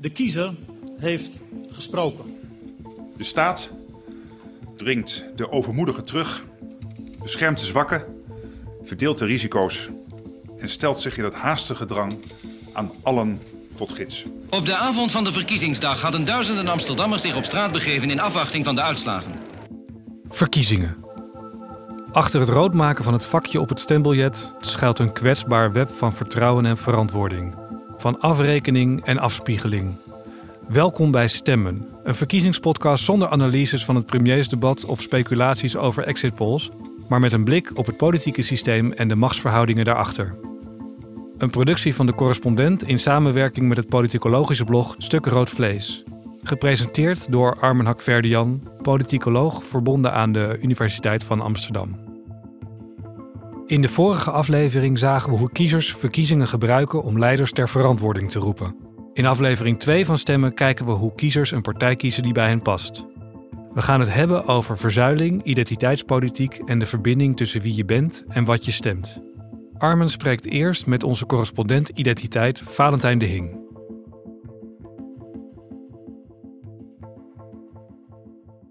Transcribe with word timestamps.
De 0.00 0.10
kiezer 0.10 0.54
heeft 0.98 1.40
gesproken. 1.70 2.24
De 3.16 3.24
staat 3.24 3.70
dringt 4.76 5.24
de 5.36 5.50
overmoedigen 5.50 6.04
terug, 6.04 6.44
beschermt 7.22 7.58
de 7.58 7.66
zwakken, 7.66 8.04
verdeelt 8.82 9.18
de 9.18 9.24
risico's 9.24 9.88
en 10.58 10.68
stelt 10.68 11.00
zich 11.00 11.18
in 11.18 11.24
het 11.24 11.34
haastige 11.34 11.84
drang 11.84 12.18
aan 12.72 12.90
allen 13.02 13.40
tot 13.76 13.92
gids. 13.92 14.24
Op 14.50 14.66
de 14.66 14.76
avond 14.76 15.10
van 15.10 15.24
de 15.24 15.32
verkiezingsdag 15.32 16.02
hadden 16.02 16.24
duizenden 16.24 16.68
Amsterdammers 16.68 17.22
zich 17.22 17.36
op 17.36 17.44
straat 17.44 17.72
begeven 17.72 18.10
in 18.10 18.20
afwachting 18.20 18.64
van 18.64 18.74
de 18.74 18.82
uitslagen. 18.82 19.32
Verkiezingen. 20.30 20.96
Achter 22.12 22.40
het 22.40 22.48
roodmaken 22.48 23.04
van 23.04 23.12
het 23.12 23.24
vakje 23.24 23.60
op 23.60 23.68
het 23.68 23.80
stembiljet 23.80 24.52
schuilt 24.60 24.98
een 24.98 25.12
kwetsbaar 25.12 25.72
web 25.72 25.90
van 25.90 26.14
vertrouwen 26.14 26.66
en 26.66 26.76
verantwoording. 26.76 27.67
Van 27.98 28.20
afrekening 28.20 29.04
en 29.04 29.18
afspiegeling. 29.18 29.94
Welkom 30.68 31.10
bij 31.10 31.28
Stemmen, 31.28 31.86
een 32.04 32.14
verkiezingspodcast 32.14 33.04
zonder 33.04 33.28
analyses 33.28 33.84
van 33.84 33.96
het 33.96 34.06
premiersdebat 34.06 34.84
of 34.84 35.00
speculaties 35.00 35.76
over 35.76 36.02
exit 36.02 36.34
polls, 36.34 36.70
maar 37.08 37.20
met 37.20 37.32
een 37.32 37.44
blik 37.44 37.70
op 37.74 37.86
het 37.86 37.96
politieke 37.96 38.42
systeem 38.42 38.92
en 38.92 39.08
de 39.08 39.14
machtsverhoudingen 39.14 39.84
daarachter. 39.84 40.38
Een 41.38 41.50
productie 41.50 41.94
van 41.94 42.06
de 42.06 42.14
correspondent 42.14 42.82
in 42.82 42.98
samenwerking 42.98 43.68
met 43.68 43.76
het 43.76 43.88
politicologische 43.88 44.64
blog 44.64 44.94
Stuk 44.98 45.26
Rood 45.26 45.50
Vlees. 45.50 46.04
Gepresenteerd 46.42 47.32
door 47.32 47.60
Armen 47.60 47.86
Hakverdian, 47.86 48.68
politicoloog 48.82 49.64
verbonden 49.64 50.12
aan 50.12 50.32
de 50.32 50.58
Universiteit 50.60 51.24
van 51.24 51.40
Amsterdam. 51.40 52.07
In 53.68 53.80
de 53.80 53.88
vorige 53.88 54.30
aflevering 54.30 54.98
zagen 54.98 55.30
we 55.30 55.38
hoe 55.38 55.52
kiezers 55.52 55.94
verkiezingen 55.94 56.48
gebruiken 56.48 57.02
om 57.02 57.18
leiders 57.18 57.52
ter 57.52 57.68
verantwoording 57.68 58.30
te 58.30 58.38
roepen. 58.38 58.76
In 59.12 59.26
aflevering 59.26 59.78
2 59.78 60.06
van 60.06 60.18
Stemmen 60.18 60.54
kijken 60.54 60.86
we 60.86 60.92
hoe 60.92 61.14
kiezers 61.14 61.50
een 61.50 61.62
partij 61.62 61.96
kiezen 61.96 62.22
die 62.22 62.32
bij 62.32 62.48
hen 62.48 62.62
past. 62.62 63.06
We 63.72 63.82
gaan 63.82 64.00
het 64.00 64.14
hebben 64.14 64.46
over 64.46 64.78
verzuiling, 64.78 65.42
identiteitspolitiek 65.42 66.54
en 66.64 66.78
de 66.78 66.86
verbinding 66.86 67.36
tussen 67.36 67.60
wie 67.60 67.74
je 67.74 67.84
bent 67.84 68.24
en 68.28 68.44
wat 68.44 68.64
je 68.64 68.70
stemt. 68.70 69.20
Armen 69.78 70.10
spreekt 70.10 70.46
eerst 70.46 70.86
met 70.86 71.02
onze 71.02 71.26
correspondent 71.26 71.88
identiteit 71.88 72.62
Valentijn 72.64 73.18
de 73.18 73.26
Hing. 73.26 73.60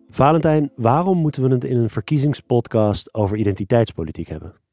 Valentijn, 0.10 0.72
waarom 0.76 1.18
moeten 1.18 1.44
we 1.44 1.50
het 1.50 1.64
in 1.64 1.78
een 1.78 1.90
verkiezingspodcast 1.90 3.14
over 3.14 3.38
identiteitspolitiek 3.38 4.28
hebben? 4.28 4.66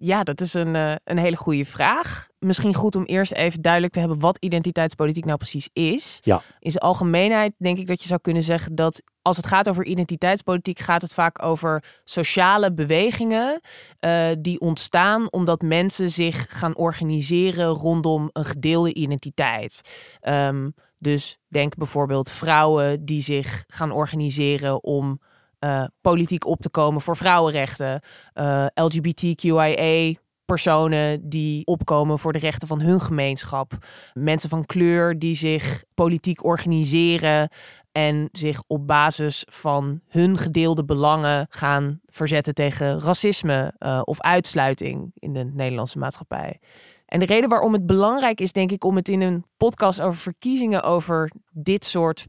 Ja, 0.00 0.22
dat 0.22 0.40
is 0.40 0.54
een, 0.54 0.74
uh, 0.74 0.92
een 1.04 1.18
hele 1.18 1.36
goede 1.36 1.64
vraag. 1.64 2.26
Misschien 2.38 2.74
goed 2.74 2.96
om 2.96 3.04
eerst 3.04 3.32
even 3.32 3.62
duidelijk 3.62 3.92
te 3.92 3.98
hebben 3.98 4.20
wat 4.20 4.36
identiteitspolitiek 4.40 5.24
nou 5.24 5.38
precies 5.38 5.68
is. 5.72 6.18
Ja. 6.22 6.42
In 6.58 6.70
zijn 6.70 6.84
algemeenheid 6.84 7.52
denk 7.58 7.78
ik 7.78 7.86
dat 7.86 8.00
je 8.02 8.08
zou 8.08 8.20
kunnen 8.20 8.42
zeggen 8.42 8.74
dat 8.74 9.02
als 9.22 9.36
het 9.36 9.46
gaat 9.46 9.68
over 9.68 9.84
identiteitspolitiek, 9.84 10.78
gaat 10.78 11.02
het 11.02 11.14
vaak 11.14 11.42
over 11.42 11.84
sociale 12.04 12.72
bewegingen 12.72 13.60
uh, 14.00 14.26
die 14.38 14.60
ontstaan 14.60 15.32
omdat 15.32 15.62
mensen 15.62 16.10
zich 16.10 16.46
gaan 16.48 16.76
organiseren 16.76 17.66
rondom 17.66 18.30
een 18.32 18.44
gedeelde 18.44 18.94
identiteit. 18.94 19.80
Um, 20.28 20.74
dus 20.98 21.38
denk 21.48 21.76
bijvoorbeeld 21.76 22.30
vrouwen 22.30 23.04
die 23.04 23.22
zich 23.22 23.64
gaan 23.66 23.90
organiseren 23.90 24.82
om 24.82 25.20
uh, 25.64 25.84
politiek 26.00 26.46
op 26.46 26.60
te 26.60 26.70
komen 26.70 27.00
voor 27.00 27.16
vrouwenrechten. 27.16 28.00
Uh, 28.34 28.66
LGBTQIA 28.74 30.14
personen 30.44 31.28
die 31.28 31.66
opkomen 31.66 32.18
voor 32.18 32.32
de 32.32 32.38
rechten 32.38 32.68
van 32.68 32.80
hun 32.80 33.00
gemeenschap. 33.00 33.72
Mensen 34.12 34.48
van 34.48 34.64
kleur 34.64 35.18
die 35.18 35.34
zich 35.34 35.84
politiek 35.94 36.44
organiseren 36.44 37.50
en 37.92 38.28
zich 38.32 38.62
op 38.66 38.86
basis 38.86 39.44
van 39.50 40.00
hun 40.08 40.38
gedeelde 40.38 40.84
belangen 40.84 41.46
gaan 41.50 42.00
verzetten 42.06 42.54
tegen 42.54 43.00
racisme 43.00 43.74
uh, 43.78 44.00
of 44.04 44.20
uitsluiting 44.20 45.10
in 45.14 45.32
de 45.32 45.44
Nederlandse 45.44 45.98
maatschappij. 45.98 46.60
En 47.06 47.18
de 47.18 47.26
reden 47.26 47.48
waarom 47.48 47.72
het 47.72 47.86
belangrijk 47.86 48.40
is, 48.40 48.52
denk 48.52 48.70
ik, 48.70 48.84
om 48.84 48.96
het 48.96 49.08
in 49.08 49.20
een 49.20 49.44
podcast 49.56 50.00
over 50.00 50.18
verkiezingen 50.18 50.82
over 50.82 51.30
dit 51.50 51.84
soort 51.84 52.26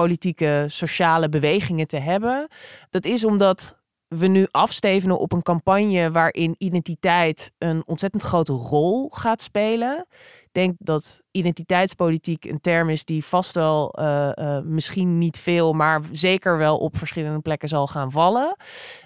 politieke, 0.00 0.64
sociale 0.66 1.28
bewegingen 1.28 1.86
te 1.86 1.98
hebben. 1.98 2.48
Dat 2.90 3.04
is 3.04 3.24
omdat 3.24 3.78
we 4.08 4.26
nu 4.26 4.46
afstevenen 4.50 5.18
op 5.18 5.32
een 5.32 5.42
campagne 5.42 6.10
waarin 6.10 6.54
identiteit 6.58 7.52
een 7.58 7.82
ontzettend 7.86 8.22
grote 8.22 8.52
rol 8.52 9.08
gaat 9.08 9.42
spelen 9.42 10.06
denk 10.56 10.74
dat 10.78 11.22
identiteitspolitiek 11.30 12.44
een 12.44 12.60
term 12.60 12.88
is 12.88 13.04
die 13.04 13.24
vast 13.24 13.54
wel 13.54 13.98
uh, 14.00 14.30
uh, 14.34 14.60
misschien 14.60 15.18
niet 15.18 15.38
veel, 15.38 15.72
maar 15.72 16.00
zeker 16.12 16.58
wel 16.58 16.78
op 16.78 16.96
verschillende 16.96 17.40
plekken 17.40 17.68
zal 17.68 17.86
gaan 17.86 18.10
vallen. 18.10 18.56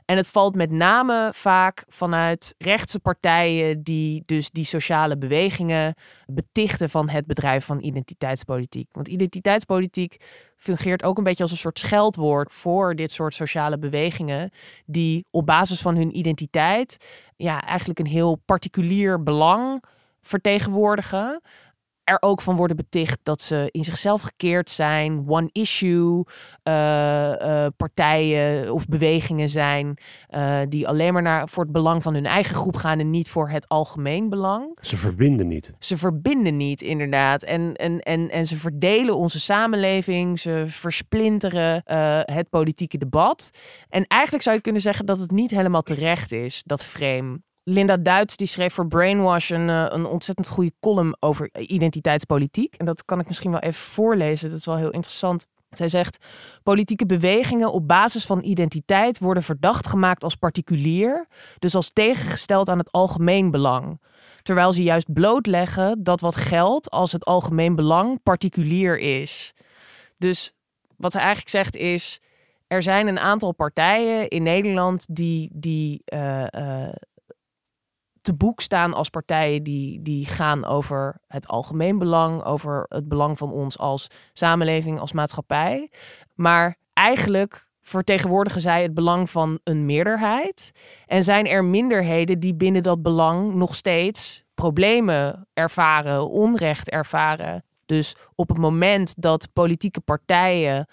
En 0.05 0.17
het 0.17 0.29
valt 0.29 0.55
met 0.55 0.71
name 0.71 1.31
vaak 1.35 1.85
vanuit 1.89 2.55
rechtse 2.59 3.01
partijen 3.01 3.83
die 3.83 4.23
dus 4.27 4.51
die 4.51 4.65
sociale 4.65 5.19
bewegingen 5.19 5.95
betichten 6.27 6.91
van 6.91 7.09
het 7.09 7.27
bedrijf 7.27 7.65
van 7.65 7.83
identiteitspolitiek. 7.83 8.89
Want 8.93 9.09
identiteitspolitiek 9.09 10.17
fungeert 10.57 11.03
ook 11.03 11.19
een 11.19 11.25
beetje 11.25 11.43
als 11.43 11.53
een 11.53 11.59
soort 11.59 11.79
scheldwoord 11.79 12.53
voor 12.53 12.95
dit 12.95 13.11
soort 13.11 13.35
sociale 13.35 13.79
bewegingen 13.79 14.51
die 14.87 15.27
op 15.31 15.47
basis 15.47 15.81
van 15.81 15.97
hun 15.97 16.19
identiteit 16.19 16.97
ja, 17.37 17.63
eigenlijk 17.63 17.99
een 17.99 18.07
heel 18.07 18.35
particulier 18.35 19.23
belang 19.23 19.83
vertegenwoordigen. 20.23 21.41
Er 22.05 22.17
ook 22.21 22.41
van 22.41 22.57
worden 22.57 22.77
beticht 22.77 23.19
dat 23.23 23.41
ze 23.41 23.69
in 23.71 23.85
zichzelf 23.85 24.23
gekeerd 24.23 24.71
zijn, 24.71 25.25
one-issue 25.27 26.25
uh, 26.69 27.33
uh, 27.33 27.67
partijen 27.77 28.73
of 28.73 28.87
bewegingen 28.87 29.49
zijn, 29.49 29.99
uh, 30.31 30.61
die 30.69 30.89
alleen 30.89 31.13
maar 31.13 31.23
naar, 31.23 31.49
voor 31.49 31.63
het 31.63 31.73
belang 31.73 32.03
van 32.03 32.15
hun 32.15 32.27
eigen 32.27 32.55
groep 32.55 32.77
gaan 32.77 32.99
en 32.99 33.11
niet 33.11 33.29
voor 33.29 33.49
het 33.49 33.69
algemeen 33.69 34.29
belang. 34.29 34.79
Ze 34.81 34.97
verbinden 34.97 35.49
niet. 35.49 35.73
Ze 35.79 35.97
verbinden 35.97 36.57
niet, 36.57 36.81
inderdaad. 36.81 37.43
En, 37.43 37.75
en, 37.75 38.01
en, 38.01 38.31
en 38.31 38.47
ze 38.47 38.57
verdelen 38.57 39.17
onze 39.17 39.41
samenleving, 39.41 40.41
ze 40.41 40.65
versplinteren 40.69 41.83
het 42.33 42.49
politieke 42.49 42.99
debat. 42.99 43.51
En 43.89 44.07
eigenlijk 44.07 44.43
zou 44.43 44.57
je 44.57 44.63
kunnen 44.63 44.83
zeggen 44.83 45.07
dat 45.07 45.19
het 45.19 45.31
niet 45.31 45.51
helemaal 45.51 45.83
terecht 45.83 46.33
is, 46.33 46.63
dat 46.65 46.85
frame. 46.85 47.41
Linda 47.65 47.97
Duits 47.97 48.37
die 48.37 48.47
schreef 48.47 48.75
voor 48.75 48.87
Brainwash 48.87 49.51
een, 49.51 49.69
uh, 49.69 49.87
een 49.89 50.07
ontzettend 50.07 50.49
goede 50.49 50.73
column 50.81 51.17
over 51.19 51.51
identiteitspolitiek. 51.53 52.75
En 52.75 52.87
dat 52.87 53.05
kan 53.05 53.21
ik 53.21 53.27
misschien 53.27 53.51
wel 53.51 53.61
even 53.61 53.83
voorlezen. 53.83 54.51
Dat 54.51 54.59
is 54.59 54.65
wel 54.65 54.77
heel 54.77 54.91
interessant. 54.91 55.47
Zij 55.71 55.89
zegt: 55.89 56.19
politieke 56.63 57.07
bewegingen 57.07 57.73
op 57.73 57.89
basis 57.89 58.27
van 58.27 58.45
identiteit 58.45 59.19
worden 59.19 59.43
verdacht 59.43 59.87
gemaakt 59.87 60.25
als 60.25 60.35
particulier, 60.35 61.27
dus 61.59 61.75
als 61.75 61.93
tegengesteld 61.93 62.69
aan 62.69 62.79
het 62.79 62.93
algemeen 62.93 63.51
belang. 63.51 64.01
Terwijl 64.43 64.73
ze 64.73 64.83
juist 64.83 65.13
blootleggen 65.13 66.03
dat 66.03 66.21
wat 66.21 66.37
geldt 66.37 66.91
als 66.91 67.13
het 67.13 67.25
algemeen 67.25 67.75
belang 67.75 68.23
particulier 68.23 68.99
is. 68.99 69.55
Dus 70.19 70.53
wat 70.97 71.13
ze 71.13 71.19
eigenlijk 71.19 71.49
zegt 71.49 71.77
is: 71.77 72.21
er 72.67 72.83
zijn 72.83 73.07
een 73.07 73.19
aantal 73.19 73.53
partijen 73.53 74.29
in 74.29 74.43
Nederland 74.43 75.07
die, 75.11 75.51
die 75.53 76.03
uh, 76.15 76.45
uh, 76.51 76.89
te 78.21 78.35
boek 78.35 78.61
staan 78.61 78.95
als 78.95 79.09
partijen 79.09 79.63
die, 79.63 80.03
die 80.03 80.27
gaan 80.27 80.65
over 80.65 81.21
het 81.27 81.49
algemeen 81.49 81.99
belang, 81.99 82.45
over 82.45 82.87
het 82.89 83.09
belang 83.09 83.39
van 83.39 83.53
ons 83.53 83.79
als 83.79 84.07
samenleving, 84.33 85.01
als 85.01 85.13
maatschappij. 85.13 85.91
Maar 86.35 86.77
eigenlijk 86.93 87.69
vertegenwoordigen 87.83 88.61
zij 88.61 88.83
het 88.83 88.95
belang 88.95 89.31
van 89.31 89.59
een 89.65 89.85
meerderheid. 89.85 90.73
En 91.07 91.25
zijn 91.25 91.47
er 91.47 91.65
minderheden 91.65 92.39
die 92.39 92.55
binnen 92.55 92.83
dat 92.83 93.03
belang 93.03 93.55
nog 93.55 93.75
steeds 93.75 94.45
problemen 94.55 95.49
ervaren, 95.53 96.31
onrecht 96.31 96.91
ervaren. 96.91 97.65
Dus 97.87 98.17
op 98.35 98.49
het 98.49 98.59
moment 98.59 99.15
dat 99.23 99.49
politieke 99.53 100.01
partijen 100.01 100.87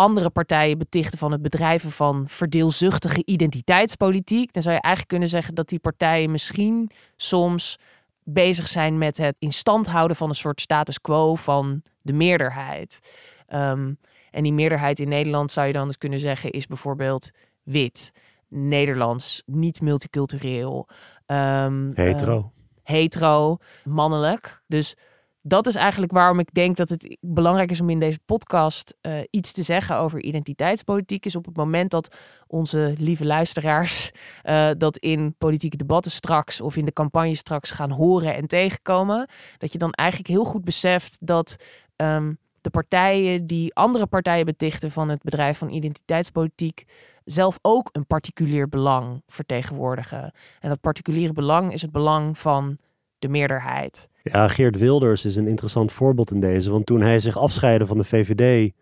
andere 0.00 0.30
partijen 0.30 0.78
betichten 0.78 1.18
van 1.18 1.32
het 1.32 1.42
bedrijven 1.42 1.90
van 1.90 2.28
verdeelzuchtige 2.28 3.22
identiteitspolitiek, 3.24 4.52
dan 4.52 4.62
zou 4.62 4.74
je 4.74 4.80
eigenlijk 4.80 5.12
kunnen 5.12 5.28
zeggen 5.28 5.54
dat 5.54 5.68
die 5.68 5.78
partijen 5.78 6.30
misschien 6.30 6.90
soms 7.16 7.78
bezig 8.24 8.68
zijn 8.68 8.98
met 8.98 9.16
het 9.16 9.36
in 9.38 9.52
stand 9.52 9.86
houden 9.86 10.16
van 10.16 10.28
een 10.28 10.34
soort 10.34 10.60
status 10.60 11.00
quo 11.00 11.34
van 11.34 11.82
de 12.02 12.12
meerderheid. 12.12 13.00
Um, 13.48 13.98
en 14.30 14.42
die 14.42 14.52
meerderheid 14.52 14.98
in 14.98 15.08
Nederland 15.08 15.52
zou 15.52 15.66
je 15.66 15.72
dan 15.72 15.86
dus 15.86 15.98
kunnen 15.98 16.18
zeggen 16.18 16.50
is 16.50 16.66
bijvoorbeeld 16.66 17.30
wit, 17.62 18.12
Nederlands, 18.48 19.42
niet 19.46 19.80
multicultureel, 19.80 20.88
um, 21.26 21.90
hetero. 21.94 22.36
Uh, 22.36 22.44
hetero, 22.82 23.56
mannelijk. 23.84 24.62
Dus 24.66 24.96
dat 25.42 25.66
is 25.66 25.74
eigenlijk 25.74 26.12
waarom 26.12 26.38
ik 26.38 26.54
denk 26.54 26.76
dat 26.76 26.88
het 26.88 27.16
belangrijk 27.20 27.70
is 27.70 27.80
om 27.80 27.90
in 27.90 27.98
deze 28.00 28.18
podcast 28.24 28.96
uh, 29.02 29.18
iets 29.30 29.52
te 29.52 29.62
zeggen 29.62 29.96
over 29.96 30.22
identiteitspolitiek. 30.22 31.26
Is 31.26 31.36
op 31.36 31.44
het 31.44 31.56
moment 31.56 31.90
dat 31.90 32.16
onze 32.46 32.94
lieve 32.98 33.24
luisteraars 33.26 34.10
uh, 34.44 34.70
dat 34.78 34.96
in 34.96 35.34
politieke 35.38 35.76
debatten 35.76 36.12
straks 36.12 36.60
of 36.60 36.76
in 36.76 36.84
de 36.84 36.92
campagne 36.92 37.34
straks 37.34 37.70
gaan 37.70 37.90
horen 37.90 38.34
en 38.34 38.46
tegenkomen. 38.46 39.28
Dat 39.58 39.72
je 39.72 39.78
dan 39.78 39.92
eigenlijk 39.92 40.28
heel 40.28 40.44
goed 40.44 40.64
beseft 40.64 41.18
dat 41.26 41.56
ehm, 41.96 42.32
de 42.60 42.70
partijen 42.70 43.46
die 43.46 43.74
andere 43.74 44.06
partijen 44.06 44.44
betichten 44.44 44.90
van 44.90 45.08
het 45.08 45.22
bedrijf 45.22 45.58
van 45.58 45.70
identiteitspolitiek 45.70 46.84
zelf 47.24 47.58
ook 47.62 47.88
een 47.92 48.06
particulier 48.06 48.68
belang 48.68 49.22
vertegenwoordigen. 49.26 50.32
En 50.60 50.68
dat 50.68 50.80
particuliere 50.80 51.32
belang 51.32 51.72
is 51.72 51.82
het 51.82 51.92
belang 51.92 52.38
van 52.38 52.78
de 53.18 53.28
meerderheid. 53.28 54.08
Ja, 54.22 54.48
Geert 54.48 54.78
Wilders 54.78 55.24
is 55.24 55.36
een 55.36 55.48
interessant 55.48 55.92
voorbeeld 55.92 56.30
in 56.30 56.40
deze. 56.40 56.70
Want 56.70 56.86
toen 56.86 57.00
hij 57.00 57.18
zich 57.18 57.38
afscheidde 57.38 57.86
van 57.86 57.98
de 57.98 58.04
VVD, 58.04 58.72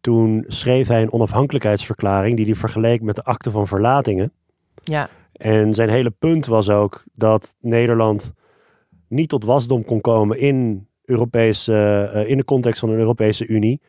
toen 0.00 0.44
schreef 0.46 0.88
hij 0.88 1.02
een 1.02 1.12
onafhankelijkheidsverklaring 1.12 2.36
die 2.36 2.44
hij 2.46 2.54
vergeleek 2.54 3.02
met 3.02 3.16
de 3.16 3.22
akte 3.24 3.50
van 3.50 3.66
verlatingen. 3.66 4.32
Ja. 4.82 5.08
En 5.32 5.74
zijn 5.74 5.88
hele 5.88 6.10
punt 6.10 6.46
was 6.46 6.70
ook 6.70 7.04
dat 7.14 7.54
Nederland 7.60 8.32
niet 9.08 9.28
tot 9.28 9.44
wasdom 9.44 9.84
kon 9.84 10.00
komen 10.00 10.38
in, 10.38 10.88
Europese, 11.04 12.10
uh, 12.14 12.30
in 12.30 12.36
de 12.36 12.44
context 12.44 12.80
van 12.80 12.90
een 12.90 12.98
Europese 12.98 13.46
Unie. 13.46 13.80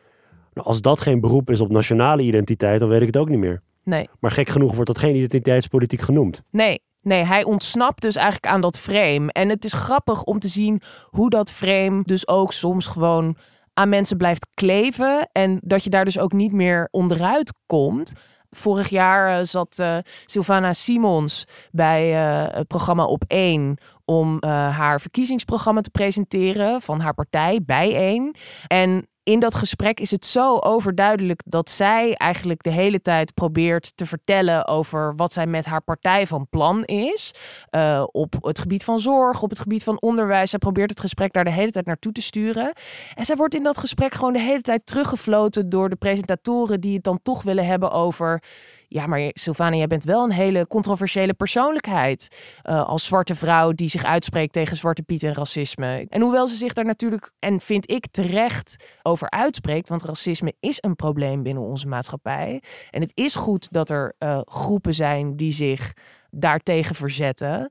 Nou, 0.54 0.66
als 0.66 0.80
dat 0.80 1.00
geen 1.00 1.20
beroep 1.20 1.50
is 1.50 1.60
op 1.60 1.70
nationale 1.70 2.22
identiteit, 2.22 2.80
dan 2.80 2.88
weet 2.88 3.00
ik 3.00 3.06
het 3.06 3.16
ook 3.16 3.28
niet 3.28 3.38
meer. 3.38 3.62
Nee. 3.82 4.08
Maar 4.20 4.30
gek 4.30 4.48
genoeg 4.48 4.72
wordt 4.74 4.86
dat 4.86 4.98
geen 4.98 5.16
identiteitspolitiek 5.16 6.00
genoemd. 6.00 6.42
Nee, 6.50 6.80
Nee, 7.06 7.24
hij 7.24 7.44
ontsnapt 7.44 8.02
dus 8.02 8.16
eigenlijk 8.16 8.46
aan 8.46 8.60
dat 8.60 8.78
frame. 8.78 9.32
En 9.32 9.48
het 9.48 9.64
is 9.64 9.72
grappig 9.72 10.22
om 10.22 10.38
te 10.38 10.48
zien 10.48 10.82
hoe 11.10 11.30
dat 11.30 11.50
frame 11.50 12.02
dus 12.02 12.28
ook 12.28 12.52
soms 12.52 12.86
gewoon 12.86 13.36
aan 13.74 13.88
mensen 13.88 14.16
blijft 14.16 14.46
kleven. 14.54 15.28
En 15.32 15.60
dat 15.62 15.84
je 15.84 15.90
daar 15.90 16.04
dus 16.04 16.18
ook 16.18 16.32
niet 16.32 16.52
meer 16.52 16.88
onderuit 16.90 17.52
komt. 17.66 18.12
Vorig 18.50 18.88
jaar 18.88 19.38
uh, 19.38 19.44
zat 19.44 19.78
uh, 19.80 19.96
Sylvana 20.24 20.72
Simons 20.72 21.44
bij 21.70 22.12
uh, 22.12 22.54
het 22.54 22.66
programma 22.66 23.04
Op 23.04 23.24
1 23.26 23.78
om 24.04 24.44
haar 24.48 25.00
verkiezingsprogramma 25.00 25.80
te 25.80 25.90
presenteren 25.90 26.82
van 26.82 27.00
haar 27.00 27.14
partij 27.14 27.60
Bijeen. 27.64 28.36
En 28.66 29.08
in 29.26 29.38
dat 29.38 29.54
gesprek 29.54 30.00
is 30.00 30.10
het 30.10 30.24
zo 30.24 30.58
overduidelijk 30.58 31.42
dat 31.44 31.70
zij 31.70 32.14
eigenlijk 32.14 32.62
de 32.62 32.70
hele 32.70 33.00
tijd 33.00 33.34
probeert 33.34 33.96
te 33.96 34.06
vertellen 34.06 34.66
over 34.66 35.16
wat 35.16 35.32
zij 35.32 35.46
met 35.46 35.64
haar 35.64 35.82
partij 35.82 36.26
van 36.26 36.48
plan 36.48 36.84
is. 36.84 37.34
Uh, 37.70 38.04
op 38.12 38.34
het 38.40 38.58
gebied 38.58 38.84
van 38.84 38.98
zorg, 39.00 39.42
op 39.42 39.50
het 39.50 39.58
gebied 39.58 39.82
van 39.82 40.00
onderwijs. 40.00 40.50
Zij 40.50 40.58
probeert 40.58 40.90
het 40.90 41.00
gesprek 41.00 41.32
daar 41.32 41.44
de 41.44 41.50
hele 41.50 41.70
tijd 41.70 41.86
naartoe 41.86 42.12
te 42.12 42.22
sturen. 42.22 42.72
En 43.14 43.24
zij 43.24 43.36
wordt 43.36 43.54
in 43.54 43.62
dat 43.62 43.78
gesprek 43.78 44.14
gewoon 44.14 44.32
de 44.32 44.40
hele 44.40 44.60
tijd 44.60 44.86
teruggefloten 44.86 45.68
door 45.68 45.88
de 45.88 45.96
presentatoren 45.96 46.80
die 46.80 46.94
het 46.94 47.04
dan 47.04 47.20
toch 47.22 47.42
willen 47.42 47.66
hebben 47.66 47.90
over 47.90 48.42
ja, 48.88 49.06
maar 49.06 49.30
Sylvana, 49.32 49.76
jij 49.76 49.86
bent 49.86 50.04
wel 50.04 50.24
een 50.24 50.32
hele 50.32 50.66
controversiële 50.66 51.34
persoonlijkheid. 51.34 52.36
Uh, 52.64 52.84
als 52.84 53.04
zwarte 53.04 53.34
vrouw 53.34 53.72
die 53.72 53.88
zich 53.88 54.04
uitspreekt 54.04 54.52
tegen 54.52 54.76
Zwarte 54.76 55.02
Piet 55.02 55.22
en 55.22 55.34
racisme. 55.34 56.06
En 56.08 56.20
hoewel 56.20 56.46
ze 56.46 56.56
zich 56.56 56.72
daar 56.72 56.84
natuurlijk, 56.84 57.32
en 57.38 57.60
vind 57.60 57.90
ik 57.90 58.06
terecht, 58.10 58.76
over 59.02 59.30
uitspreekt. 59.30 59.88
Want 59.88 60.02
racisme 60.02 60.54
is 60.60 60.78
een 60.80 60.96
probleem 60.96 61.42
binnen 61.42 61.62
onze 61.62 61.86
maatschappij. 61.86 62.62
En 62.90 63.00
het 63.00 63.12
is 63.14 63.34
goed 63.34 63.68
dat 63.70 63.90
er 63.90 64.14
uh, 64.18 64.40
groepen 64.44 64.94
zijn 64.94 65.36
die 65.36 65.52
zich 65.52 65.92
daartegen 66.30 66.94
verzetten 66.94 67.70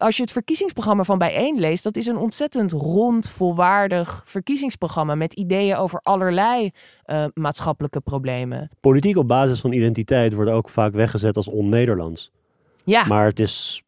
als 0.00 0.16
je 0.16 0.22
het 0.22 0.32
verkiezingsprogramma 0.32 1.04
van 1.04 1.18
Bijeen 1.18 1.58
leest, 1.58 1.84
dat 1.84 1.96
is 1.96 2.06
een 2.06 2.16
ontzettend 2.16 2.72
rond, 2.72 3.28
volwaardig 3.28 4.22
verkiezingsprogramma 4.26 5.14
met 5.14 5.32
ideeën 5.32 5.76
over 5.76 6.00
allerlei 6.02 6.70
uh, 7.06 7.24
maatschappelijke 7.34 8.00
problemen. 8.00 8.70
Politiek 8.80 9.16
op 9.16 9.28
basis 9.28 9.60
van 9.60 9.72
identiteit 9.72 10.32
wordt 10.32 10.50
ook 10.50 10.68
vaak 10.68 10.92
weggezet 10.92 11.36
als 11.36 11.48
on-Nederlands. 11.48 12.30
Ja. 12.84 13.06
Maar 13.06 13.26
het 13.26 13.38
is 13.38 13.82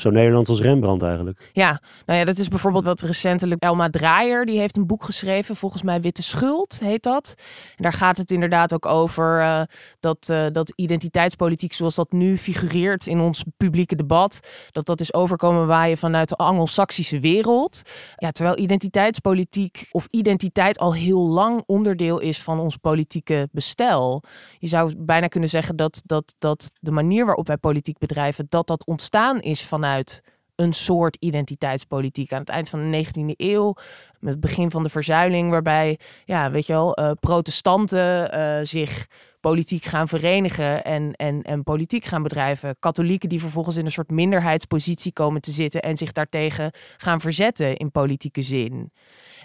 zo 0.00 0.10
Nederlands 0.10 0.50
als 0.50 0.60
Rembrandt 0.60 1.02
eigenlijk. 1.02 1.50
Ja, 1.52 1.80
nou 2.06 2.18
ja, 2.18 2.24
dat 2.24 2.38
is 2.38 2.48
bijvoorbeeld 2.48 2.84
wat 2.84 3.00
recentelijk 3.00 3.62
Elma 3.62 3.90
Draaier, 3.90 4.46
die 4.46 4.58
heeft 4.58 4.76
een 4.76 4.86
boek 4.86 5.04
geschreven, 5.04 5.56
volgens 5.56 5.82
mij 5.82 6.00
Witte 6.00 6.22
Schuld 6.22 6.80
heet 6.80 7.02
dat. 7.02 7.34
En 7.76 7.82
daar 7.82 7.92
gaat 7.92 8.18
het 8.18 8.30
inderdaad 8.30 8.74
ook 8.74 8.86
over 8.86 9.40
uh, 9.40 9.62
dat, 10.00 10.28
uh, 10.30 10.46
dat 10.52 10.72
identiteitspolitiek 10.76 11.72
zoals 11.72 11.94
dat 11.94 12.12
nu 12.12 12.36
figureert 12.36 13.06
in 13.06 13.20
ons 13.20 13.44
publieke 13.56 13.96
debat, 13.96 14.40
dat 14.72 14.86
dat 14.86 15.00
is 15.00 15.14
overkomen 15.14 15.66
waaien 15.66 15.98
vanuit 15.98 16.28
de 16.28 16.36
Anglo-Saxische 16.36 17.20
wereld. 17.20 17.82
Ja, 18.16 18.30
terwijl 18.30 18.58
identiteitspolitiek 18.58 19.88
of 19.90 20.06
identiteit 20.10 20.78
al 20.78 20.94
heel 20.94 21.28
lang 21.28 21.62
onderdeel 21.66 22.18
is 22.18 22.42
van 22.42 22.58
ons 22.58 22.76
politieke 22.76 23.48
bestel. 23.52 24.22
Je 24.58 24.66
zou 24.66 24.94
bijna 24.98 25.26
kunnen 25.26 25.48
zeggen 25.48 25.76
dat, 25.76 26.02
dat, 26.04 26.34
dat 26.38 26.70
de 26.80 26.90
manier 26.90 27.24
waarop 27.24 27.46
wij 27.46 27.56
politiek 27.56 27.98
bedrijven, 27.98 28.46
dat 28.48 28.66
dat 28.66 28.86
ontstaan 28.86 29.40
is 29.40 29.62
vanuit 29.64 29.86
vanuit 29.88 30.22
een 30.56 30.72
soort 30.72 31.16
identiteitspolitiek 31.20 32.32
aan 32.32 32.40
het 32.40 32.48
eind 32.48 32.68
van 32.68 32.90
de 32.90 33.06
19e 33.06 33.36
eeuw. 33.36 33.74
Met 34.20 34.32
het 34.32 34.40
begin 34.40 34.70
van 34.70 34.82
de 34.82 34.88
verzuiling, 34.88 35.50
waarbij, 35.50 35.98
ja, 36.24 36.50
weet 36.50 36.66
je 36.66 36.72
wel, 36.72 37.00
uh, 37.00 37.10
protestanten 37.20 38.38
uh, 38.38 38.58
zich 38.62 39.06
politiek 39.40 39.84
gaan 39.84 40.08
verenigen 40.08 40.84
en, 40.84 41.12
en, 41.12 41.42
en 41.42 41.62
politiek 41.62 42.04
gaan 42.04 42.22
bedrijven. 42.22 42.76
Katholieken 42.78 43.28
die 43.28 43.40
vervolgens 43.40 43.76
in 43.76 43.84
een 43.84 43.92
soort 43.92 44.10
minderheidspositie 44.10 45.12
komen 45.12 45.40
te 45.40 45.50
zitten 45.50 45.82
en 45.82 45.96
zich 45.96 46.12
daartegen 46.12 46.72
gaan 46.96 47.20
verzetten 47.20 47.76
in 47.76 47.90
politieke 47.90 48.42
zin. 48.42 48.92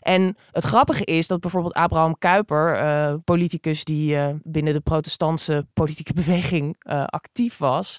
En 0.01 0.37
het 0.51 0.63
grappige 0.63 1.05
is 1.05 1.27
dat 1.27 1.39
bijvoorbeeld 1.39 1.73
Abraham 1.73 2.17
Kuyper, 2.17 2.83
uh, 2.83 3.13
politicus 3.23 3.83
die 3.83 4.15
uh, 4.15 4.29
binnen 4.43 4.73
de 4.73 4.79
protestantse 4.79 5.67
politieke 5.73 6.13
beweging 6.23 6.75
uh, 6.83 7.03
actief 7.05 7.57
was, 7.57 7.97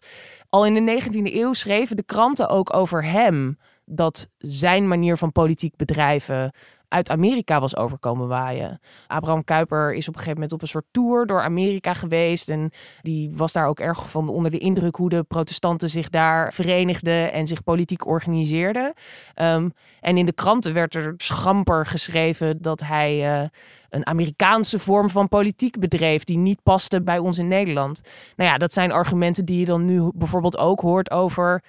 al 0.48 0.66
in 0.66 0.84
de 0.84 1.02
19e 1.02 1.34
eeuw 1.34 1.52
schreven 1.52 1.96
de 1.96 2.02
kranten 2.02 2.48
ook 2.48 2.76
over 2.76 3.04
hem 3.04 3.58
dat 3.84 4.28
zijn 4.38 4.88
manier 4.88 5.16
van 5.16 5.32
politiek 5.32 5.76
bedrijven 5.76 6.52
uit 6.94 7.10
Amerika 7.10 7.60
was 7.60 7.76
overkomen 7.76 8.28
waaien. 8.28 8.80
Abraham 9.06 9.44
Kuyper 9.44 9.94
is 9.94 10.08
op 10.08 10.14
een 10.14 10.20
gegeven 10.20 10.34
moment 10.34 10.52
op 10.52 10.62
een 10.62 10.68
soort 10.68 10.84
tour 10.90 11.26
door 11.26 11.42
Amerika 11.42 11.94
geweest. 11.94 12.48
En 12.48 12.70
die 13.02 13.30
was 13.32 13.52
daar 13.52 13.66
ook 13.66 13.80
erg 13.80 14.10
van 14.10 14.28
onder 14.28 14.50
de 14.50 14.58
indruk 14.58 14.96
hoe 14.96 15.08
de 15.08 15.22
protestanten 15.22 15.90
zich 15.90 16.08
daar 16.08 16.52
verenigden 16.52 17.32
en 17.32 17.46
zich 17.46 17.62
politiek 17.62 18.06
organiseerden. 18.06 18.92
Um, 19.36 19.72
en 20.00 20.16
in 20.16 20.26
de 20.26 20.32
kranten 20.32 20.72
werd 20.72 20.94
er 20.94 21.14
schamper 21.16 21.86
geschreven 21.86 22.62
dat 22.62 22.80
hij 22.80 23.40
uh, 23.40 23.48
een 23.88 24.06
Amerikaanse 24.06 24.78
vorm 24.78 25.10
van 25.10 25.28
politiek 25.28 25.78
bedreef 25.78 26.24
die 26.24 26.38
niet 26.38 26.62
paste 26.62 27.02
bij 27.02 27.18
ons 27.18 27.38
in 27.38 27.48
Nederland. 27.48 28.00
Nou 28.36 28.50
ja, 28.50 28.58
dat 28.58 28.72
zijn 28.72 28.92
argumenten 28.92 29.44
die 29.44 29.58
je 29.58 29.64
dan 29.64 29.84
nu 29.84 30.10
bijvoorbeeld 30.14 30.58
ook 30.58 30.80
hoort 30.80 31.10
over 31.10 31.62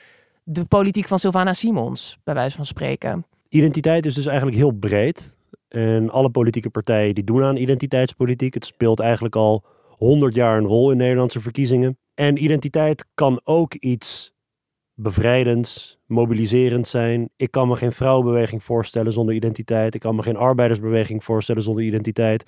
de 0.44 0.66
politiek 0.66 1.07
van 1.07 1.19
Sylvana 1.19 1.54
Simons, 1.54 2.18
bij 2.24 2.33
wijze 2.33 2.56
van 2.56 2.66
spreken. 2.66 3.25
Identiteit 3.55 4.05
is 4.05 4.13
dus 4.13 4.25
eigenlijk 4.25 4.57
heel 4.57 4.71
breed. 4.71 5.37
En 5.67 6.09
alle 6.09 6.29
politieke 6.29 6.69
partijen 6.69 7.15
die 7.15 7.23
doen 7.23 7.43
aan 7.43 7.55
identiteitspolitiek. 7.55 8.53
Het 8.53 8.65
speelt 8.65 9.00
eigenlijk 9.00 9.35
al 9.35 9.63
honderd 9.88 10.35
jaar 10.35 10.57
een 10.57 10.65
rol 10.65 10.91
in 10.91 10.97
Nederlandse 10.97 11.39
verkiezingen. 11.39 11.97
En 12.13 12.43
identiteit 12.43 13.05
kan 13.13 13.39
ook 13.43 13.74
iets 13.74 14.33
bevrijdends, 14.93 15.97
mobiliserends 16.05 16.89
zijn. 16.89 17.29
Ik 17.35 17.51
kan 17.51 17.67
me 17.67 17.75
geen 17.75 17.91
vrouwenbeweging 17.91 18.63
voorstellen 18.63 19.12
zonder 19.12 19.35
identiteit. 19.35 19.95
Ik 19.95 20.01
kan 20.01 20.15
me 20.15 20.21
geen 20.21 20.38
arbeidersbeweging 20.38 21.24
voorstellen 21.24 21.62
zonder 21.62 21.83
identiteit. 21.83 22.43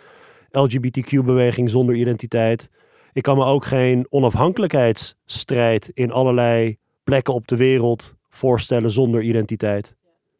LGBTQ-beweging 0.51 1.69
zonder 1.69 1.95
identiteit. 1.95 2.71
Ik 3.13 3.23
kan 3.23 3.37
me 3.37 3.45
ook 3.45 3.65
geen 3.65 4.05
onafhankelijkheidsstrijd 4.09 5.91
in 5.93 6.11
allerlei 6.11 6.77
plekken 7.03 7.33
op 7.33 7.47
de 7.47 7.57
wereld 7.57 8.15
voorstellen 8.29 8.91
zonder 8.91 9.21
identiteit. 9.21 9.96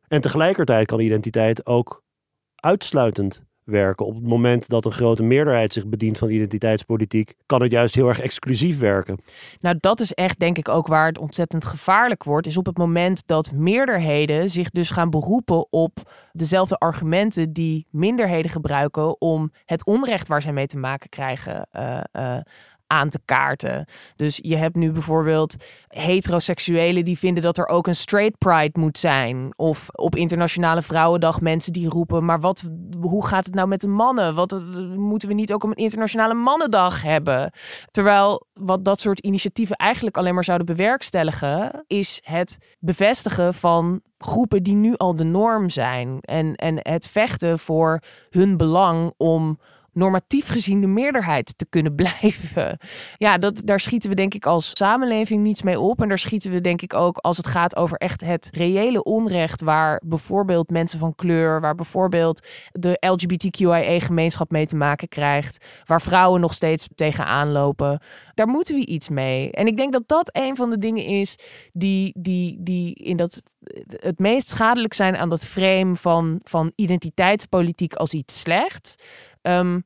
En 0.08 0.22
tegelijkertijd 0.22 0.88
kan 0.88 1.00
identiteit 1.00 1.66
ook 1.66 2.04
uitsluitend 2.56 3.46
werken. 3.64 4.06
Op 4.06 4.16
het 4.16 4.24
moment 4.24 4.68
dat 4.68 4.86
een 4.86 4.92
grote 4.92 5.24
meerderheid 5.24 5.74
zich 5.74 5.88
bedient 5.88 6.18
van 6.18 6.30
identiteitspolitiek, 6.30 7.34
kan 7.46 7.62
het 7.62 7.72
juist 7.72 7.96
heel 7.96 8.08
erg 8.08 8.20
exclusief 8.20 8.80
werken. 8.80 9.20
Nou, 9.60 9.78
dat 9.80 10.00
is 10.00 10.14
echt 10.14 10.40
denk 10.40 10.58
ik 10.58 10.70
ook 10.70 10.88
waar 10.88 11.08
het 11.08 11.18
ontzettend 11.18 11.66
gevaarlijk 11.66 12.24
wordt, 12.24 12.48
is 12.48 12.58
op 12.58 12.66
het 12.66 12.78
moment 12.78 13.24
dat 13.26 13.52
meerderheden 13.52 14.50
zich 14.50 14.70
dus 14.70 14.90
gaan 14.90 15.10
beroepen 15.10 15.72
op 15.72 16.12
dezelfde 16.32 16.78
argumenten 16.78 17.54
die 17.54 17.88
minderheden 17.90 18.52
gebruiken 18.52 19.22
om 19.22 19.52
het 19.66 19.86
onrecht 19.86 20.28
waar 20.28 20.42
zij 20.42 20.54
mee 20.54 20.66
te 20.66 20.78
maken 20.78 21.10
krijgen 21.10 21.68
uh, 21.74 22.00
uh, 22.14 22.38
aan 22.88 23.10
te 23.10 23.20
kaarten. 23.26 23.86
Dus 24.16 24.40
je 24.42 24.56
hebt 24.56 24.76
nu 24.76 24.92
bijvoorbeeld 24.92 25.56
heteroseksuelen 25.88 27.06
die 27.06 27.18
vinden 27.18 27.44
dat 27.44 27.58
er 27.58 27.68
ook 27.68 27.88
een 27.88 27.96
straight 27.96 28.38
pride 28.38 28.80
moet 28.80 28.98
zijn. 28.98 29.54
Of 29.56 29.88
op 29.92 30.16
Internationale 30.16 30.82
Vrouwendag 30.82 31.42
mensen 31.42 31.74
die 31.74 31.90
roepen: 31.90 32.26
maar 32.26 32.40
wat, 32.40 32.64
hoe 33.00 33.26
gaat 33.28 33.46
het 33.46 33.56
nou 33.56 33.68
met 33.68 33.82
de 33.82 33.88
mannen? 33.88 34.36
Wat 34.36 34.52
moeten 34.96 35.28
we 35.28 35.34
niet 35.34 35.54
ook 35.54 35.64
een 35.64 35.74
Internationale 35.74 36.34
Mannendag 36.34 37.02
hebben? 37.02 37.52
Terwijl 37.92 38.46
wat 38.54 38.86
dat 38.86 39.00
soort 39.00 39.20
initiatieven 39.20 39.76
eigenlijk 39.76 40.18
alleen 40.18 40.34
maar 40.34 40.44
zouden 40.44 40.68
bewerkstelligen, 40.68 41.84
is 41.88 42.22
het 42.24 42.58
bevestigen 42.80 43.54
van 43.54 44.02
groepen 44.18 44.64
die 44.64 44.76
nu 44.76 44.96
al 44.96 45.16
de 45.16 45.24
norm 45.24 45.70
zijn. 45.70 46.18
En, 46.22 46.56
en 46.56 46.78
het 46.82 47.08
vechten 47.08 47.60
voor 47.60 48.02
hun 48.30 48.58
belang 48.58 49.14
om 49.18 49.60
normatief 49.98 50.48
gezien 50.48 50.82
de 50.82 50.88
meerderheid 50.88 51.58
te 51.58 51.66
kunnen 51.70 51.96
blijven. 52.02 52.78
Ja, 53.18 53.38
dat, 53.38 53.62
daar 53.66 53.80
schieten 53.80 54.10
we 54.10 54.16
denk 54.16 54.34
ik 54.34 54.46
als 54.46 54.70
samenleving 54.74 55.44
niets 55.44 55.62
mee 55.62 55.80
op. 55.80 56.02
En 56.02 56.08
daar 56.08 56.20
schieten 56.20 56.52
we 56.52 56.62
denk 56.62 56.82
ik 56.82 56.94
ook 56.94 57.18
als 57.18 57.38
het 57.38 57.48
gaat 57.48 57.76
over 57.76 57.98
echt 57.98 58.22
het 58.22 58.50
reële 58.52 59.04
onrecht 59.04 59.62
waar 59.62 60.02
bijvoorbeeld 60.06 60.70
mensen 60.70 61.00
van 61.00 61.16
kleur, 61.16 61.62
waar 61.62 61.76
bijvoorbeeld 61.76 62.48
de 62.72 62.98
LGBTQIA-gemeenschap 63.00 64.52
mee 64.52 64.66
te 64.66 64.76
maken 64.76 65.08
krijgt, 65.08 65.66
waar 65.86 66.02
vrouwen 66.02 66.42
nog 66.42 66.54
steeds 66.54 66.88
tegenaan 66.96 67.52
lopen. 67.52 68.02
Daar 68.34 68.48
moeten 68.48 68.76
we 68.76 68.86
iets 68.86 69.10
mee. 69.10 69.52
En 69.52 69.68
ik 69.68 69.78
denk 69.78 69.92
dat 69.92 70.08
dat 70.08 70.30
een 70.32 70.56
van 70.56 70.70
de 70.70 70.78
dingen 70.78 71.06
is 71.06 71.36
die, 71.74 72.14
die, 72.20 72.58
die 72.60 72.94
in 72.94 73.18
dat 73.18 73.42
het 73.88 74.20
meest 74.20 74.48
schadelijk 74.48 74.94
zijn 74.94 75.18
aan 75.18 75.30
dat 75.30 75.46
frame 75.46 75.96
van, 75.96 76.40
van 76.44 76.72
identiteitspolitiek 76.76 77.94
als 77.94 78.14
iets 78.14 78.40
slechts. 78.40 78.96
Um, 79.42 79.84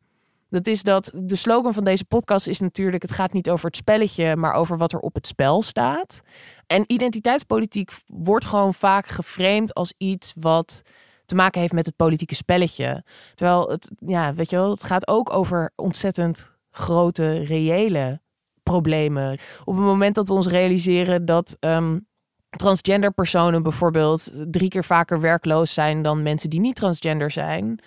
dat 0.51 0.67
is 0.67 0.83
dat 0.83 1.11
de 1.15 1.35
slogan 1.35 1.73
van 1.73 1.83
deze 1.83 2.05
podcast 2.05 2.47
is 2.47 2.59
natuurlijk: 2.59 3.01
het 3.01 3.11
gaat 3.11 3.33
niet 3.33 3.49
over 3.49 3.65
het 3.65 3.75
spelletje, 3.75 4.35
maar 4.35 4.53
over 4.53 4.77
wat 4.77 4.91
er 4.91 4.99
op 4.99 5.15
het 5.15 5.27
spel 5.27 5.61
staat. 5.61 6.21
En 6.67 6.83
identiteitspolitiek 6.87 7.91
wordt 8.05 8.45
gewoon 8.45 8.73
vaak 8.73 9.07
geframed 9.07 9.73
als 9.73 9.93
iets 9.97 10.33
wat 10.39 10.81
te 11.25 11.35
maken 11.35 11.61
heeft 11.61 11.73
met 11.73 11.85
het 11.85 11.95
politieke 11.95 12.35
spelletje. 12.35 13.03
Terwijl 13.35 13.69
het, 13.69 13.91
ja, 14.05 14.33
weet 14.33 14.49
je 14.49 14.55
wel, 14.55 14.69
het 14.69 14.83
gaat 14.83 15.07
ook 15.07 15.33
over 15.33 15.71
ontzettend 15.75 16.51
grote, 16.71 17.43
reële 17.43 18.21
problemen. 18.63 19.39
Op 19.63 19.75
het 19.75 19.83
moment 19.83 20.15
dat 20.15 20.27
we 20.27 20.33
ons 20.33 20.47
realiseren 20.47 21.25
dat 21.25 21.57
um, 21.59 22.07
transgender 22.49 23.11
personen 23.11 23.63
bijvoorbeeld 23.63 24.31
drie 24.51 24.69
keer 24.69 24.83
vaker 24.83 25.19
werkloos 25.21 25.73
zijn 25.73 26.01
dan 26.01 26.21
mensen 26.21 26.49
die 26.49 26.59
niet 26.59 26.75
transgender 26.75 27.31
zijn 27.31 27.79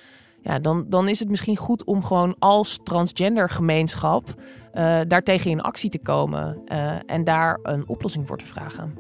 ja, 0.44 0.58
dan, 0.58 0.84
dan 0.88 1.08
is 1.08 1.18
het 1.18 1.28
misschien 1.28 1.56
goed 1.56 1.84
om 1.84 2.02
gewoon 2.02 2.36
als 2.38 2.78
transgender 2.82 3.50
gemeenschap 3.50 4.24
uh, 4.74 5.00
daartegen 5.08 5.50
in 5.50 5.60
actie 5.60 5.90
te 5.90 5.98
komen 5.98 6.62
uh, 6.66 6.96
en 7.06 7.24
daar 7.24 7.58
een 7.62 7.88
oplossing 7.88 8.26
voor 8.26 8.38
te 8.38 8.46
vragen. 8.46 8.94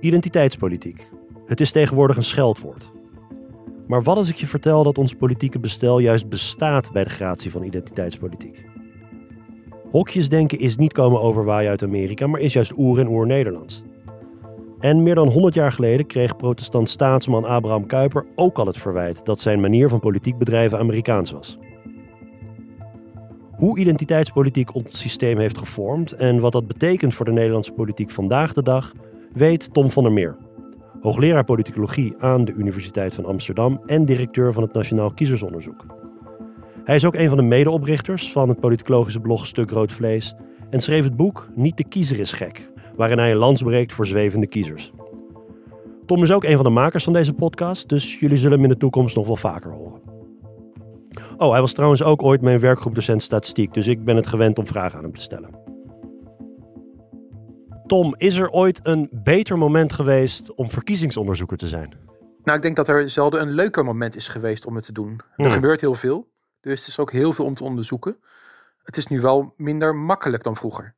Identiteitspolitiek. 0.00 1.08
Het 1.46 1.60
is 1.60 1.72
tegenwoordig 1.72 2.16
een 2.16 2.24
scheldwoord. 2.24 2.92
Maar 3.86 4.02
wat 4.02 4.16
als 4.16 4.28
ik 4.28 4.36
je 4.36 4.46
vertel 4.46 4.82
dat 4.82 4.98
ons 4.98 5.14
politieke 5.14 5.58
bestel 5.58 5.98
juist 5.98 6.28
bestaat 6.28 6.92
bij 6.92 7.04
de 7.04 7.10
gratie 7.10 7.50
van 7.50 7.62
identiteitspolitiek? 7.62 8.64
Hokjesdenken 9.90 10.58
is 10.58 10.76
niet 10.76 10.92
komen 10.92 11.20
overwaaien 11.20 11.70
uit 11.70 11.82
Amerika, 11.82 12.26
maar 12.26 12.40
is 12.40 12.52
juist 12.52 12.72
oer 12.76 12.98
en 12.98 13.08
oer 13.08 13.26
Nederlands. 13.26 13.82
En 14.84 15.02
meer 15.02 15.14
dan 15.14 15.28
100 15.28 15.54
jaar 15.54 15.72
geleden 15.72 16.06
kreeg 16.06 16.36
protestant 16.36 16.90
staatsman 16.90 17.44
Abraham 17.44 17.86
Kuyper 17.86 18.26
ook 18.34 18.58
al 18.58 18.66
het 18.66 18.78
verwijt 18.78 19.24
dat 19.24 19.40
zijn 19.40 19.60
manier 19.60 19.88
van 19.88 20.00
politiek 20.00 20.38
bedrijven 20.38 20.78
Amerikaans 20.78 21.30
was. 21.30 21.58
Hoe 23.56 23.78
identiteitspolitiek 23.78 24.74
ons 24.74 25.00
systeem 25.00 25.38
heeft 25.38 25.58
gevormd 25.58 26.12
en 26.12 26.40
wat 26.40 26.52
dat 26.52 26.66
betekent 26.66 27.14
voor 27.14 27.24
de 27.24 27.32
Nederlandse 27.32 27.72
politiek 27.72 28.10
vandaag 28.10 28.52
de 28.52 28.62
dag, 28.62 28.92
weet 29.32 29.74
Tom 29.74 29.90
van 29.90 30.02
der 30.02 30.12
Meer. 30.12 30.36
Hoogleraar 31.00 31.44
politicologie 31.44 32.14
aan 32.18 32.44
de 32.44 32.52
Universiteit 32.52 33.14
van 33.14 33.24
Amsterdam 33.24 33.80
en 33.86 34.04
directeur 34.04 34.52
van 34.52 34.62
het 34.62 34.72
Nationaal 34.72 35.10
Kiezersonderzoek. 35.10 35.86
Hij 36.84 36.94
is 36.94 37.04
ook 37.04 37.14
een 37.14 37.28
van 37.28 37.36
de 37.36 37.42
medeoprichters 37.42 38.32
van 38.32 38.48
het 38.48 38.60
politicologische 38.60 39.20
blog 39.20 39.46
Stuk 39.46 39.70
Rood 39.70 39.92
Vlees 39.92 40.34
en 40.70 40.80
schreef 40.80 41.04
het 41.04 41.16
boek 41.16 41.48
Niet 41.54 41.76
de 41.76 41.84
kiezer 41.84 42.18
is 42.18 42.32
gek, 42.32 42.72
waarin 42.96 43.18
hij 43.18 43.30
een 43.30 43.36
lans 43.36 43.62
breekt 43.62 43.92
voor 43.92 44.06
zwevende 44.06 44.46
kiezers. 44.46 44.92
Tom 46.06 46.22
is 46.22 46.32
ook 46.32 46.44
een 46.44 46.54
van 46.56 46.64
de 46.64 46.70
makers 46.70 47.04
van 47.04 47.12
deze 47.12 47.32
podcast, 47.32 47.88
dus 47.88 48.18
jullie 48.18 48.36
zullen 48.36 48.52
hem 48.52 48.62
in 48.62 48.72
de 48.72 48.76
toekomst 48.76 49.16
nog 49.16 49.26
wel 49.26 49.36
vaker 49.36 49.70
horen. 49.70 50.00
Oh, 51.36 51.50
hij 51.50 51.60
was 51.60 51.72
trouwens 51.72 52.02
ook 52.02 52.22
ooit 52.22 52.40
mijn 52.40 52.60
werkgroepdocent 52.60 53.22
statistiek, 53.22 53.74
dus 53.74 53.86
ik 53.86 54.04
ben 54.04 54.16
het 54.16 54.26
gewend 54.26 54.58
om 54.58 54.66
vragen 54.66 54.98
aan 54.98 55.04
hem 55.04 55.14
te 55.14 55.20
stellen. 55.20 55.62
Tom, 57.86 58.14
is 58.16 58.36
er 58.36 58.50
ooit 58.50 58.80
een 58.82 59.08
beter 59.12 59.58
moment 59.58 59.92
geweest 59.92 60.54
om 60.54 60.70
verkiezingsonderzoeker 60.70 61.56
te 61.56 61.68
zijn? 61.68 61.92
Nou, 62.42 62.56
ik 62.56 62.62
denk 62.62 62.76
dat 62.76 62.88
er 62.88 63.08
zelden 63.10 63.40
een 63.40 63.50
leuker 63.50 63.84
moment 63.84 64.16
is 64.16 64.28
geweest 64.28 64.66
om 64.66 64.74
het 64.74 64.84
te 64.84 64.92
doen. 64.92 65.12
Er 65.12 65.44
Hmm. 65.44 65.50
gebeurt 65.50 65.80
heel 65.80 65.94
veel, 65.94 66.28
dus 66.60 66.78
het 66.80 66.88
is 66.88 66.98
ook 66.98 67.12
heel 67.12 67.32
veel 67.32 67.44
om 67.44 67.54
te 67.54 67.64
onderzoeken. 67.64 68.16
Het 68.82 68.96
is 68.96 69.06
nu 69.06 69.20
wel 69.20 69.54
minder 69.56 69.96
makkelijk 69.96 70.42
dan 70.42 70.56
vroeger. 70.56 70.94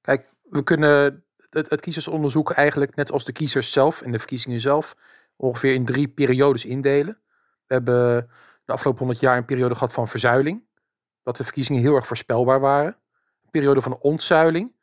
Kijk, 0.00 0.26
we 0.42 0.62
kunnen 0.62 1.24
het, 1.52 1.70
het 1.70 1.80
kiezersonderzoek 1.80 2.50
eigenlijk, 2.50 2.94
net 2.94 3.12
als 3.12 3.24
de 3.24 3.32
kiezers 3.32 3.72
zelf 3.72 4.02
en 4.02 4.12
de 4.12 4.18
verkiezingen 4.18 4.60
zelf, 4.60 4.96
ongeveer 5.36 5.74
in 5.74 5.84
drie 5.84 6.08
periodes 6.08 6.64
indelen. 6.64 7.18
We 7.66 7.74
hebben 7.74 8.28
de 8.64 8.72
afgelopen 8.72 9.00
honderd 9.00 9.20
jaar 9.20 9.36
een 9.36 9.44
periode 9.44 9.74
gehad 9.74 9.92
van 9.92 10.08
verzuiling. 10.08 10.64
Dat 11.22 11.36
de 11.36 11.44
verkiezingen 11.44 11.82
heel 11.82 11.94
erg 11.94 12.06
voorspelbaar 12.06 12.60
waren. 12.60 12.96
Een 13.42 13.50
periode 13.50 13.80
van 13.82 13.98
ontzuiling. 13.98 14.74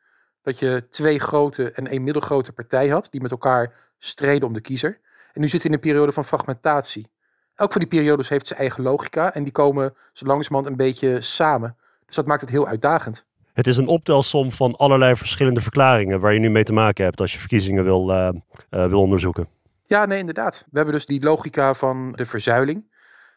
Dat 0.42 0.58
je 0.58 0.86
twee 0.90 1.18
grote 1.18 1.72
en 1.72 1.86
één 1.86 2.02
middelgrote 2.02 2.52
partij 2.52 2.88
had, 2.88 3.08
die 3.10 3.20
met 3.20 3.30
elkaar 3.30 3.74
streden 3.98 4.48
om 4.48 4.54
de 4.54 4.60
kiezer. 4.60 5.00
En 5.32 5.40
nu 5.40 5.48
zitten 5.48 5.70
we 5.70 5.76
in 5.76 5.82
een 5.82 5.90
periode 5.90 6.12
van 6.12 6.24
fragmentatie. 6.24 7.10
Elk 7.54 7.72
van 7.72 7.80
die 7.80 7.90
periodes 7.90 8.28
heeft 8.28 8.46
zijn 8.46 8.58
eigen 8.58 8.82
logica 8.82 9.34
en 9.34 9.42
die 9.42 9.52
komen 9.52 9.94
zo 10.12 10.26
langzamerhand 10.26 10.66
een 10.66 10.86
beetje 10.86 11.20
samen. 11.20 11.76
Dus 12.06 12.14
dat 12.14 12.26
maakt 12.26 12.40
het 12.40 12.50
heel 12.50 12.66
uitdagend. 12.66 13.26
Het 13.52 13.66
is 13.66 13.76
een 13.76 13.86
optelsom 13.86 14.52
van 14.52 14.76
allerlei 14.76 15.16
verschillende 15.16 15.60
verklaringen 15.60 16.20
waar 16.20 16.32
je 16.32 16.38
nu 16.38 16.50
mee 16.50 16.64
te 16.64 16.72
maken 16.72 17.04
hebt 17.04 17.20
als 17.20 17.32
je 17.32 17.38
verkiezingen 17.38 17.84
wil, 17.84 18.10
eh, 18.10 18.28
eh, 18.70 18.88
wil 18.88 19.00
onderzoeken. 19.00 19.48
Ja, 19.86 20.04
nee, 20.04 20.18
inderdaad. 20.18 20.64
We 20.70 20.76
hebben 20.76 20.94
dus 20.94 21.06
die 21.06 21.22
logica 21.22 21.74
van 21.74 22.12
de 22.12 22.26
verzuiling. 22.26 22.88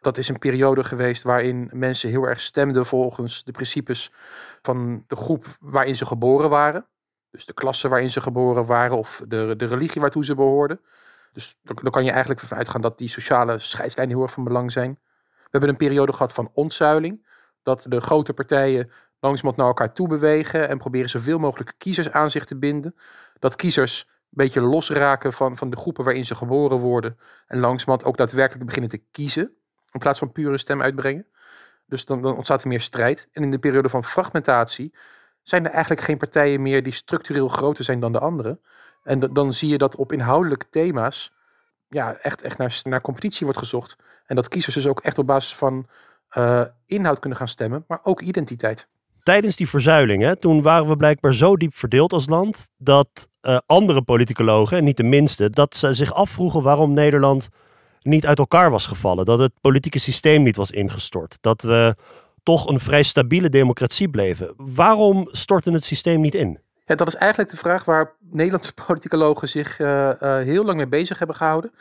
Dat 0.01 0.17
is 0.17 0.27
een 0.27 0.39
periode 0.39 0.83
geweest 0.83 1.23
waarin 1.23 1.69
mensen 1.73 2.09
heel 2.09 2.23
erg 2.23 2.39
stemden 2.39 2.85
volgens 2.85 3.43
de 3.43 3.51
principes 3.51 4.11
van 4.61 5.03
de 5.07 5.15
groep 5.15 5.45
waarin 5.59 5.95
ze 5.95 6.05
geboren 6.05 6.49
waren. 6.49 6.85
Dus 7.31 7.45
de 7.45 7.53
klasse 7.53 7.87
waarin 7.87 8.09
ze 8.09 8.21
geboren 8.21 8.65
waren 8.65 8.97
of 8.97 9.23
de, 9.27 9.53
de 9.57 9.65
religie 9.65 10.01
waartoe 10.01 10.25
ze 10.25 10.35
behoorden. 10.35 10.79
Dus 11.31 11.57
dan 11.63 11.91
kan 11.91 12.03
je 12.03 12.11
eigenlijk 12.11 12.39
van 12.39 12.57
uitgaan 12.57 12.81
dat 12.81 12.97
die 12.97 13.07
sociale 13.07 13.59
scheidslijnen 13.59 14.15
heel 14.15 14.23
erg 14.23 14.33
van 14.33 14.43
belang 14.43 14.71
zijn. 14.71 14.99
We 15.35 15.49
hebben 15.49 15.69
een 15.69 15.77
periode 15.77 16.11
gehad 16.11 16.33
van 16.33 16.51
ontzuiling. 16.53 17.27
Dat 17.63 17.85
de 17.89 18.01
grote 18.01 18.33
partijen 18.33 18.91
langzamerhand 19.23 19.57
naar 19.57 19.67
elkaar 19.67 19.93
toe 19.93 20.07
bewegen 20.07 20.69
en 20.69 20.77
proberen 20.77 21.09
zoveel 21.09 21.37
mogelijk 21.37 21.73
kiezers 21.77 22.11
aan 22.11 22.29
zich 22.29 22.45
te 22.45 22.57
binden. 22.57 22.95
Dat 23.39 23.55
kiezers 23.55 24.05
een 24.07 24.27
beetje 24.29 24.61
losraken 24.61 25.33
van, 25.33 25.57
van 25.57 25.69
de 25.69 25.77
groepen 25.77 26.03
waarin 26.03 26.25
ze 26.25 26.35
geboren 26.35 26.77
worden. 26.77 27.17
En 27.47 27.59
langzamerhand 27.59 28.03
ook 28.09 28.17
daadwerkelijk 28.17 28.65
beginnen 28.65 28.89
te 28.89 29.03
kiezen. 29.11 29.51
In 29.91 29.99
plaats 29.99 30.19
van 30.19 30.31
puur 30.31 30.51
een 30.51 30.59
stem 30.59 30.81
uitbrengen. 30.81 31.27
Dus 31.85 32.05
dan, 32.05 32.21
dan 32.21 32.35
ontstaat 32.35 32.61
er 32.61 32.67
meer 32.67 32.81
strijd. 32.81 33.27
En 33.31 33.43
in 33.43 33.51
de 33.51 33.59
periode 33.59 33.89
van 33.89 34.03
fragmentatie 34.03 34.93
zijn 35.41 35.65
er 35.65 35.71
eigenlijk 35.71 36.01
geen 36.01 36.17
partijen 36.17 36.61
meer 36.61 36.83
die 36.83 36.93
structureel 36.93 37.47
groter 37.47 37.83
zijn 37.83 37.99
dan 37.99 38.11
de 38.11 38.19
andere. 38.19 38.59
En 39.03 39.19
dan 39.19 39.53
zie 39.53 39.69
je 39.69 39.77
dat 39.77 39.95
op 39.95 40.11
inhoudelijke 40.11 40.69
thema's 40.69 41.33
ja, 41.87 42.15
echt, 42.15 42.41
echt 42.41 42.57
naar, 42.57 42.79
naar 42.83 43.01
competitie 43.01 43.45
wordt 43.45 43.59
gezocht. 43.61 43.95
En 44.25 44.35
dat 44.35 44.47
kiezers 44.47 44.75
dus 44.75 44.87
ook 44.87 44.99
echt 44.99 45.17
op 45.17 45.27
basis 45.27 45.55
van 45.55 45.87
eh, 46.29 46.63
inhoud 46.85 47.19
kunnen 47.19 47.37
gaan 47.37 47.47
stemmen, 47.47 47.83
maar 47.87 47.99
ook 48.03 48.21
identiteit. 48.21 48.89
Tijdens 49.23 49.55
die 49.55 49.69
verzuiling, 49.69 50.21
hè, 50.21 50.35
toen 50.35 50.61
waren 50.61 50.87
we 50.87 50.95
blijkbaar 50.95 51.33
zo 51.33 51.57
diep 51.57 51.75
verdeeld 51.75 52.13
als 52.13 52.29
land 52.29 52.69
dat 52.77 53.29
eh, 53.41 53.57
andere 53.65 54.01
politicologen, 54.01 54.77
en 54.77 54.83
niet 54.83 54.97
de 54.97 55.03
minste, 55.03 55.49
dat 55.49 55.75
ze 55.75 55.93
zich 55.93 56.13
afvroegen 56.13 56.61
waarom 56.61 56.93
Nederland 56.93 57.49
niet 58.01 58.27
uit 58.27 58.39
elkaar 58.39 58.71
was 58.71 58.87
gevallen. 58.87 59.25
Dat 59.25 59.39
het 59.39 59.51
politieke 59.61 59.99
systeem 59.99 60.43
niet 60.43 60.55
was 60.55 60.71
ingestort. 60.71 61.37
Dat 61.41 61.61
we 61.61 61.95
toch 62.43 62.67
een 62.67 62.79
vrij 62.79 63.03
stabiele 63.03 63.49
democratie 63.49 64.09
bleven. 64.09 64.53
Waarom 64.57 65.27
stortte 65.31 65.71
het 65.71 65.83
systeem 65.83 66.21
niet 66.21 66.35
in? 66.35 66.59
Ja, 66.85 66.95
dat 66.95 67.07
is 67.07 67.15
eigenlijk 67.15 67.51
de 67.51 67.57
vraag 67.57 67.85
waar 67.85 68.15
Nederlandse 68.19 68.73
politicologen 68.85 69.49
zich 69.49 69.79
eh, 69.79 70.21
eh, 70.21 70.45
heel 70.45 70.65
lang 70.65 70.77
mee 70.77 70.87
bezig 70.87 71.17
hebben 71.17 71.35
gehouden. 71.35 71.71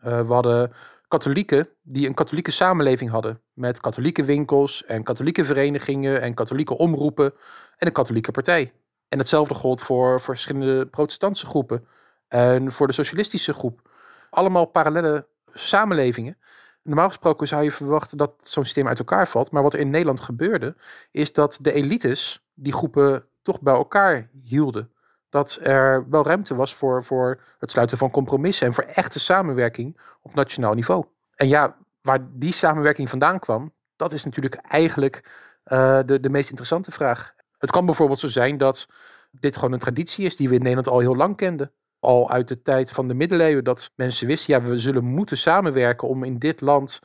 Eh, 0.00 0.20
we 0.20 0.32
hadden 0.32 0.72
katholieken 1.08 1.68
die 1.82 2.06
een 2.06 2.14
katholieke 2.14 2.50
samenleving 2.50 3.10
hadden. 3.10 3.40
Met 3.52 3.80
katholieke 3.80 4.24
winkels 4.24 4.84
en 4.84 5.02
katholieke 5.02 5.44
verenigingen 5.44 6.20
en 6.20 6.34
katholieke 6.34 6.76
omroepen 6.76 7.32
en 7.76 7.86
een 7.86 7.92
katholieke 7.92 8.30
partij. 8.30 8.72
En 9.08 9.18
hetzelfde 9.18 9.54
gold 9.54 9.82
voor, 9.82 10.20
verschillende 10.20 10.86
protestantse 10.86 11.46
groepen 11.46 11.86
en 12.28 12.72
voor 12.72 12.86
de 12.86 12.92
socialistische 12.92 13.52
groep. 13.52 13.90
Allemaal 14.30 14.64
parallele 14.64 15.26
samenlevingen. 15.52 16.38
Normaal 16.82 17.08
gesproken 17.08 17.48
zou 17.48 17.62
je 17.62 17.70
verwachten 17.70 18.18
dat 18.18 18.34
zo'n 18.42 18.64
systeem 18.64 18.88
uit 18.88 18.98
elkaar 18.98 19.28
valt. 19.28 19.50
Maar 19.50 19.62
wat 19.62 19.72
er 19.72 19.80
in 19.80 19.90
Nederland 19.90 20.20
gebeurde, 20.20 20.76
is 21.10 21.32
dat 21.32 21.58
de 21.60 21.72
elites 21.72 22.46
die 22.54 22.72
groepen 22.72 23.24
toch 23.42 23.60
bij 23.60 23.74
elkaar 23.74 24.30
hielden. 24.42 24.92
Dat 25.28 25.58
er 25.62 26.10
wel 26.10 26.24
ruimte 26.24 26.54
was 26.54 26.74
voor, 26.74 27.04
voor 27.04 27.40
het 27.58 27.70
sluiten 27.70 27.98
van 27.98 28.10
compromissen 28.10 28.66
en 28.66 28.74
voor 28.74 28.84
echte 28.84 29.18
samenwerking 29.18 30.00
op 30.22 30.34
nationaal 30.34 30.74
niveau. 30.74 31.04
En 31.34 31.48
ja, 31.48 31.76
waar 32.00 32.28
die 32.30 32.52
samenwerking 32.52 33.08
vandaan 33.10 33.38
kwam, 33.38 33.72
dat 33.96 34.12
is 34.12 34.24
natuurlijk 34.24 34.54
eigenlijk 34.54 35.24
eh, 35.64 35.98
de, 36.06 36.20
de 36.20 36.30
meest 36.30 36.48
interessante 36.48 36.90
vraag. 36.90 37.34
Het 37.58 37.70
kan 37.70 37.86
bijvoorbeeld 37.86 38.20
zo 38.20 38.28
zijn 38.28 38.58
dat 38.58 38.86
dit 39.30 39.56
gewoon 39.56 39.72
een 39.72 39.78
traditie 39.78 40.24
is 40.24 40.36
die 40.36 40.48
we 40.48 40.54
in 40.54 40.60
Nederland 40.60 40.88
al 40.88 40.98
heel 40.98 41.16
lang 41.16 41.36
kenden. 41.36 41.72
Al 42.00 42.30
uit 42.30 42.48
de 42.48 42.62
tijd 42.62 42.90
van 42.90 43.08
de 43.08 43.14
middeleeuwen 43.14 43.64
dat 43.64 43.90
mensen 43.94 44.26
wisten, 44.26 44.54
ja, 44.54 44.68
we 44.68 44.78
zullen 44.78 45.04
moeten 45.04 45.36
samenwerken 45.36 46.08
om 46.08 46.24
in 46.24 46.38
dit 46.38 46.60
land 46.60 47.00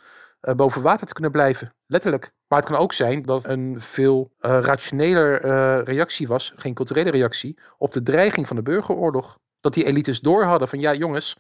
boven 0.56 0.82
water 0.82 1.08
te 1.08 1.14
kunnen 1.14 1.32
blijven. 1.32 1.74
Letterlijk. 1.86 2.32
Maar 2.48 2.60
het 2.60 2.68
kan 2.68 2.80
ook 2.80 2.94
zijn 2.94 3.22
dat 3.22 3.46
een 3.46 3.80
veel 3.80 4.32
uh, 4.42 4.60
rationeler 4.62 5.46
uh, 5.46 5.84
reactie 5.84 6.28
was, 6.28 6.54
geen 6.56 6.74
culturele 6.74 7.12
reactie, 7.12 7.58
op 7.78 7.92
de 7.92 8.04
dreiging 8.04 8.48
van 8.48 8.56
de 8.56 8.62
burgeroorlog. 8.62 9.40
Dat 9.60 9.74
die 9.74 9.86
elites 9.86 10.20
door 10.20 10.44
hadden 10.44 10.68
van 10.68 10.80
ja 10.80 10.94
jongens, 10.94 11.38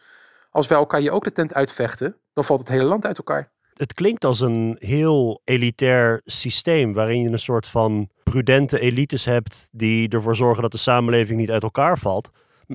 als 0.49 0.67
wij 0.67 0.77
elkaar 0.77 1.01
je 1.01 1.11
ook 1.11 1.23
de 1.23 1.31
tent 1.31 1.53
uitvechten, 1.53 2.17
dan 2.33 2.43
valt 2.43 2.59
het 2.59 2.69
hele 2.69 2.83
land 2.83 3.05
uit 3.05 3.17
elkaar. 3.17 3.51
Het 3.73 3.93
klinkt 3.93 4.25
als 4.25 4.39
een 4.39 4.75
heel 4.79 5.41
elitair 5.43 6.21
systeem 6.25 6.93
waarin 6.93 7.21
je 7.21 7.29
een 7.29 7.39
soort 7.39 7.67
van 7.67 8.09
prudente 8.23 8.79
elites 8.79 9.25
hebt 9.25 9.67
die 9.71 10.09
ervoor 10.09 10.35
zorgen 10.35 10.61
dat 10.61 10.71
de 10.71 10.77
samenleving 10.77 11.39
niet 11.39 11.51
uit 11.51 11.63
elkaar 11.63 11.97
valt. 11.97 12.29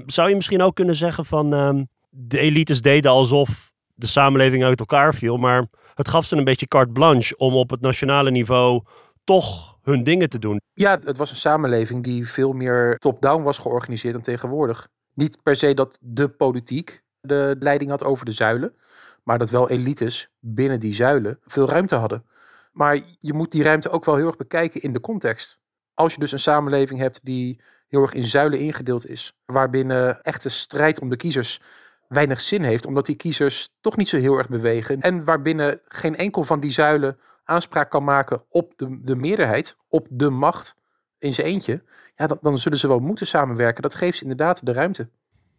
Zou 0.07 0.29
je 0.29 0.35
misschien 0.35 0.63
ook 0.63 0.75
kunnen 0.75 0.97
zeggen 0.97 1.25
van 1.25 1.55
uh, 1.55 1.83
de 2.09 2.39
elites 2.39 2.83
deden 2.83 3.11
alsof 3.11 3.73
de 3.95 4.07
samenleving 4.07 4.65
uit 4.65 4.81
elkaar 4.81 5.15
viel, 5.15 5.37
maar 5.37 5.67
het 5.99 6.09
gaf 6.09 6.25
ze 6.25 6.37
een 6.37 6.45
beetje 6.45 6.69
carte 6.69 6.93
blanche 6.93 7.37
om 7.37 7.55
op 7.55 7.71
het 7.71 7.81
nationale 7.81 8.31
niveau 8.31 8.83
toch 9.25 9.79
hun 9.83 10.05
dingen 10.05 10.29
te 10.29 10.39
doen. 10.39 10.61
Ja, 10.75 10.99
het 11.05 11.17
was 11.17 11.31
een 11.31 11.37
samenleving 11.37 12.05
die 12.05 12.29
veel 12.29 12.53
meer 12.53 12.97
top-down 12.99 13.43
was 13.43 13.59
georganiseerd 13.59 14.15
dan 14.15 14.23
tegenwoordig. 14.23 14.89
Niet 15.15 15.43
per 15.43 15.57
se 15.57 15.75
dat 15.75 15.99
de 16.01 16.29
politiek 16.29 17.03
de 17.21 17.57
leiding 17.59 17.91
had 17.91 18.05
over 18.05 18.25
de 18.25 18.33
zuilen, 18.33 18.75
maar 19.23 19.39
dat 19.39 19.51
wel 19.51 19.69
elites 19.71 20.31
binnen 20.41 20.81
die 20.81 20.95
zuilen 20.95 21.39
veel 21.45 21.69
ruimte 21.69 21.95
hadden. 21.95 22.25
Maar 22.73 23.01
je 23.19 23.35
moet 23.35 23.51
die 23.51 23.63
ruimte 23.63 23.91
ook 23.91 24.05
wel 24.05 24.17
heel 24.17 24.27
erg 24.27 24.37
bekijken 24.37 24.83
in 24.83 24.93
de 24.93 25.01
context. 25.01 25.59
Als 25.95 26.15
je 26.15 26.21
dus 26.21 26.33
een 26.33 26.39
samenleving 26.39 27.01
hebt 27.01 27.21
die 27.23 27.61
heel 27.89 28.03
erg 28.03 28.15
in 28.15 28.25
zuilen 28.25 28.59
ingedeeld 28.59 29.09
is, 29.09 29.33
waarbinnen 29.45 30.23
echte 30.23 30.49
strijd 30.49 31.01
om 31.01 31.09
de 31.09 31.17
kiezers 31.17 31.61
weinig 32.09 32.41
zin 32.41 32.63
heeft, 32.63 32.87
omdat 32.87 33.07
die 33.07 33.17
kiezers 33.17 33.69
toch 33.81 33.97
niet 33.97 34.09
zo 34.09 34.17
heel 34.19 34.39
erg 34.39 34.49
bewegen. 34.49 35.01
En 35.01 35.25
waarbinnen 35.25 35.81
geen 35.89 36.17
enkel 36.17 36.45
van 36.45 36.61
die 36.61 36.71
zuilen 36.71 37.19
aanspraak 37.45 37.91
kan 37.91 38.05
maken 38.05 38.43
op 38.49 38.73
de, 38.77 39.01
de 39.03 39.17
meerderheid, 39.17 39.77
op 39.89 40.07
de 40.11 40.31
macht 40.31 40.75
in 41.19 41.33
zijn 41.33 41.47
eentje. 41.47 41.83
Ja, 42.17 42.27
dan, 42.27 42.39
dan 42.41 42.59
zullen 42.59 42.79
ze 42.79 42.89
wel 42.89 42.99
moeten 42.99 43.27
samenwerken. 43.27 43.83
Dat 43.83 43.95
geeft 43.95 44.17
ze 44.17 44.23
inderdaad 44.23 44.67
de 44.67 44.73
ruimte. 44.73 45.09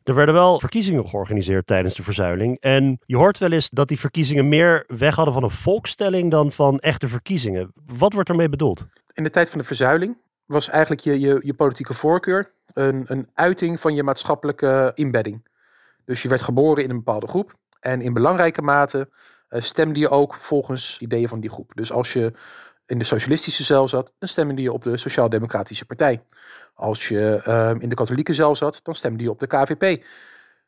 Er 0.04 0.16
werden 0.16 0.36
wel 0.36 0.60
verkiezingen 0.60 1.08
georganiseerd 1.08 1.66
tijdens 1.66 1.96
de 1.96 2.04
verzuiling. 2.04 2.60
En 2.60 3.00
je 3.04 3.18
hoort 3.18 3.38
wel 3.38 3.52
eens 3.52 3.70
dat 3.70 3.88
die 3.88 4.00
verkiezingen 4.00 4.50
meer 4.50 4.84
weg 4.88 5.16
hadden 5.16 5.34
van 5.34 5.44
een 5.44 5.50
volkstelling 5.50 6.32
dan 6.32 6.52
van 6.52 6.80
echte 6.80 7.08
verkiezingen. 7.08 7.72
Wat 7.98 8.14
wordt 8.14 8.30
ermee 8.30 8.50
bedoeld? 8.50 8.86
In 9.14 9.24
de 9.24 9.30
tijd 9.30 9.50
van 9.50 9.60
de 9.60 9.66
verzuiling 9.66 10.18
was 10.46 10.70
eigenlijk 10.70 11.02
je, 11.02 11.20
je, 11.20 11.40
je 11.44 11.54
politieke 11.54 11.94
voorkeur 11.94 12.52
een, 12.74 13.06
een 13.08 13.30
uiting 13.34 13.80
van 13.80 13.96
je 13.96 14.04
maatschappelijke 14.04 14.92
inbedding. 14.96 15.48
Dus 16.10 16.22
je 16.22 16.30
werd 16.30 16.42
geboren 16.42 16.84
in 16.84 16.90
een 16.90 16.96
bepaalde 16.96 17.28
groep. 17.28 17.54
En 17.80 18.02
in 18.02 18.14
belangrijke 18.14 18.62
mate 18.62 19.10
uh, 19.50 19.62
stemde 19.62 20.00
je 20.00 20.10
ook 20.10 20.34
volgens 20.34 21.00
ideeën 21.00 21.28
van 21.28 21.40
die 21.40 21.50
groep. 21.50 21.72
Dus 21.76 21.92
als 21.92 22.14
je 22.14 22.34
in 22.86 22.98
de 22.98 23.04
socialistische 23.04 23.64
cel 23.64 23.88
zat, 23.88 24.14
dan 24.20 24.30
stemde 24.30 24.62
je 24.62 24.72
op 24.72 24.84
de 24.84 24.98
Sociaal-Democratische 24.98 25.86
Partij. 25.86 26.24
Als 26.74 27.08
je 27.08 27.44
uh, 27.48 27.82
in 27.82 27.90
de 27.90 27.96
katholieke 27.96 28.34
cel 28.34 28.56
zat, 28.56 28.80
dan 28.84 28.96
stemde 28.96 29.24
je 29.24 29.30
op 29.30 29.40
de 29.40 29.48
KVP. 29.48 30.04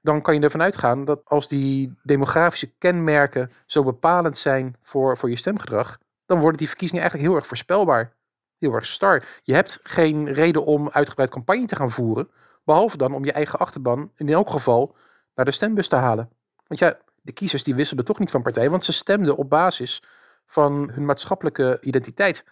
Dan 0.02 0.22
kan 0.22 0.34
je 0.34 0.40
ervan 0.40 0.62
uitgaan 0.62 1.06
dat 1.06 1.22
als 1.26 1.48
die 1.48 1.94
demografische 2.04 2.72
kenmerken 2.78 3.52
zo 3.66 3.84
bepalend 3.84 4.38
zijn 4.38 4.76
voor, 4.82 5.18
voor 5.18 5.30
je 5.30 5.38
stemgedrag, 5.38 5.98
dan 6.26 6.40
worden 6.40 6.58
die 6.58 6.68
verkiezingen 6.68 7.02
eigenlijk 7.02 7.32
heel 7.32 7.40
erg 7.40 7.50
voorspelbaar. 7.50 8.14
Heel 8.58 8.74
erg 8.74 8.86
star. 8.86 9.24
Je 9.44 9.54
hebt 9.54 9.80
geen 9.84 10.34
reden 10.34 10.66
om 10.66 10.90
uitgebreid 10.90 11.30
campagne 11.30 11.66
te 11.66 11.76
gaan 11.76 11.92
voeren, 11.92 12.30
behalve 12.64 12.98
dan 12.98 13.14
om 13.14 13.26
je 13.26 13.32
eigen 13.32 13.60
achterban 13.60 14.12
in 14.16 14.30
elk 14.30 14.50
geval 14.50 14.96
naar 15.36 15.46
de 15.46 15.52
stembus 15.52 15.88
te 15.88 15.96
halen. 15.96 16.30
Want 16.68 16.80
ja, 16.80 16.98
de 17.22 17.32
kiezers 17.32 17.64
die 17.64 17.76
wisselden 17.76 18.06
toch 18.06 18.20
niet 18.20 18.32
van 18.32 18.42
partij, 18.42 18.70
want 18.70 18.86
ze 18.86 18.94
stemden 18.94 19.38
op 19.38 19.50
basis 19.50 20.04
van 20.46 20.92
hun 20.94 21.06
maatschappelijke 21.06 21.78
identiteit. 21.82 22.44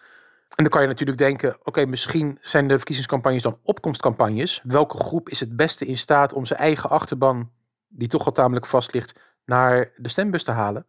En 0.55 0.63
dan 0.63 0.69
kan 0.69 0.81
je 0.81 0.87
natuurlijk 0.87 1.17
denken, 1.17 1.57
oké, 1.63 1.85
misschien 1.85 2.37
zijn 2.41 2.67
de 2.67 2.75
verkiezingscampagnes 2.75 3.43
dan 3.43 3.59
opkomstcampagnes. 3.63 4.61
Welke 4.63 4.97
groep 4.97 5.29
is 5.29 5.39
het 5.39 5.55
beste 5.55 5.85
in 5.85 5.97
staat 5.97 6.33
om 6.33 6.45
zijn 6.45 6.59
eigen 6.59 6.89
achterban, 6.89 7.51
die 7.87 8.07
toch 8.07 8.25
al 8.25 8.31
tamelijk 8.31 8.65
vast 8.65 8.93
ligt, 8.93 9.19
naar 9.45 9.91
de 9.95 10.09
stembus 10.09 10.43
te 10.43 10.51
halen? 10.51 10.85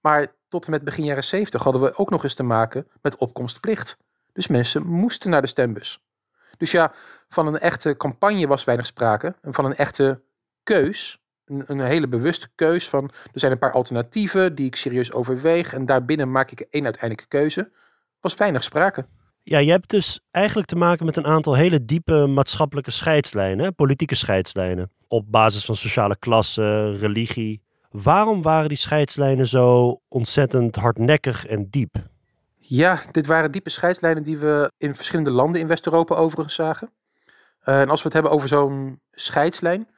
Maar 0.00 0.32
tot 0.48 0.64
en 0.64 0.70
met 0.70 0.84
begin 0.84 1.04
jaren 1.04 1.24
70 1.24 1.62
hadden 1.62 1.82
we 1.82 1.96
ook 1.96 2.10
nog 2.10 2.22
eens 2.22 2.34
te 2.34 2.42
maken 2.42 2.88
met 3.02 3.16
opkomstplicht. 3.16 3.98
Dus 4.32 4.46
mensen 4.46 4.86
moesten 4.86 5.30
naar 5.30 5.40
de 5.40 5.46
stembus. 5.46 6.04
Dus 6.56 6.70
ja, 6.70 6.92
van 7.28 7.46
een 7.46 7.58
echte 7.58 7.96
campagne 7.96 8.46
was 8.46 8.64
weinig 8.64 8.86
sprake. 8.86 9.34
En 9.42 9.54
van 9.54 9.64
een 9.64 9.76
echte 9.76 10.22
keus 10.62 11.19
een, 11.50 11.64
een, 11.66 11.80
hele 11.80 12.08
bewuste 12.08 12.48
keus 12.54 12.88
van 12.88 13.04
er 13.04 13.40
zijn 13.40 13.52
een 13.52 13.58
paar 13.58 13.72
alternatieven 13.72 14.54
die 14.54 14.66
ik 14.66 14.76
serieus 14.76 15.12
overweeg 15.12 15.72
en 15.72 15.86
daarbinnen 15.86 16.30
maak 16.30 16.50
ik 16.50 16.60
één 16.60 16.84
uiteindelijke 16.84 17.28
keuze. 17.28 17.70
Was 18.20 18.34
weinig 18.34 18.62
sprake. 18.62 19.06
Ja, 19.42 19.58
je 19.58 19.70
hebt 19.70 19.90
dus 19.90 20.20
eigenlijk 20.30 20.68
te 20.68 20.76
maken 20.76 21.06
met 21.06 21.16
een 21.16 21.26
aantal 21.26 21.54
hele 21.54 21.84
diepe 21.84 22.26
maatschappelijke 22.26 22.90
scheidslijnen, 22.90 23.74
politieke 23.74 24.14
scheidslijnen, 24.14 24.90
op 25.08 25.30
basis 25.30 25.64
van 25.64 25.76
sociale 25.76 26.16
klasse, 26.18 26.90
religie. 26.96 27.62
Waarom 27.90 28.42
waren 28.42 28.68
die 28.68 28.78
scheidslijnen 28.78 29.46
zo 29.46 30.00
ontzettend 30.08 30.76
hardnekkig 30.76 31.46
en 31.46 31.70
diep? 31.70 31.94
Ja, 32.56 33.00
dit 33.10 33.26
waren 33.26 33.50
diepe 33.50 33.70
scheidslijnen 33.70 34.22
die 34.22 34.38
we 34.38 34.72
in 34.78 34.94
verschillende 34.94 35.30
landen 35.30 35.60
in 35.60 35.66
West-Europa 35.66 36.14
overigens 36.14 36.54
zagen. 36.54 36.90
Uh, 37.64 37.80
en 37.80 37.88
als 37.88 37.98
we 37.98 38.04
het 38.04 38.12
hebben 38.12 38.32
over 38.32 38.48
zo'n 38.48 39.00
scheidslijn, 39.12 39.88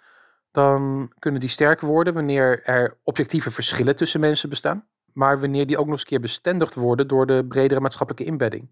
dan 0.52 1.12
kunnen 1.18 1.40
die 1.40 1.48
sterker 1.48 1.86
worden 1.86 2.14
wanneer 2.14 2.62
er 2.62 2.96
objectieve 3.02 3.50
verschillen 3.50 3.96
tussen 3.96 4.20
mensen 4.20 4.48
bestaan. 4.48 4.86
Maar 5.12 5.40
wanneer 5.40 5.66
die 5.66 5.78
ook 5.78 5.84
nog 5.84 5.94
eens 5.94 6.04
keer 6.04 6.20
bestendigd 6.20 6.74
worden 6.74 7.08
door 7.08 7.26
de 7.26 7.44
bredere 7.48 7.80
maatschappelijke 7.80 8.30
inbedding. 8.30 8.68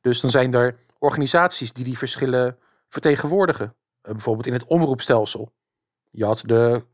Dus 0.00 0.20
dan 0.20 0.30
zijn 0.30 0.54
er 0.54 0.76
organisaties 0.98 1.72
die 1.72 1.84
die 1.84 1.98
verschillen 1.98 2.58
vertegenwoordigen. 2.88 3.74
Uh, 4.02 4.12
bijvoorbeeld 4.12 4.46
in 4.46 4.52
het 4.52 4.64
omroepstelsel. 4.64 5.52
Je 6.10 6.24
had 6.24 6.42
de 6.46 6.84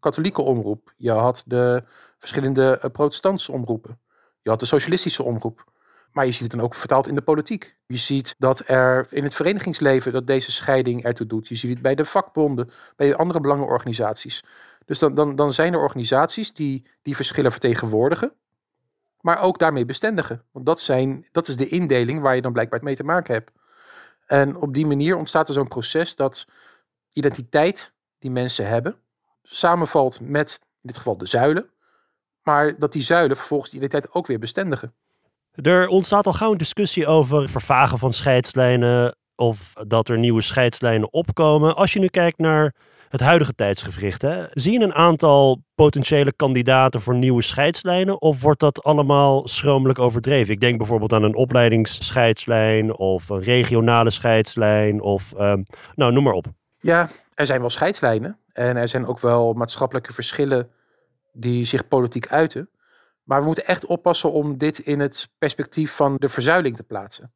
katholieke 0.00 0.42
omroep. 0.42 0.92
Je 0.96 1.10
had 1.10 1.42
de 1.46 1.84
verschillende 2.18 2.80
uh, 2.84 2.90
protestantse 2.90 3.52
omroepen. 3.52 4.00
Je 4.42 4.50
had 4.50 4.60
de 4.60 4.66
socialistische 4.66 5.22
omroep. 5.22 5.72
Maar 6.14 6.26
je 6.26 6.32
ziet 6.32 6.40
het 6.40 6.50
dan 6.50 6.60
ook 6.60 6.74
vertaald 6.74 7.06
in 7.06 7.14
de 7.14 7.22
politiek. 7.22 7.76
Je 7.86 7.96
ziet 7.96 8.34
dat 8.38 8.68
er 8.68 9.06
in 9.10 9.22
het 9.22 9.34
verenigingsleven 9.34 10.12
dat 10.12 10.26
deze 10.26 10.52
scheiding 10.52 11.04
ertoe 11.04 11.26
doet. 11.26 11.48
Je 11.48 11.54
ziet 11.54 11.70
het 11.70 11.82
bij 11.82 11.94
de 11.94 12.04
vakbonden, 12.04 12.70
bij 12.96 13.16
andere 13.16 13.40
belangenorganisaties. 13.40 14.42
Dus 14.84 14.98
dan, 14.98 15.14
dan, 15.14 15.36
dan 15.36 15.52
zijn 15.52 15.72
er 15.72 15.80
organisaties 15.80 16.52
die 16.52 16.86
die 17.02 17.16
verschillen 17.16 17.50
vertegenwoordigen, 17.50 18.32
maar 19.20 19.40
ook 19.40 19.58
daarmee 19.58 19.84
bestendigen. 19.84 20.42
Want 20.50 20.66
dat, 20.66 20.80
zijn, 20.80 21.26
dat 21.32 21.48
is 21.48 21.56
de 21.56 21.68
indeling 21.68 22.20
waar 22.20 22.34
je 22.34 22.42
dan 22.42 22.52
blijkbaar 22.52 22.82
mee 22.82 22.96
te 22.96 23.04
maken 23.04 23.34
hebt. 23.34 23.50
En 24.26 24.56
op 24.56 24.74
die 24.74 24.86
manier 24.86 25.16
ontstaat 25.16 25.48
er 25.48 25.54
zo'n 25.54 25.68
proces 25.68 26.16
dat 26.16 26.46
identiteit 27.12 27.92
die 28.18 28.30
mensen 28.30 28.68
hebben, 28.68 28.96
samenvalt 29.42 30.20
met 30.20 30.58
in 30.60 30.88
dit 30.88 30.96
geval 30.96 31.16
de 31.16 31.26
zuilen, 31.26 31.70
maar 32.42 32.78
dat 32.78 32.92
die 32.92 33.02
zuilen 33.02 33.36
vervolgens 33.36 33.70
die 33.70 33.78
identiteit 33.78 34.14
ook 34.14 34.26
weer 34.26 34.38
bestendigen. 34.38 34.94
Er 35.54 35.86
ontstaat 35.86 36.26
al 36.26 36.32
gauw 36.32 36.52
een 36.52 36.58
discussie 36.58 37.06
over 37.06 37.48
vervagen 37.48 37.98
van 37.98 38.12
scheidslijnen 38.12 39.16
of 39.36 39.72
dat 39.86 40.08
er 40.08 40.18
nieuwe 40.18 40.42
scheidslijnen 40.42 41.12
opkomen. 41.12 41.76
Als 41.76 41.92
je 41.92 41.98
nu 41.98 42.06
kijkt 42.06 42.38
naar 42.38 42.74
het 43.08 43.20
huidige 43.20 43.54
tijdsgevricht, 43.54 44.22
hè, 44.22 44.44
zie 44.50 44.72
je 44.72 44.84
een 44.84 44.94
aantal 44.94 45.62
potentiële 45.74 46.32
kandidaten 46.32 47.00
voor 47.00 47.14
nieuwe 47.14 47.42
scheidslijnen 47.42 48.20
of 48.20 48.42
wordt 48.42 48.60
dat 48.60 48.82
allemaal 48.82 49.48
schromelijk 49.48 49.98
overdreven? 49.98 50.54
Ik 50.54 50.60
denk 50.60 50.78
bijvoorbeeld 50.78 51.12
aan 51.12 51.22
een 51.22 51.36
opleidingsscheidslijn 51.36 52.96
of 52.96 53.28
een 53.28 53.42
regionale 53.42 54.10
scheidslijn 54.10 55.00
of 55.00 55.32
um, 55.38 55.64
nou, 55.94 56.12
noem 56.12 56.24
maar 56.24 56.32
op. 56.32 56.46
Ja, 56.78 57.08
er 57.34 57.46
zijn 57.46 57.60
wel 57.60 57.70
scheidslijnen 57.70 58.38
en 58.52 58.76
er 58.76 58.88
zijn 58.88 59.06
ook 59.06 59.20
wel 59.20 59.52
maatschappelijke 59.52 60.12
verschillen 60.12 60.70
die 61.32 61.64
zich 61.64 61.88
politiek 61.88 62.28
uiten. 62.28 62.68
Maar 63.24 63.40
we 63.40 63.46
moeten 63.46 63.66
echt 63.66 63.86
oppassen 63.86 64.32
om 64.32 64.58
dit 64.58 64.78
in 64.78 65.00
het 65.00 65.28
perspectief 65.38 65.92
van 65.92 66.16
de 66.16 66.28
verzuiling 66.28 66.76
te 66.76 66.82
plaatsen. 66.82 67.32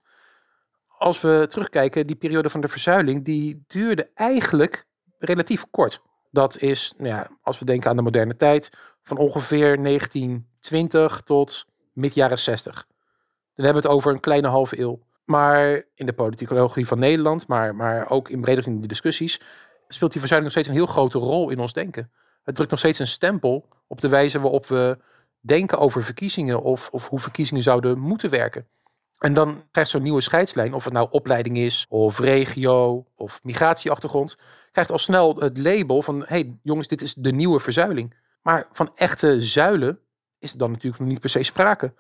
Als 0.89 1.21
we 1.21 1.47
terugkijken, 1.49 2.07
die 2.07 2.17
periode 2.17 2.49
van 2.49 2.61
de 2.61 2.69
verzuiling, 2.69 3.25
die 3.25 3.65
duurde 3.67 4.11
eigenlijk 4.15 4.87
relatief 5.19 5.65
kort. 5.71 6.01
Dat 6.31 6.59
is, 6.59 6.95
nou 6.97 7.09
ja, 7.09 7.31
als 7.43 7.59
we 7.59 7.65
denken 7.65 7.91
aan 7.91 7.97
de 7.97 8.03
moderne 8.03 8.37
tijd, 8.37 8.71
van 9.03 9.17
ongeveer 9.17 9.83
1920 9.83 11.21
tot 11.21 11.67
mid 11.93 12.15
jaren 12.15 12.39
60. 12.39 12.87
Dan 13.55 13.65
hebben 13.65 13.83
we 13.83 13.89
het 13.89 13.97
over 13.97 14.13
een 14.13 14.21
kleine 14.21 14.49
halve 14.49 14.81
eeuw. 14.81 15.07
Maar 15.25 15.85
in 15.95 16.07
de 16.07 16.13
politicologie 16.13 16.87
van 16.87 16.99
Nederland, 16.99 17.47
maar, 17.47 17.75
maar 17.75 18.11
ook 18.11 18.29
in 18.29 18.41
breder 18.41 18.67
in 18.67 18.81
de 18.81 18.87
discussies, 18.87 19.41
speelt 19.89 20.13
die 20.13 20.21
verzuiling 20.21 20.43
nog 20.43 20.51
steeds 20.51 20.69
een 20.69 20.85
heel 20.85 20.95
grote 20.95 21.19
rol 21.19 21.51
in 21.51 21.59
ons 21.59 21.73
denken. 21.73 22.11
Het 22.43 22.55
drukt 22.55 22.71
nog 22.71 22.79
steeds 22.79 22.99
een 22.99 23.07
stempel 23.07 23.69
op 23.87 24.01
de 24.01 24.09
wijze 24.09 24.41
waarop 24.41 24.67
we 24.67 24.99
denken 25.41 25.79
over 25.79 26.03
verkiezingen 26.03 26.63
of, 26.63 26.89
of 26.91 27.09
hoe 27.09 27.21
verkiezingen 27.21 27.63
zouden 27.63 27.99
moeten 27.99 28.31
werken. 28.31 28.67
En 29.19 29.35
dan 29.35 29.63
krijgt 29.71 29.91
zo'n 29.91 30.03
nieuwe 30.03 30.21
scheidslijn, 30.21 30.75
of 30.75 30.85
het 30.85 30.93
nou 30.93 31.09
opleiding 31.11 31.59
is, 31.59 31.87
of 31.89 32.19
regio, 32.19 33.07
of 33.17 33.41
migratieachtergrond, 33.43 34.37
krijgt 34.73 34.91
al 34.91 34.99
snel 34.99 35.37
het 35.37 35.59
label 35.59 36.03
van: 36.03 36.21
hé 36.21 36.25
hey, 36.27 36.59
jongens, 36.63 36.89
dit 36.89 37.03
is 37.03 37.15
de 37.15 37.33
nieuwe 37.33 37.61
verzuiling. 37.61 38.15
Maar 38.43 38.69
van 38.73 38.91
echte 38.95 39.41
zuilen 39.41 39.99
is 40.39 40.53
dan 40.53 40.71
natuurlijk 40.71 41.03
nog 41.03 41.09
niet 41.09 41.21
per 41.21 41.31
se 41.31 41.43
sprake. 41.43 41.95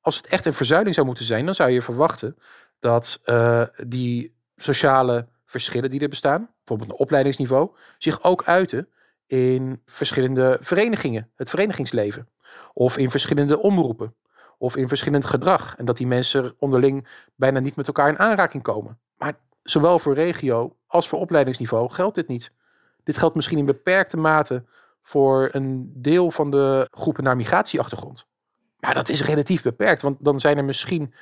Als 0.00 0.16
het 0.16 0.26
echt 0.26 0.46
een 0.46 0.54
verzuiling 0.54 0.94
zou 0.94 1.06
moeten 1.06 1.24
zijn, 1.24 1.44
dan 1.44 1.54
zou 1.54 1.70
je 1.70 1.82
verwachten 1.82 2.36
dat 2.78 3.20
uh, 3.24 3.62
die 3.86 4.34
sociale 4.56 5.28
verschillen 5.46 5.90
die 5.90 6.00
er 6.00 6.08
bestaan, 6.08 6.50
bijvoorbeeld 6.56 6.92
op 6.92 7.00
opleidingsniveau, 7.00 7.70
zich 7.98 8.22
ook 8.22 8.44
uiten 8.44 8.88
in 9.26 9.82
verschillende 9.84 10.58
verenigingen, 10.60 11.30
het 11.36 11.50
verenigingsleven. 11.50 12.28
Of 12.72 12.98
in 12.98 13.10
verschillende 13.10 13.60
omroepen. 13.60 14.14
Of 14.58 14.76
in 14.76 14.88
verschillend 14.88 15.24
gedrag. 15.24 15.76
En 15.76 15.84
dat 15.84 15.96
die 15.96 16.06
mensen 16.06 16.54
onderling 16.58 17.08
bijna 17.34 17.58
niet 17.58 17.76
met 17.76 17.86
elkaar 17.86 18.08
in 18.08 18.18
aanraking 18.18 18.62
komen. 18.62 18.98
Maar 19.18 19.38
zowel 19.62 19.98
voor 19.98 20.14
regio 20.14 20.76
als 20.86 21.08
voor 21.08 21.18
opleidingsniveau 21.18 21.90
geldt 21.90 22.14
dit 22.14 22.28
niet. 22.28 22.52
Dit 23.04 23.16
geldt 23.16 23.34
misschien 23.34 23.58
in 23.58 23.64
beperkte 23.64 24.16
mate 24.16 24.64
voor 25.02 25.48
een 25.52 25.92
deel 25.94 26.30
van 26.30 26.50
de 26.50 26.88
groepen 26.90 27.24
naar 27.24 27.36
migratieachtergrond. 27.36 28.26
Maar 28.80 28.94
dat 28.94 29.08
is 29.08 29.22
relatief 29.24 29.62
beperkt, 29.62 30.02
want 30.02 30.24
dan 30.24 30.40
zijn 30.40 30.56
er 30.56 30.64
misschien 30.64 31.14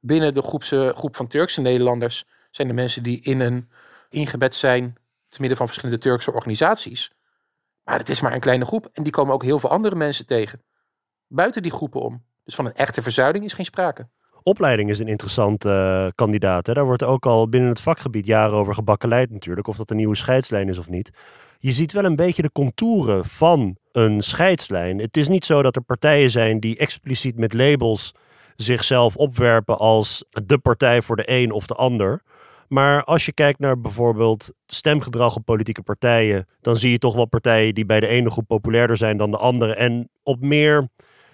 binnen 0.00 0.34
de 0.34 0.42
groepse, 0.42 0.92
groep 0.96 1.16
van 1.16 1.26
Turkse 1.26 1.60
Nederlanders 1.60 2.24
zijn 2.50 2.68
er 2.68 2.74
mensen 2.74 3.02
die 3.02 3.20
in 3.20 3.40
een 3.40 3.70
ingebed 4.08 4.54
zijn 4.54 4.96
te 5.28 5.40
midden 5.40 5.56
van 5.56 5.66
verschillende 5.66 6.02
Turkse 6.02 6.32
organisaties. 6.32 7.12
Maar 7.84 7.98
het 7.98 8.08
is 8.08 8.20
maar 8.20 8.32
een 8.32 8.40
kleine 8.40 8.64
groep 8.64 8.88
en 8.92 9.02
die 9.02 9.12
komen 9.12 9.34
ook 9.34 9.42
heel 9.42 9.58
veel 9.58 9.70
andere 9.70 9.94
mensen 9.94 10.26
tegen. 10.26 10.62
Buiten 11.32 11.62
die 11.62 11.72
groepen 11.72 12.00
om. 12.00 12.22
Dus 12.44 12.54
van 12.54 12.66
een 12.66 12.74
echte 12.74 13.02
verzuiling 13.02 13.44
is 13.44 13.52
geen 13.52 13.64
sprake. 13.64 14.08
Opleiding 14.42 14.90
is 14.90 14.98
een 14.98 15.08
interessante 15.08 15.68
uh, 15.68 16.10
kandidaat. 16.14 16.66
Hè? 16.66 16.72
Daar 16.72 16.84
wordt 16.84 17.02
ook 17.02 17.26
al 17.26 17.48
binnen 17.48 17.68
het 17.68 17.80
vakgebied 17.80 18.26
jaren 18.26 18.58
over 18.58 18.74
gebakkeleid 18.74 19.30
natuurlijk. 19.30 19.66
Of 19.66 19.76
dat 19.76 19.90
een 19.90 19.96
nieuwe 19.96 20.16
scheidslijn 20.16 20.68
is 20.68 20.78
of 20.78 20.88
niet. 20.88 21.10
Je 21.58 21.72
ziet 21.72 21.92
wel 21.92 22.04
een 22.04 22.16
beetje 22.16 22.42
de 22.42 22.52
contouren 22.52 23.24
van 23.24 23.76
een 23.92 24.20
scheidslijn. 24.20 24.98
Het 24.98 25.16
is 25.16 25.28
niet 25.28 25.44
zo 25.44 25.62
dat 25.62 25.76
er 25.76 25.82
partijen 25.82 26.30
zijn 26.30 26.60
die 26.60 26.78
expliciet 26.78 27.38
met 27.38 27.52
labels 27.52 28.14
zichzelf 28.56 29.16
opwerpen 29.16 29.78
als 29.78 30.24
de 30.44 30.58
partij 30.58 31.02
voor 31.02 31.16
de 31.16 31.30
een 31.30 31.52
of 31.52 31.66
de 31.66 31.74
ander. 31.74 32.22
Maar 32.68 33.04
als 33.04 33.26
je 33.26 33.32
kijkt 33.32 33.58
naar 33.58 33.80
bijvoorbeeld 33.80 34.52
stemgedrag 34.66 35.36
op 35.36 35.44
politieke 35.44 35.82
partijen, 35.82 36.46
dan 36.60 36.76
zie 36.76 36.90
je 36.90 36.98
toch 36.98 37.14
wel 37.14 37.26
partijen 37.26 37.74
die 37.74 37.86
bij 37.86 38.00
de 38.00 38.06
ene 38.06 38.30
groep 38.30 38.46
populairder 38.46 38.96
zijn 38.96 39.16
dan 39.16 39.30
de 39.30 39.36
andere. 39.36 39.74
En 39.74 40.08
op 40.22 40.40
meer, 40.40 40.88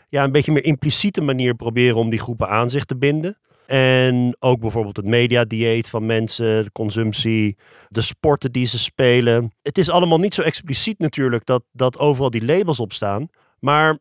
ja, 0.09 0.25
een 0.25 0.33
beetje 0.33 0.53
meer 0.53 0.65
impliciete 0.65 1.23
manier 1.23 1.55
proberen 1.55 1.97
om 1.97 2.11
die 2.11 2.19
groepen 2.19 2.49
aan 2.49 2.71
zich 2.71 2.85
te 2.85 2.97
binden. 2.97 3.39
En 3.67 4.37
ook 4.39 4.61
bijvoorbeeld 4.61 4.97
het 4.97 5.07
mediadieet 5.07 5.89
van 5.89 6.07
mensen, 6.07 6.65
de 6.65 6.73
consumptie, 6.73 7.57
de 7.89 8.01
sporten 8.01 8.53
die 8.53 8.67
ze 8.67 8.79
spelen. 8.79 9.55
Het 9.63 9.79
is 9.79 9.91
allemaal 9.91 10.19
niet 10.19 10.35
zo 10.35 10.43
expliciet 10.43 10.99
natuurlijk 10.99 11.47
dat, 11.47 11.63
dat 11.73 11.99
overal 11.99 12.31
die 12.31 12.45
labels 12.45 12.81
op 12.81 12.93
staan. 12.93 13.29
Maar 13.59 13.99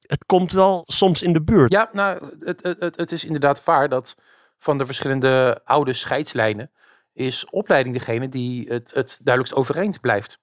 het 0.00 0.24
komt 0.26 0.52
wel 0.52 0.82
soms 0.86 1.22
in 1.22 1.32
de 1.32 1.42
buurt. 1.42 1.72
Ja, 1.72 1.88
nou, 1.92 2.34
het, 2.38 2.62
het, 2.78 2.96
het 2.96 3.12
is 3.12 3.24
inderdaad 3.24 3.64
waar 3.64 3.88
dat 3.88 4.16
van 4.58 4.78
de 4.78 4.86
verschillende 4.86 5.60
oude 5.64 5.92
scheidslijnen 5.92 6.70
is 7.12 7.50
opleiding 7.50 7.94
degene 7.94 8.28
die 8.28 8.68
het, 8.68 8.94
het 8.94 9.20
duidelijkst 9.22 9.54
overeind 9.54 10.00
blijft. 10.00 10.40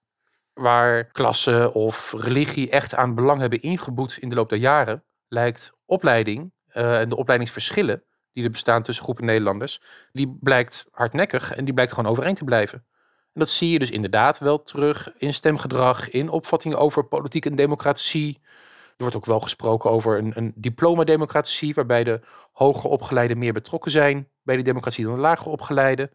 Waar 0.55 1.03
klasse 1.05 1.73
of 1.73 2.13
religie 2.17 2.69
echt 2.69 2.95
aan 2.95 3.15
belang 3.15 3.39
hebben 3.39 3.61
ingeboet 3.61 4.17
in 4.17 4.29
de 4.29 4.35
loop 4.35 4.49
der 4.49 4.57
jaren, 4.57 5.03
lijkt 5.27 5.71
opleiding 5.85 6.53
uh, 6.73 6.99
en 6.99 7.09
de 7.09 7.15
opleidingsverschillen 7.15 8.03
die 8.35 8.43
er 8.43 8.51
bestaan 8.51 8.81
tussen 8.81 9.03
groepen 9.03 9.25
Nederlanders, 9.25 9.81
die 10.11 10.37
blijkt 10.41 10.85
hardnekkig 10.91 11.53
en 11.53 11.65
die 11.65 11.73
blijkt 11.73 11.93
gewoon 11.93 12.11
overeind 12.11 12.37
te 12.37 12.43
blijven. 12.43 12.85
En 13.33 13.41
dat 13.41 13.49
zie 13.49 13.69
je 13.69 13.79
dus 13.79 13.91
inderdaad 13.91 14.39
wel 14.39 14.63
terug 14.63 15.13
in 15.17 15.33
stemgedrag, 15.33 16.09
in 16.09 16.29
opvattingen 16.29 16.77
over 16.77 17.03
politiek 17.03 17.45
en 17.45 17.55
democratie. 17.55 18.39
Er 18.87 18.93
wordt 18.97 19.15
ook 19.15 19.25
wel 19.25 19.39
gesproken 19.39 19.89
over 19.89 20.17
een, 20.17 20.31
een 20.35 20.53
diploma-democratie, 20.55 21.73
waarbij 21.73 22.03
de 22.03 22.21
hoger 22.51 22.89
opgeleiden 22.89 23.37
meer 23.37 23.53
betrokken 23.53 23.91
zijn 23.91 24.29
bij 24.43 24.55
de 24.55 24.61
democratie 24.61 25.05
dan 25.05 25.15
de 25.15 25.19
lager 25.19 25.51
opgeleiden. 25.51 26.11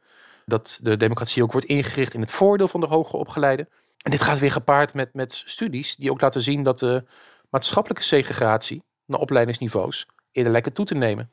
Dat 0.47 0.79
de 0.83 0.97
democratie 0.97 1.43
ook 1.43 1.53
wordt 1.53 1.67
ingericht 1.67 2.15
in 2.15 2.21
het 2.21 2.31
voordeel 2.31 2.69
van 2.69 2.81
de 2.81 2.87
hoger 2.87 3.19
opgeleiden. 3.19 3.69
En 4.03 4.11
dit 4.11 4.23
gaat 4.23 4.39
weer 4.39 4.53
gepaard 4.53 4.95
met, 4.95 5.15
met 5.15 5.43
studies 5.47 5.97
die 5.97 6.11
ook 6.11 6.21
laten 6.21 6.41
zien 6.41 6.63
dat 6.63 6.79
de 6.79 7.05
maatschappelijke 7.51 8.05
segregatie 8.05 8.83
naar 9.07 9.21
opleidingsniveaus 9.21 10.07
eerder 10.33 10.53
lijkt 10.53 10.75
toe 10.75 10.85
te 10.85 10.95
nemen. 10.95 11.31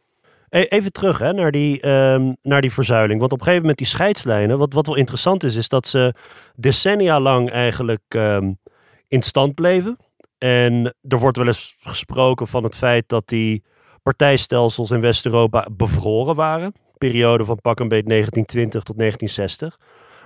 E, 0.49 0.63
even 0.63 0.91
terug 0.91 1.19
hè, 1.19 1.34
naar, 1.34 1.51
die, 1.51 1.88
um, 1.88 2.38
naar 2.41 2.62
die 2.62 2.71
verzuiling. 2.71 3.19
Want 3.19 3.32
op 3.32 3.38
een 3.38 3.43
gegeven 3.43 3.62
moment 3.62 3.80
die 3.80 3.88
scheidslijnen, 3.88 4.58
wat, 4.58 4.73
wat 4.73 4.86
wel 4.86 4.95
interessant 4.95 5.43
is, 5.43 5.56
is 5.56 5.69
dat 5.69 5.88
ze 5.88 6.13
decennia 6.56 7.19
lang 7.19 7.51
eigenlijk 7.51 8.03
um, 8.08 8.60
in 9.08 9.21
stand 9.21 9.56
bleven. 9.56 9.97
En 10.38 10.95
er 11.01 11.19
wordt 11.19 11.38
wel 11.38 11.47
eens 11.47 11.75
gesproken 11.80 12.47
van 12.47 12.63
het 12.63 12.75
feit 12.75 13.10
dat 13.10 13.27
die 13.27 13.63
partijstelsels 14.03 14.91
in 14.91 15.01
West-Europa 15.01 15.67
bevroren 15.71 16.36
waren. 16.36 16.73
Periode 16.97 17.45
van 17.45 17.62
pak 17.62 17.80
een 17.80 17.88
beetje 17.88 18.10
1920 18.10 18.84
tot 18.84 18.97
1960. 18.97 19.80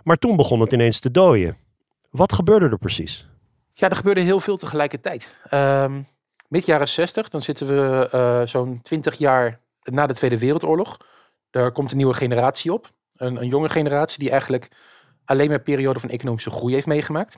Maar 0.04 0.18
toen 0.18 0.36
begon 0.36 0.60
het 0.60 0.74
ineens 0.74 1.00
te 1.00 1.12
dooien. 1.12 1.56
Wat 2.12 2.34
gebeurde 2.34 2.70
er 2.70 2.78
precies? 2.78 3.28
Ja, 3.74 3.90
er 3.90 3.96
gebeurde 3.96 4.22
heel 4.22 4.40
veel 4.40 4.58
tegelijkertijd. 4.58 5.36
Um, 5.54 6.08
mid 6.48 6.66
jaren 6.66 6.88
60, 6.88 7.30
dan 7.30 7.42
zitten 7.42 7.68
we 7.68 8.10
uh, 8.14 8.42
zo'n 8.48 8.82
20 8.82 9.18
jaar 9.18 9.60
na 9.84 10.08
de 10.08 10.14
Tweede 10.14 10.38
Wereldoorlog. 10.38 10.98
Daar 11.50 11.72
komt 11.72 11.92
een 11.92 11.98
nieuwe 11.98 12.14
generatie 12.14 12.74
op. 12.74 12.90
Een, 13.16 13.36
een 13.36 13.48
jonge 13.48 13.70
generatie 13.70 14.20
die 14.20 14.30
eigenlijk 14.30 14.68
alleen 15.26 15.48
maar 15.48 15.58
een 15.58 15.64
periode 15.64 16.00
van 16.00 16.10
economische 16.10 16.50
groei 16.50 16.74
heeft 16.74 16.88
meegemaakt. 16.88 17.38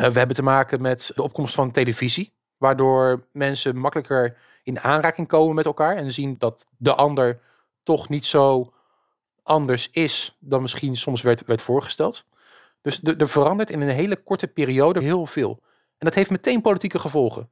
Uh, 0.00 0.08
we 0.08 0.18
hebben 0.18 0.36
te 0.36 0.42
maken 0.42 0.82
met 0.82 1.10
de 1.14 1.22
opkomst 1.22 1.54
van 1.54 1.70
televisie, 1.70 2.32
waardoor 2.56 3.26
mensen 3.32 3.76
makkelijker 3.76 4.36
in 4.62 4.80
aanraking 4.80 5.28
komen 5.28 5.54
met 5.54 5.64
elkaar 5.64 5.96
en 5.96 6.12
zien 6.12 6.34
dat 6.38 6.66
de 6.76 6.94
ander 6.94 7.40
toch 7.82 8.08
niet 8.08 8.24
zo 8.24 8.72
anders 9.42 9.90
is 9.90 10.36
dan 10.40 10.62
misschien 10.62 10.96
soms 10.96 11.22
werd, 11.22 11.44
werd 11.46 11.62
voorgesteld. 11.62 12.24
Dus 12.88 13.16
er 13.18 13.28
verandert 13.28 13.70
in 13.70 13.80
een 13.80 13.88
hele 13.88 14.16
korte 14.16 14.46
periode 14.46 15.00
heel 15.00 15.26
veel. 15.26 15.58
En 15.98 16.06
dat 16.06 16.14
heeft 16.14 16.30
meteen 16.30 16.60
politieke 16.60 16.98
gevolgen. 16.98 17.50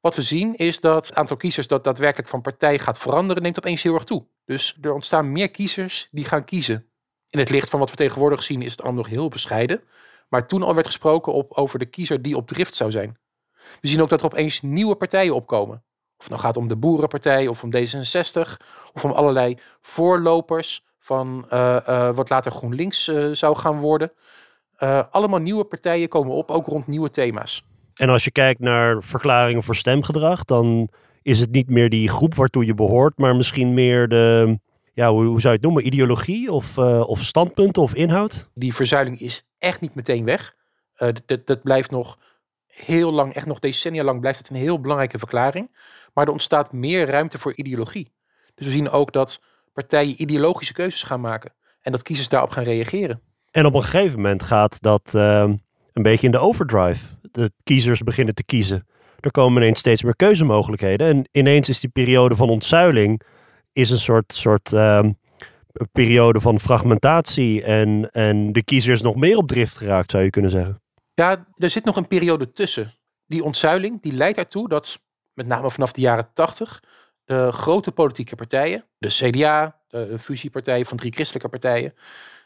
Wat 0.00 0.14
we 0.14 0.22
zien 0.22 0.54
is 0.54 0.80
dat 0.80 1.06
het 1.06 1.16
aantal 1.16 1.36
kiezers 1.36 1.66
dat 1.66 1.84
daadwerkelijk 1.84 2.28
van 2.28 2.40
partij 2.40 2.78
gaat 2.78 2.98
veranderen, 2.98 3.42
neemt 3.42 3.58
opeens 3.58 3.82
heel 3.82 3.94
erg 3.94 4.04
toe. 4.04 4.26
Dus 4.44 4.78
er 4.80 4.92
ontstaan 4.92 5.32
meer 5.32 5.50
kiezers 5.50 6.08
die 6.10 6.24
gaan 6.24 6.44
kiezen. 6.44 6.90
In 7.30 7.38
het 7.38 7.50
licht 7.50 7.70
van 7.70 7.78
wat 7.78 7.90
we 7.90 7.96
tegenwoordig 7.96 8.42
zien 8.42 8.62
is 8.62 8.70
het 8.70 8.82
allemaal 8.82 9.02
nog 9.02 9.12
heel 9.12 9.28
bescheiden. 9.28 9.82
Maar 10.28 10.46
toen 10.46 10.62
al 10.62 10.74
werd 10.74 10.86
gesproken 10.86 11.32
op, 11.32 11.52
over 11.52 11.78
de 11.78 11.86
kiezer 11.86 12.22
die 12.22 12.36
op 12.36 12.48
drift 12.48 12.74
zou 12.74 12.90
zijn. 12.90 13.18
We 13.80 13.88
zien 13.88 14.02
ook 14.02 14.08
dat 14.08 14.20
er 14.20 14.26
opeens 14.26 14.62
nieuwe 14.62 14.96
partijen 14.96 15.34
opkomen. 15.34 15.84
Of 16.16 16.24
het 16.24 16.28
nou 16.28 16.40
gaat 16.40 16.56
om 16.56 16.68
de 16.68 16.76
Boerenpartij 16.76 17.46
of 17.46 17.62
om 17.62 17.70
D66 17.76 18.40
of 18.92 19.04
om 19.04 19.10
allerlei 19.10 19.58
voorlopers 19.80 20.84
van 20.98 21.46
uh, 21.52 21.76
uh, 21.88 22.14
wat 22.14 22.30
later 22.30 22.52
GroenLinks 22.52 23.08
uh, 23.08 23.28
zou 23.32 23.56
gaan 23.56 23.80
worden. 23.80 24.12
Allemaal 25.10 25.40
nieuwe 25.40 25.64
partijen 25.64 26.08
komen 26.08 26.32
op, 26.32 26.50
ook 26.50 26.66
rond 26.66 26.86
nieuwe 26.86 27.10
thema's. 27.10 27.64
En 27.94 28.08
als 28.08 28.24
je 28.24 28.30
kijkt 28.30 28.60
naar 28.60 29.02
verklaringen 29.02 29.62
voor 29.62 29.76
stemgedrag, 29.76 30.44
dan 30.44 30.88
is 31.22 31.40
het 31.40 31.50
niet 31.50 31.68
meer 31.68 31.90
die 31.90 32.08
groep 32.08 32.34
waartoe 32.34 32.64
je 32.64 32.74
behoort, 32.74 33.18
maar 33.18 33.36
misschien 33.36 33.74
meer 33.74 34.08
de, 34.08 34.58
ja, 34.94 35.10
hoe, 35.10 35.24
hoe 35.24 35.40
zou 35.40 35.52
je 35.52 35.58
het 35.58 35.62
noemen, 35.62 35.86
ideologie 35.86 36.52
of, 36.52 36.78
of 36.78 37.22
standpunten 37.22 37.82
of 37.82 37.94
inhoud? 37.94 38.50
Die 38.54 38.74
verzuiling 38.74 39.20
is 39.20 39.46
echt 39.58 39.80
niet 39.80 39.94
meteen 39.94 40.24
weg. 40.24 40.54
dat, 41.26 41.46
dat 41.46 41.62
blijft 41.62 41.90
nog 41.90 42.18
heel 42.66 43.12
lang, 43.12 43.34
echt 43.34 43.46
nog 43.46 43.58
decennia 43.58 44.04
lang, 44.04 44.20
blijft 44.20 44.38
het 44.38 44.50
een 44.50 44.56
heel 44.56 44.80
belangrijke 44.80 45.18
verklaring. 45.18 45.76
Maar 46.14 46.26
er 46.26 46.32
ontstaat 46.32 46.72
meer 46.72 47.06
ruimte 47.06 47.38
voor 47.38 47.54
ideologie. 47.54 48.12
Dus 48.54 48.66
we 48.66 48.72
zien 48.72 48.90
ook 48.90 49.12
dat 49.12 49.40
partijen 49.72 50.22
ideologische 50.22 50.72
keuzes 50.72 51.02
gaan 51.02 51.20
maken. 51.20 51.52
En 51.80 51.92
dat 51.92 52.02
kiezers 52.02 52.28
daarop 52.28 52.50
gaan 52.50 52.64
reageren. 52.64 53.20
En 53.54 53.66
op 53.66 53.74
een 53.74 53.82
gegeven 53.82 54.16
moment 54.16 54.42
gaat 54.42 54.82
dat 54.82 55.12
uh, 55.14 55.40
een 55.92 56.02
beetje 56.02 56.26
in 56.26 56.32
de 56.32 56.38
overdrive. 56.38 57.06
De 57.30 57.52
kiezers 57.64 58.02
beginnen 58.02 58.34
te 58.34 58.44
kiezen. 58.44 58.86
Er 59.20 59.30
komen 59.30 59.62
ineens 59.62 59.78
steeds 59.78 60.02
meer 60.02 60.16
keuzemogelijkheden. 60.16 61.06
En 61.06 61.28
ineens 61.32 61.68
is 61.68 61.80
die 61.80 61.90
periode 61.90 62.36
van 62.36 62.48
ontzuiling 62.48 63.22
is 63.72 63.90
een 63.90 63.98
soort, 63.98 64.32
soort 64.34 64.72
uh, 64.72 65.04
periode 65.92 66.40
van 66.40 66.60
fragmentatie. 66.60 67.62
En, 67.62 68.10
en 68.10 68.52
de 68.52 68.62
kiezers 68.62 69.02
nog 69.02 69.14
meer 69.16 69.36
op 69.36 69.48
drift 69.48 69.76
geraakt, 69.76 70.10
zou 70.10 70.24
je 70.24 70.30
kunnen 70.30 70.50
zeggen. 70.50 70.82
Ja, 71.14 71.46
er 71.56 71.70
zit 71.70 71.84
nog 71.84 71.96
een 71.96 72.08
periode 72.08 72.52
tussen. 72.52 72.94
Die 73.26 73.44
ontzuiling 73.44 74.02
die 74.02 74.12
leidt 74.12 74.38
ertoe 74.38 74.68
dat 74.68 74.98
met 75.32 75.46
name 75.46 75.70
vanaf 75.70 75.92
de 75.92 76.00
jaren 76.00 76.28
80, 76.32 76.82
de 77.24 77.52
grote 77.52 77.92
politieke 77.92 78.34
partijen, 78.34 78.84
de 78.98 79.08
CDA, 79.08 79.80
de 79.88 80.18
fusiepartij 80.18 80.84
van 80.84 80.96
drie 80.96 81.12
christelijke 81.12 81.48
partijen, 81.48 81.94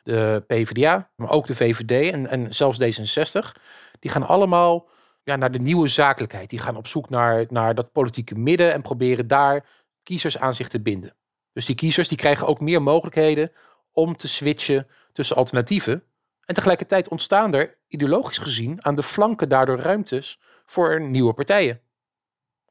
de 0.03 0.45
PvdA, 0.47 1.11
maar 1.15 1.31
ook 1.31 1.47
de 1.47 1.55
VVD 1.55 2.13
en, 2.13 2.27
en 2.27 2.53
zelfs 2.53 2.83
D66, 2.83 3.61
die 4.01 4.11
gaan 4.11 4.27
allemaal 4.27 4.89
ja, 5.23 5.37
naar 5.37 5.53
de 5.53 5.59
nieuwe 5.59 5.89
zakelijkheid. 5.89 6.51
Die 6.51 6.59
gaan 6.59 6.77
op 6.77 6.87
zoek 6.87 7.11
naar, 7.11 7.47
naar 7.49 7.75
dat 7.75 7.93
politieke 7.93 8.35
midden 8.35 8.73
en 8.73 8.83
proberen 8.83 9.27
daar 9.27 9.67
kiezers 10.03 10.39
aan 10.39 10.55
zich 10.55 10.69
te 10.69 10.81
binden. 10.81 11.17
Dus 11.53 11.67
die 11.67 11.75
kiezers 11.75 12.09
die 12.09 12.19
krijgen 12.19 12.47
ook 12.47 12.61
meer 12.61 12.83
mogelijkheden 12.83 13.53
om 13.93 14.17
te 14.17 14.29
switchen 14.29 14.87
tussen 15.13 15.37
alternatieven. 15.37 16.03
En 16.45 16.55
tegelijkertijd 16.55 17.09
ontstaan 17.09 17.55
er 17.55 17.79
ideologisch 17.89 18.39
gezien 18.39 18.85
aan 18.85 18.95
de 18.95 19.03
flanken 19.03 19.49
daardoor 19.49 19.79
ruimtes 19.79 20.41
voor 20.67 21.01
nieuwe 21.01 21.33
partijen. 21.33 21.81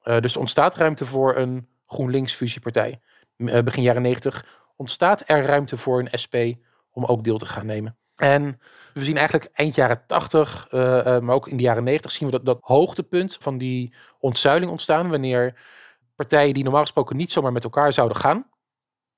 Uh, 0.04 0.20
dus 0.20 0.34
er 0.34 0.40
ontstaat 0.40 0.76
ruimte 0.76 1.06
voor 1.06 1.36
een 1.36 1.68
GroenLinks-fusiepartij. 1.86 3.00
Uh, 3.38 3.60
begin 3.60 3.84
jaren 3.84 4.02
90 4.02 4.46
ontstaat 4.76 5.24
er 5.26 5.46
ruimte 5.46 5.78
voor 5.78 6.00
een 6.00 6.20
SP 6.24 6.36
om 6.98 7.06
ook 7.06 7.24
deel 7.24 7.38
te 7.38 7.46
gaan 7.46 7.66
nemen. 7.66 7.98
En 8.16 8.60
we 8.94 9.04
zien 9.04 9.18
eigenlijk 9.18 9.50
eind 9.54 9.76
jaren 9.76 10.04
80, 10.08 10.68
uh, 10.72 11.20
maar 11.20 11.36
ook 11.36 11.48
in 11.48 11.58
de 11.58 11.64
jaren 11.64 11.84
90 11.84 12.12
zien 12.12 12.28
we 12.28 12.34
dat, 12.34 12.46
dat 12.46 12.58
hoogtepunt 12.62 13.38
van 13.40 13.58
die 13.58 13.94
ontzuiling 14.20 14.72
ontstaan. 14.72 15.10
Wanneer 15.10 15.60
partijen 16.16 16.54
die 16.54 16.64
normaal 16.64 16.82
gesproken 16.82 17.18
niet 17.18 17.32
zomaar 17.32 17.52
met 17.52 17.64
elkaar 17.64 17.94
zouden 17.94 18.18
gaan. 18.18 18.50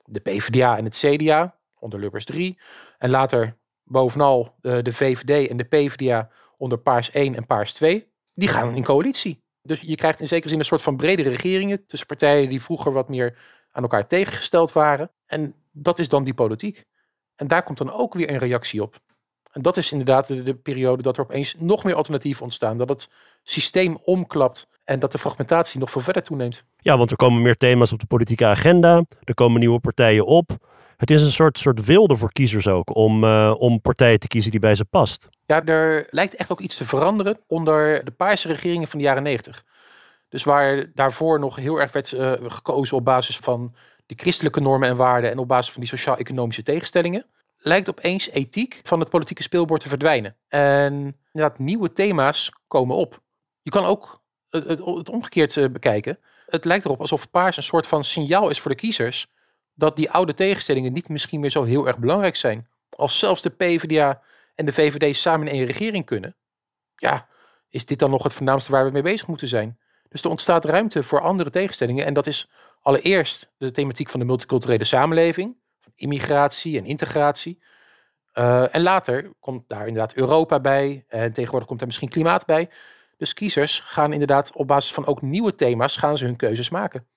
De 0.03 0.19
PvdA 0.19 0.77
en 0.77 0.83
het 0.83 0.95
CDA 1.05 1.55
onder 1.79 1.99
Lubbers 1.99 2.25
3. 2.25 2.59
En 2.97 3.09
later 3.09 3.57
bovenal 3.83 4.55
de, 4.61 4.81
de 4.81 4.93
VVD 4.93 5.49
en 5.49 5.57
de 5.57 5.63
PvdA 5.63 6.29
onder 6.57 6.77
Paars 6.77 7.11
1 7.11 7.35
en 7.35 7.45
Paars 7.45 7.73
2. 7.73 8.07
Die 8.33 8.47
gaan 8.47 8.75
in 8.75 8.83
coalitie. 8.83 9.43
Dus 9.61 9.79
je 9.81 9.95
krijgt 9.95 10.21
in 10.21 10.27
zekere 10.27 10.49
zin 10.49 10.59
een 10.59 10.65
soort 10.65 10.81
van 10.81 10.97
bredere 10.97 11.29
regeringen 11.29 11.85
tussen 11.85 12.07
partijen 12.07 12.49
die 12.49 12.61
vroeger 12.61 12.91
wat 12.91 13.09
meer 13.09 13.37
aan 13.71 13.83
elkaar 13.83 14.07
tegengesteld 14.07 14.71
waren. 14.71 15.11
En 15.25 15.55
dat 15.71 15.99
is 15.99 16.09
dan 16.09 16.23
die 16.23 16.33
politiek. 16.33 16.85
En 17.39 17.47
daar 17.47 17.63
komt 17.63 17.77
dan 17.77 17.91
ook 17.91 18.13
weer 18.13 18.29
een 18.29 18.37
reactie 18.37 18.81
op. 18.81 18.95
En 19.51 19.61
dat 19.61 19.77
is 19.77 19.91
inderdaad 19.91 20.27
de, 20.27 20.43
de, 20.43 20.55
periode 20.55 21.01
dat 21.01 21.17
er 21.17 21.23
opeens 21.23 21.55
nog 21.57 21.83
meer 21.83 21.93
alternatieven 21.93 22.43
ontstaan. 22.43 22.77
Dat 22.77 22.89
het 22.89 23.09
systeem 23.43 23.97
omklapt 24.03 24.67
en 24.83 24.99
dat 24.99 25.11
de 25.11 25.17
fragmentatie 25.17 25.79
nog 25.79 25.91
veel 25.91 26.01
verder 26.01 26.23
toeneemt. 26.23 26.63
Ja, 26.79 26.97
want 26.97 27.11
er 27.11 27.17
komen 27.17 27.41
meer 27.41 27.57
thema's 27.57 27.91
op 27.91 27.99
de 27.99 28.05
politieke 28.05 28.45
agenda. 28.45 29.05
Er 29.23 29.33
komen 29.33 29.59
nieuwe 29.59 29.79
partijen 29.79 30.25
op. 30.25 30.51
Het 30.97 31.09
is 31.09 31.21
een 31.21 31.31
soort, 31.31 31.59
soort 31.59 31.85
wilde 31.85 32.15
voor 32.15 32.31
kiezers 32.31 32.67
ook 32.67 32.95
om, 32.95 33.23
uh, 33.23 33.55
om 33.57 33.81
partijen 33.81 34.19
te 34.19 34.27
kiezen 34.27 34.51
die 34.51 34.59
bij 34.59 34.75
ze 34.75 34.85
past. 34.85 35.29
Ja, 35.45 35.65
er 35.65 36.07
lijkt 36.09 36.35
echt 36.35 36.51
ook 36.51 36.59
iets 36.59 36.77
te 36.77 36.85
veranderen 36.85 37.39
onder 37.47 38.05
de 38.05 38.11
paarse 38.11 38.47
regeringen 38.47 38.87
van 38.87 38.99
de 38.99 39.05
jaren 39.05 39.23
negentig. 39.23 39.63
Dus 40.29 40.43
waar 40.43 40.91
daarvoor 40.93 41.39
nog 41.39 41.55
heel 41.55 41.79
erg 41.79 41.91
werd 41.91 42.11
uh, 42.11 42.31
gekozen 42.43 42.97
op 42.97 43.05
basis 43.05 43.37
van 43.37 43.73
die 44.09 44.17
christelijke 44.17 44.59
normen 44.59 44.89
en 44.89 44.95
waarden 44.95 45.31
en 45.31 45.37
op 45.37 45.47
basis 45.47 45.71
van 45.71 45.81
die 45.81 45.89
sociaal-economische 45.89 46.63
tegenstellingen, 46.63 47.25
lijkt 47.57 47.89
opeens 47.89 48.29
ethiek 48.29 48.79
van 48.83 48.99
het 48.99 49.09
politieke 49.09 49.43
speelbord 49.43 49.81
te 49.81 49.87
verdwijnen. 49.87 50.35
En 50.47 51.17
inderdaad, 51.33 51.59
nieuwe 51.59 51.91
thema's 51.91 52.51
komen 52.67 52.95
op. 52.95 53.21
Je 53.61 53.71
kan 53.71 53.85
ook 53.85 54.21
het, 54.49 54.67
het, 54.67 54.85
het 54.85 55.09
omgekeerd 55.09 55.55
uh, 55.55 55.69
bekijken. 55.69 56.19
Het 56.45 56.65
lijkt 56.65 56.85
erop 56.85 56.99
alsof 56.99 57.29
paars 57.29 57.57
een 57.57 57.63
soort 57.63 57.87
van 57.87 58.03
signaal 58.03 58.49
is 58.49 58.59
voor 58.59 58.71
de 58.71 58.77
kiezers 58.77 59.27
dat 59.73 59.95
die 59.95 60.11
oude 60.11 60.33
tegenstellingen 60.33 60.93
niet 60.93 61.09
misschien 61.09 61.39
meer 61.39 61.49
zo 61.49 61.63
heel 61.63 61.87
erg 61.87 61.99
belangrijk 61.99 62.35
zijn. 62.35 62.67
Als 62.89 63.19
zelfs 63.19 63.41
de 63.41 63.49
PvdA 63.49 64.21
en 64.55 64.65
de 64.65 64.73
VVD 64.73 65.15
samen 65.15 65.47
in 65.47 65.53
één 65.53 65.65
regering 65.65 66.05
kunnen, 66.05 66.35
ja, 66.95 67.27
is 67.69 67.85
dit 67.85 67.99
dan 67.99 68.09
nog 68.09 68.23
het 68.23 68.33
voornaamste 68.33 68.71
waar 68.71 68.85
we 68.85 68.91
mee 68.91 69.01
bezig 69.01 69.27
moeten 69.27 69.47
zijn? 69.47 69.79
Dus 70.09 70.21
er 70.21 70.29
ontstaat 70.29 70.65
ruimte 70.65 71.03
voor 71.03 71.21
andere 71.21 71.49
tegenstellingen. 71.49 72.05
En 72.05 72.13
dat 72.13 72.27
is 72.27 72.49
allereerst 72.81 73.51
de 73.57 73.71
thematiek 73.71 74.09
van 74.09 74.19
de 74.19 74.25
multiculturele 74.25 74.83
samenleving, 74.83 75.57
van 75.81 75.91
immigratie 75.95 76.77
en 76.77 76.85
integratie. 76.85 77.59
Uh, 78.33 78.75
en 78.75 78.81
later 78.81 79.33
komt 79.39 79.69
daar 79.69 79.87
inderdaad 79.87 80.13
Europa 80.13 80.59
bij. 80.59 81.05
En 81.07 81.33
tegenwoordig 81.33 81.67
komt 81.67 81.79
er 81.81 81.87
misschien 81.87 82.09
klimaat 82.09 82.45
bij. 82.45 82.69
Dus 83.17 83.33
kiezers 83.33 83.79
gaan 83.79 84.13
inderdaad 84.13 84.53
op 84.53 84.67
basis 84.67 84.93
van 84.93 85.05
ook 85.05 85.21
nieuwe 85.21 85.55
thema's 85.55 85.97
gaan 85.97 86.17
ze 86.17 86.25
hun 86.25 86.35
keuzes 86.35 86.69
maken. 86.69 87.07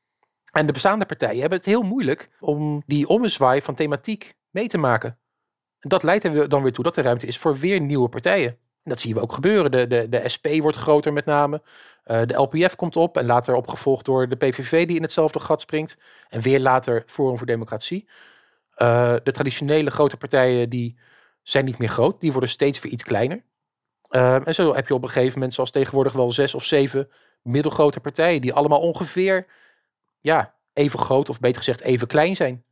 En 0.52 0.66
de 0.66 0.72
bestaande 0.72 1.06
partijen 1.06 1.40
hebben 1.40 1.58
het 1.58 1.66
heel 1.66 1.82
moeilijk 1.82 2.30
om 2.40 2.82
die 2.86 3.08
ommezwaai 3.08 3.62
van 3.62 3.74
thematiek 3.74 4.34
mee 4.50 4.66
te 4.66 4.78
maken. 4.78 5.18
En 5.78 5.88
dat 5.88 6.02
leidt 6.02 6.24
er 6.24 6.48
dan 6.48 6.62
weer 6.62 6.72
toe 6.72 6.84
dat 6.84 6.96
er 6.96 7.04
ruimte 7.04 7.26
is 7.26 7.38
voor 7.38 7.56
weer 7.56 7.80
nieuwe 7.80 8.08
partijen. 8.08 8.50
En 8.82 8.90
dat 8.90 9.00
zien 9.00 9.14
we 9.14 9.20
ook 9.20 9.32
gebeuren. 9.32 9.70
De, 9.70 9.86
de, 9.86 10.08
de 10.08 10.28
SP 10.34 10.46
wordt 10.46 10.76
groter 10.76 11.12
met 11.12 11.24
name. 11.24 11.62
Uh, 12.06 12.22
de 12.26 12.34
LPF 12.34 12.76
komt 12.76 12.96
op 12.96 13.16
en 13.16 13.26
later 13.26 13.54
opgevolgd 13.54 14.04
door 14.04 14.28
de 14.28 14.36
PVV 14.36 14.86
die 14.86 14.96
in 14.96 15.02
hetzelfde 15.02 15.40
gat 15.40 15.60
springt. 15.60 15.98
En 16.28 16.40
weer 16.40 16.60
later 16.60 17.02
Forum 17.06 17.38
voor 17.38 17.46
Democratie. 17.46 18.08
Uh, 18.76 19.14
de 19.22 19.32
traditionele 19.32 19.90
grote 19.90 20.16
partijen 20.16 20.70
die 20.70 20.98
zijn 21.42 21.64
niet 21.64 21.78
meer 21.78 21.88
groot. 21.88 22.20
Die 22.20 22.32
worden 22.32 22.50
steeds 22.50 22.80
weer 22.80 22.92
iets 22.92 23.02
kleiner. 23.02 23.44
Uh, 24.10 24.46
en 24.46 24.54
zo 24.54 24.74
heb 24.74 24.88
je 24.88 24.94
op 24.94 25.02
een 25.02 25.08
gegeven 25.08 25.34
moment 25.34 25.54
zoals 25.54 25.70
tegenwoordig 25.70 26.12
wel 26.12 26.30
zes 26.30 26.54
of 26.54 26.64
zeven 26.64 27.10
middelgrote 27.42 28.00
partijen. 28.00 28.40
Die 28.40 28.52
allemaal 28.52 28.80
ongeveer 28.80 29.46
ja, 30.20 30.54
even 30.72 30.98
groot 30.98 31.28
of 31.28 31.40
beter 31.40 31.58
gezegd 31.58 31.80
even 31.80 32.06
klein 32.06 32.36
zijn. 32.36 32.64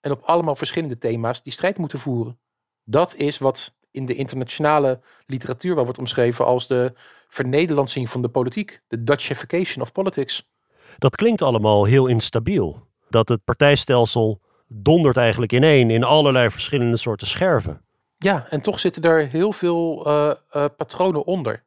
En 0.00 0.10
op 0.10 0.22
allemaal 0.22 0.56
verschillende 0.56 0.98
thema's 0.98 1.42
die 1.42 1.52
strijd 1.52 1.78
moeten 1.78 1.98
voeren. 1.98 2.38
Dat 2.84 3.14
is 3.14 3.38
wat 3.38 3.74
in 3.90 4.06
de 4.06 4.14
internationale 4.14 5.00
literatuur 5.26 5.74
wel 5.74 5.84
wordt 5.84 5.98
omschreven 5.98 6.44
als 6.44 6.66
de 6.66 6.92
vernederlandsing 7.34 8.10
van 8.10 8.22
de 8.22 8.28
politiek. 8.28 8.80
De 8.88 9.02
Dutchification 9.02 9.82
of 9.82 9.92
politics. 9.92 10.50
Dat 10.98 11.16
klinkt 11.16 11.42
allemaal 11.42 11.84
heel 11.84 12.06
instabiel. 12.06 12.86
Dat 13.08 13.28
het 13.28 13.44
partijstelsel 13.44 14.40
dondert 14.68 15.16
eigenlijk 15.16 15.52
ineen 15.52 15.90
in 15.90 16.04
allerlei 16.04 16.50
verschillende 16.50 16.96
soorten 16.96 17.26
scherven. 17.26 17.84
Ja, 18.18 18.46
en 18.48 18.60
toch 18.60 18.80
zitten 18.80 19.02
er 19.02 19.28
heel 19.28 19.52
veel 19.52 20.06
uh, 20.06 20.34
uh, 20.52 20.64
patronen 20.76 21.24
onder. 21.24 21.64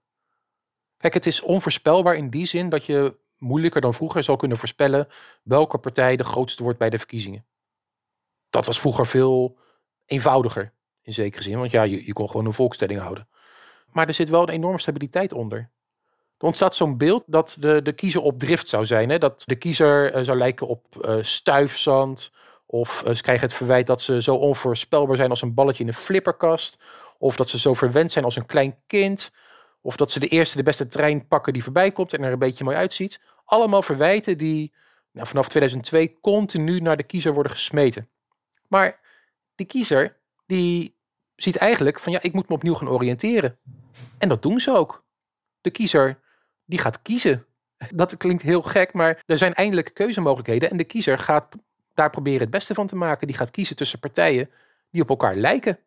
Kijk, 0.97 1.13
het 1.13 1.25
is 1.25 1.41
onvoorspelbaar 1.41 2.15
in 2.15 2.30
die 2.30 2.45
zin 2.45 2.69
dat 2.69 2.86
je 2.86 3.15
moeilijker 3.38 3.82
dan 3.82 3.93
vroeger 3.93 4.23
zou 4.23 4.38
kunnen 4.38 4.58
voorspellen 4.58 5.08
welke 5.43 5.78
partij 5.78 6.15
de 6.15 6.23
grootste 6.23 6.63
wordt 6.63 6.80
bij 6.80 6.89
de 6.89 6.97
verkiezingen. 6.97 7.45
Dat 8.49 8.65
was 8.65 8.80
vroeger 8.80 9.08
veel 9.08 9.58
eenvoudiger, 10.06 10.73
in 11.01 11.13
zekere 11.13 11.43
zin, 11.43 11.58
want 11.58 11.71
ja, 11.71 11.84
je, 11.84 12.06
je 12.06 12.13
kon 12.13 12.30
gewoon 12.30 12.45
een 12.45 12.54
volkstelling 12.54 12.99
houden. 12.99 13.28
Maar 13.95 14.08
er 14.08 14.13
zit 14.13 14.29
wel 14.29 14.41
een 14.41 14.53
enorme 14.53 14.79
stabiliteit 14.79 15.34
onder. 15.34 15.58
Er 16.38 16.45
ontstaat 16.45 16.75
zo'n 16.75 16.97
beeld 16.97 17.23
dat 17.25 17.58
de, 17.60 17.81
de 17.81 17.93
kiezer 17.93 18.21
op 18.21 18.39
drift 18.39 18.69
zou 18.69 18.86
zijn. 18.86 19.10
Hè? 19.10 19.17
Dat 19.17 19.43
de 19.45 19.55
kiezer 19.55 20.17
uh, 20.17 20.23
zou 20.23 20.38
lijken 20.38 20.67
op 20.67 20.86
uh, 21.01 21.15
stuifzand. 21.21 22.31
Of 22.65 23.03
uh, 23.08 23.13
ze 23.13 23.21
krijgen 23.21 23.47
het 23.47 23.55
verwijt 23.55 23.88
dat 23.88 24.01
ze 24.01 24.21
zo 24.21 24.36
onvoorspelbaar 24.36 25.15
zijn 25.15 25.29
als 25.29 25.41
een 25.41 25.53
balletje 25.53 25.84
in 25.84 25.88
een 25.88 25.95
flipperkast. 25.95 26.77
Of 27.17 27.36
dat 27.36 27.49
ze 27.49 27.60
zo 27.60 27.73
verwend 27.73 28.12
zijn 28.12 28.25
als 28.25 28.36
een 28.36 28.45
klein 28.45 28.77
kind. 28.88 29.31
Of 29.81 29.95
dat 29.95 30.12
ze 30.12 30.19
de 30.19 30.27
eerste, 30.27 30.58
de 30.58 30.63
beste 30.63 30.88
trein 30.88 31.27
pakken 31.27 31.53
die 31.53 31.63
voorbij 31.63 31.91
komt 31.91 32.13
en 32.13 32.23
er 32.23 32.31
een 32.31 32.39
beetje 32.39 32.63
mooi 32.63 32.77
uitziet. 32.77 33.21
Allemaal 33.45 33.81
verwijten 33.81 34.38
die 34.38 34.73
nou, 35.12 35.27
vanaf 35.27 35.47
2002 35.47 36.19
continu 36.21 36.79
naar 36.79 36.97
de 36.97 37.03
kiezer 37.03 37.34
worden 37.34 37.51
gesmeten. 37.51 38.10
Maar 38.67 38.99
die 39.55 39.65
kiezer, 39.65 40.17
die 40.45 40.94
ziet 41.36 41.56
eigenlijk 41.56 42.00
van 42.00 42.12
ja, 42.12 42.21
ik 42.21 42.34
moet 42.34 42.50
me 42.50 42.56
opnieuw 42.56 42.74
gaan 42.74 42.89
oriënteren. 42.89 43.58
En 44.17 44.30
dat 44.30 44.41
doen 44.41 44.60
ze 44.60 44.76
ook. 44.76 45.04
De 45.62 45.69
kiezer, 45.69 46.19
die 46.65 46.80
gaat 46.80 47.02
kiezen. 47.02 47.45
Dat 47.95 48.17
klinkt 48.17 48.41
heel 48.41 48.62
gek, 48.62 48.93
maar 48.93 49.24
er 49.26 49.38
zijn 49.38 49.54
eindelijk 49.54 49.93
keuzemogelijkheden. 49.93 50.69
En 50.69 50.78
de 50.78 50.84
kiezer 50.84 51.19
gaat 51.19 51.56
daar 51.93 52.10
proberen 52.10 52.41
het 52.41 52.50
beste 52.50 52.74
van 52.74 52.88
te 52.88 52.95
maken. 52.95 53.28
Die 53.28 53.38
gaat 53.38 53.52
kiezen 53.52 53.76
tussen 53.76 54.00
partijen 54.00 54.50
die 54.89 55.02
op 55.02 55.10
elkaar 55.10 55.36
lijken. 55.36 55.80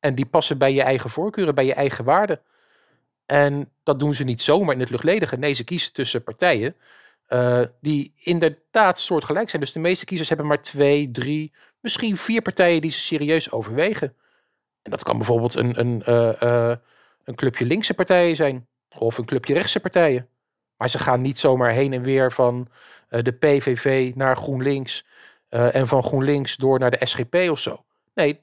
En 0.00 0.14
die 0.14 0.26
passen 0.26 0.58
bij 0.58 0.72
je 0.72 0.82
eigen 0.82 1.10
voorkeuren, 1.10 1.54
bij 1.54 1.66
je 1.66 1.74
eigen 1.74 2.04
waarden. 2.04 2.40
En 3.26 3.72
dat 3.82 3.98
doen 3.98 4.14
ze 4.14 4.24
niet 4.24 4.40
zomaar 4.40 4.74
in 4.74 4.80
het 4.80 4.90
luchtledige. 4.90 5.36
Nee, 5.36 5.52
ze 5.52 5.64
kiezen 5.64 5.92
tussen 5.92 6.22
partijen 6.22 6.76
uh, 7.28 7.62
die 7.80 8.12
inderdaad 8.16 8.98
soortgelijk 8.98 9.50
zijn. 9.50 9.62
Dus 9.62 9.72
de 9.72 9.80
meeste 9.80 10.04
kiezers 10.04 10.28
hebben 10.28 10.46
maar 10.46 10.62
twee, 10.62 11.10
drie, 11.10 11.52
misschien 11.80 12.16
vier 12.16 12.42
partijen 12.42 12.80
die 12.80 12.90
ze 12.90 12.98
serieus 12.98 13.50
overwegen. 13.50 14.16
En 14.86 14.92
dat 14.92 15.02
kan 15.02 15.16
bijvoorbeeld 15.16 15.54
een, 15.54 15.80
een, 15.80 16.02
uh, 16.08 16.32
uh, 16.42 16.74
een 17.24 17.34
clubje 17.34 17.64
linkse 17.64 17.94
partijen 17.94 18.36
zijn. 18.36 18.66
Of 18.98 19.18
een 19.18 19.24
clubje 19.24 19.54
rechtse 19.54 19.80
partijen. 19.80 20.28
Maar 20.76 20.88
ze 20.88 20.98
gaan 20.98 21.20
niet 21.20 21.38
zomaar 21.38 21.70
heen 21.70 21.92
en 21.92 22.02
weer 22.02 22.32
van 22.32 22.68
de 23.08 23.32
PVV 23.32 24.12
naar 24.14 24.36
GroenLinks. 24.36 25.04
en 25.48 25.88
van 25.88 26.02
GroenLinks 26.02 26.56
door 26.56 26.78
naar 26.78 26.90
de 26.90 27.06
SGP 27.06 27.34
of 27.34 27.58
zo. 27.58 27.84
Nee, 28.14 28.40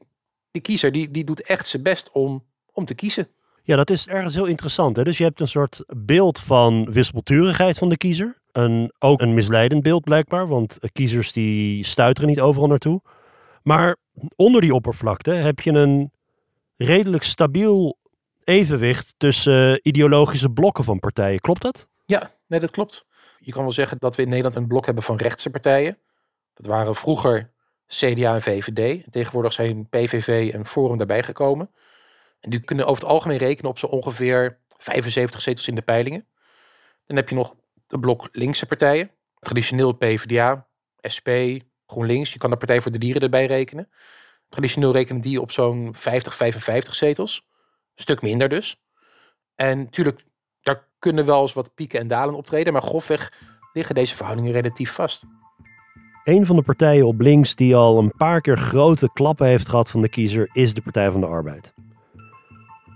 die 0.52 0.62
kiezer 0.62 0.92
die, 0.92 1.12
die 1.12 1.24
doet 1.24 1.42
echt 1.42 1.68
zijn 1.68 1.84
best 1.84 2.12
om, 2.12 2.44
om 2.72 2.86
te 2.86 2.96
kiezen. 2.96 3.28
Ja, 3.64 3.76
dat 3.76 3.90
is 3.90 4.08
ergens 4.08 4.34
heel 4.34 4.46
interessant. 4.46 4.96
Hè? 4.96 5.04
Dus 5.04 5.18
je 5.18 5.24
hebt 5.24 5.40
een 5.40 5.48
soort 5.48 5.84
beeld 5.88 6.40
van 6.40 6.92
wispelturigheid 6.92 7.78
van 7.78 7.90
de 7.90 7.98
kiezer. 7.98 8.42
Een, 8.52 8.94
ook 9.00 9.22
een 9.22 9.34
misleidend 9.34 9.84
beeld 9.84 10.04
blijkbaar, 10.04 10.48
want 10.48 10.78
kiezers 10.94 11.32
die 11.32 11.86
stuiteren 11.86 12.30
niet 12.30 12.42
overal 12.42 12.68
naartoe. 12.68 13.02
Maar 13.62 13.98
onder 14.36 14.62
die 14.62 14.74
oppervlakte 14.74 15.32
heb 15.32 15.60
je 15.60 15.72
een 15.72 16.12
redelijk 16.78 17.24
stabiel 17.24 17.98
evenwicht 18.44 19.14
tussen 19.18 19.80
ideologische 19.82 20.50
blokken 20.50 20.84
van 20.84 21.00
partijen. 21.00 21.40
Klopt 21.40 21.62
dat? 21.62 21.88
Ja, 22.06 22.32
nee, 22.48 22.60
dat 22.60 22.72
klopt. 22.72 23.06
Je 23.38 23.52
kan 23.52 23.62
wel 23.62 23.72
zeggen 23.72 23.98
dat 24.00 24.16
we 24.16 24.22
in 24.22 24.28
Nederland 24.30 24.56
een 24.56 24.68
blok 24.68 24.86
hebben 24.86 25.04
van 25.04 25.16
rechtse 25.16 25.50
partijen. 25.50 25.98
Dat 26.54 26.66
waren 26.66 26.96
vroeger 26.96 27.52
CDA 27.88 28.34
en 28.34 28.42
VVD. 28.42 29.12
Tegenwoordig 29.12 29.54
zijn 29.54 29.90
PVV 29.90 30.54
en 30.54 30.66
Forum 30.66 30.98
daarbij 30.98 31.24
gekomen. 31.24 31.70
En 32.40 32.50
die 32.50 32.60
kunnen 32.60 32.86
over 32.86 33.04
het 33.04 33.12
algemeen 33.12 33.38
rekenen 33.38 33.72
op 33.72 33.78
zo 33.78 33.86
ongeveer 33.86 34.60
75 34.78 35.42
zetels 35.42 35.68
in 35.68 35.76
de 35.76 35.82
peilingen. 35.82 36.28
Dan 37.06 37.16
heb 37.18 37.30
je 37.30 37.36
nog 37.36 37.56
een 37.88 38.00
blok 38.00 38.30
linkse 38.32 38.66
partijen. 38.66 39.12
Traditioneel 39.40 39.92
PvdA, 39.92 40.68
SP, 41.16 41.30
GroenLinks. 41.88 42.34
Je 42.34 42.40
kan 42.40 42.50
de 42.50 42.58
Partij 42.58 42.82
voor 42.82 42.92
de 42.92 42.98
Dieren 42.98 43.22
erbij 43.22 43.46
rekenen. 43.46 43.90
Traditioneel 44.54 44.92
rekenen 44.92 45.22
die 45.22 45.42
op 45.42 45.52
zo'n 45.52 45.96
50, 45.96 46.36
55 46.36 46.96
zetels. 46.96 47.42
Een 47.96 48.02
stuk 48.02 48.22
minder 48.22 48.50
dus. 48.50 48.78
En 49.56 49.78
natuurlijk, 49.78 50.26
daar 50.62 50.88
kunnen 51.00 51.26
wel 51.26 51.42
eens 51.42 51.54
wat 51.54 51.74
pieken 51.74 52.00
en 52.00 52.08
dalen 52.08 52.36
optreden. 52.36 52.74
Maar 52.74 52.82
grofweg 52.82 53.32
liggen 53.74 53.96
deze 53.96 54.16
verhoudingen 54.16 54.52
relatief 54.52 54.92
vast. 54.92 55.24
Een 56.24 56.46
van 56.46 56.56
de 56.56 56.62
partijen 56.62 57.08
op 57.08 57.22
links 57.22 57.56
die 57.56 57.76
al 57.76 57.98
een 57.98 58.14
paar 58.18 58.42
keer 58.42 58.58
grote 58.58 59.10
klappen 59.14 59.48
heeft 59.48 59.70
gehad 59.70 59.90
van 59.90 60.02
de 60.02 60.10
kiezer 60.10 60.50
is 60.52 60.74
de 60.74 60.82
Partij 60.82 61.12
van 61.12 61.22
de 61.22 61.28
Arbeid. 61.28 61.74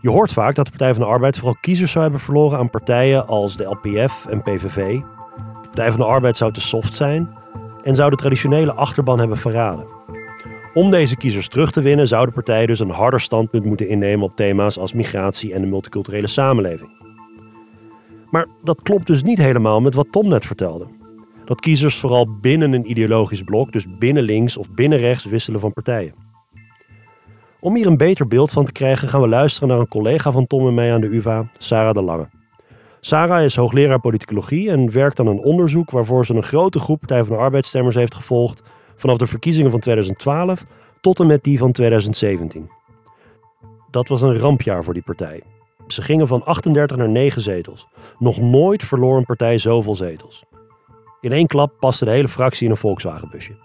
Je 0.01 0.09
hoort 0.09 0.33
vaak 0.33 0.55
dat 0.55 0.65
de 0.65 0.71
Partij 0.71 0.93
van 0.93 1.03
de 1.03 1.09
Arbeid 1.09 1.37
vooral 1.37 1.57
kiezers 1.61 1.91
zou 1.91 2.03
hebben 2.03 2.21
verloren 2.21 2.57
aan 2.57 2.69
partijen 2.69 3.27
als 3.27 3.57
de 3.57 3.63
LPF 3.63 4.25
en 4.25 4.41
PVV. 4.41 4.99
De 4.99 5.61
Partij 5.61 5.89
van 5.89 5.99
de 5.99 6.05
Arbeid 6.05 6.37
zou 6.37 6.53
te 6.53 6.61
soft 6.61 6.95
zijn 6.95 7.37
en 7.83 7.95
zou 7.95 8.09
de 8.09 8.15
traditionele 8.15 8.73
achterban 8.73 9.19
hebben 9.19 9.37
verraden. 9.37 9.96
Om 10.77 10.89
deze 10.89 11.17
kiezers 11.17 11.47
terug 11.47 11.71
te 11.71 11.81
winnen 11.81 12.07
zou 12.07 12.25
de 12.25 12.31
partij 12.31 12.65
dus 12.65 12.79
een 12.79 12.89
harder 12.89 13.21
standpunt 13.21 13.65
moeten 13.65 13.87
innemen 13.89 14.25
op 14.25 14.35
thema's 14.35 14.77
als 14.77 14.93
migratie 14.93 15.53
en 15.53 15.61
de 15.61 15.67
multiculturele 15.67 16.27
samenleving. 16.27 16.89
Maar 18.29 18.47
dat 18.63 18.81
klopt 18.81 19.07
dus 19.07 19.23
niet 19.23 19.37
helemaal 19.37 19.81
met 19.81 19.93
wat 19.93 20.11
Tom 20.11 20.27
net 20.27 20.45
vertelde. 20.45 20.87
Dat 21.45 21.59
kiezers 21.59 21.99
vooral 21.99 22.27
binnen 22.41 22.73
een 22.73 22.89
ideologisch 22.89 23.41
blok, 23.41 23.71
dus 23.71 23.85
binnen 23.97 24.23
links 24.23 24.57
of 24.57 24.71
binnen 24.71 24.99
rechts, 24.99 25.25
wisselen 25.25 25.59
van 25.59 25.73
partijen. 25.73 26.13
Om 27.59 27.75
hier 27.75 27.87
een 27.87 27.97
beter 27.97 28.27
beeld 28.27 28.51
van 28.51 28.65
te 28.65 28.71
krijgen 28.71 29.07
gaan 29.07 29.21
we 29.21 29.27
luisteren 29.27 29.69
naar 29.69 29.79
een 29.79 29.87
collega 29.87 30.31
van 30.31 30.47
Tom 30.47 30.67
en 30.67 30.73
mij 30.73 30.93
aan 30.93 31.01
de 31.01 31.15
UvA, 31.15 31.49
Sarah 31.57 31.93
de 31.93 32.01
Lange. 32.01 32.29
Sarah 32.99 33.43
is 33.43 33.55
hoogleraar 33.55 33.99
politicologie 33.99 34.69
en 34.69 34.91
werkt 34.91 35.19
aan 35.19 35.27
een 35.27 35.43
onderzoek 35.43 35.91
waarvoor 35.91 36.25
ze 36.25 36.33
een 36.33 36.43
grote 36.43 36.79
groep 36.79 36.99
Partij 36.99 37.23
van 37.23 37.35
de 37.35 37.41
Arbeidsstemmers 37.41 37.95
heeft 37.95 38.15
gevolgd 38.15 38.63
vanaf 38.97 39.17
de 39.17 39.27
verkiezingen 39.27 39.71
van 39.71 39.79
2012 39.79 40.65
tot 41.01 41.19
en 41.19 41.27
met 41.27 41.43
die 41.43 41.57
van 41.57 41.71
2017. 41.71 42.69
Dat 43.91 44.07
was 44.07 44.21
een 44.21 44.37
rampjaar 44.37 44.83
voor 44.83 44.93
die 44.93 45.03
partij. 45.03 45.43
Ze 45.87 46.01
gingen 46.01 46.27
van 46.27 46.45
38 46.45 46.97
naar 46.97 47.09
9 47.09 47.41
zetels. 47.41 47.87
Nog 48.19 48.39
nooit 48.39 48.83
verloor 48.83 49.17
een 49.17 49.25
partij 49.25 49.57
zoveel 49.57 49.95
zetels. 49.95 50.43
In 51.21 51.31
één 51.31 51.47
klap 51.47 51.73
paste 51.79 52.05
de 52.05 52.11
hele 52.11 52.27
fractie 52.27 52.65
in 52.65 52.71
een 52.71 52.77
Volkswagenbusje. 52.77 53.55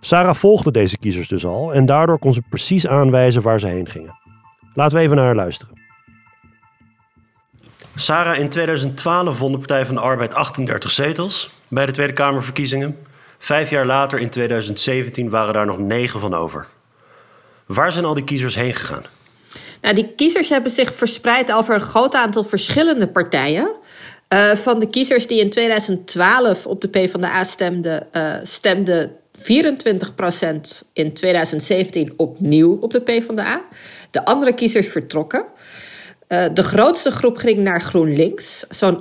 Sarah 0.00 0.34
volgde 0.34 0.70
deze 0.70 0.98
kiezers 0.98 1.28
dus 1.28 1.44
al 1.44 1.74
en 1.74 1.86
daardoor 1.86 2.18
kon 2.18 2.34
ze 2.34 2.42
precies 2.48 2.86
aanwijzen 2.86 3.42
waar 3.42 3.60
ze 3.60 3.66
heen 3.66 3.88
gingen. 3.88 4.18
Laten 4.74 4.96
we 4.96 5.02
even 5.02 5.16
naar 5.16 5.24
haar 5.24 5.34
luisteren. 5.34 5.76
Sarah, 7.94 8.38
in 8.38 8.48
2012 8.48 9.38
won 9.38 9.52
de 9.52 9.58
Partij 9.58 9.86
van 9.86 9.94
de 9.94 10.00
Arbeid 10.00 10.34
38 10.34 10.90
zetels 10.90 11.50
bij 11.68 11.86
de 11.86 11.92
Tweede 11.92 12.12
Kamerverkiezingen. 12.12 12.96
Vijf 13.38 13.70
jaar 13.70 13.86
later, 13.86 14.18
in 14.18 14.30
2017, 14.30 15.30
waren 15.30 15.54
daar 15.54 15.66
nog 15.66 15.78
negen 15.78 16.20
van 16.20 16.34
over. 16.34 16.66
Waar 17.66 17.92
zijn 17.92 18.04
al 18.04 18.14
die 18.14 18.24
kiezers 18.24 18.54
heen 18.54 18.74
gegaan? 18.74 19.02
Nou, 19.80 19.94
die 19.94 20.12
kiezers 20.16 20.48
hebben 20.48 20.70
zich 20.70 20.94
verspreid 20.94 21.52
over 21.52 21.74
een 21.74 21.80
groot 21.80 22.14
aantal 22.14 22.44
verschillende 22.44 23.08
partijen. 23.08 23.70
Uh, 24.28 24.50
van 24.50 24.80
de 24.80 24.88
kiezers 24.88 25.26
die 25.26 25.40
in 25.40 25.50
2012 25.50 26.66
op 26.66 26.80
de 26.80 26.88
PvdA 26.88 27.44
stemden, 27.44 28.06
uh, 28.12 28.34
stemden 28.42 29.16
24% 29.38 29.40
in 30.92 31.12
2017 31.12 32.12
opnieuw 32.16 32.78
op 32.80 32.90
de 32.90 33.00
PvdA. 33.00 33.64
De 34.10 34.24
andere 34.24 34.54
kiezers 34.54 34.88
vertrokken. 34.88 35.44
Uh, 36.28 36.44
de 36.54 36.62
grootste 36.62 37.10
groep 37.10 37.36
ging 37.36 37.58
naar 37.58 37.80
GroenLinks, 37.80 38.64
zo'n 38.68 38.98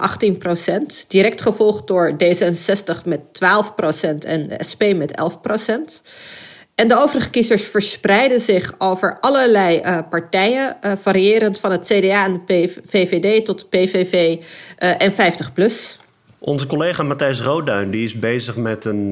18% 1.03 1.07
Direct 1.07 1.41
gevolgd 1.41 1.87
door 1.87 2.15
D66 2.23 3.05
met 3.05 3.19
12% 3.19 3.21
en 4.19 4.47
de 4.47 4.57
SP 4.69 4.81
met 4.95 5.11
11% 5.11 6.07
En 6.75 6.87
de 6.87 6.97
overige 6.97 7.29
kiezers 7.29 7.63
verspreiden 7.63 8.39
zich 8.39 8.73
over 8.77 9.17
allerlei 9.19 9.79
uh, 9.79 9.99
partijen, 10.09 10.77
uh, 10.85 10.91
variërend 10.95 11.59
van 11.59 11.71
het 11.71 11.85
CDA 11.85 12.25
en 12.25 12.41
de 12.45 12.73
VVD 12.85 13.45
tot 13.45 13.59
de 13.59 13.65
PVV 13.65 14.37
en 14.77 15.11
50PLUS. 15.11 16.01
Onze 16.39 16.67
collega 16.67 17.03
Matthijs 17.03 17.41
Roodduin 17.41 17.91
die 17.91 18.05
is 18.05 18.19
bezig 18.19 18.55
met 18.55 18.85
een, 18.85 19.11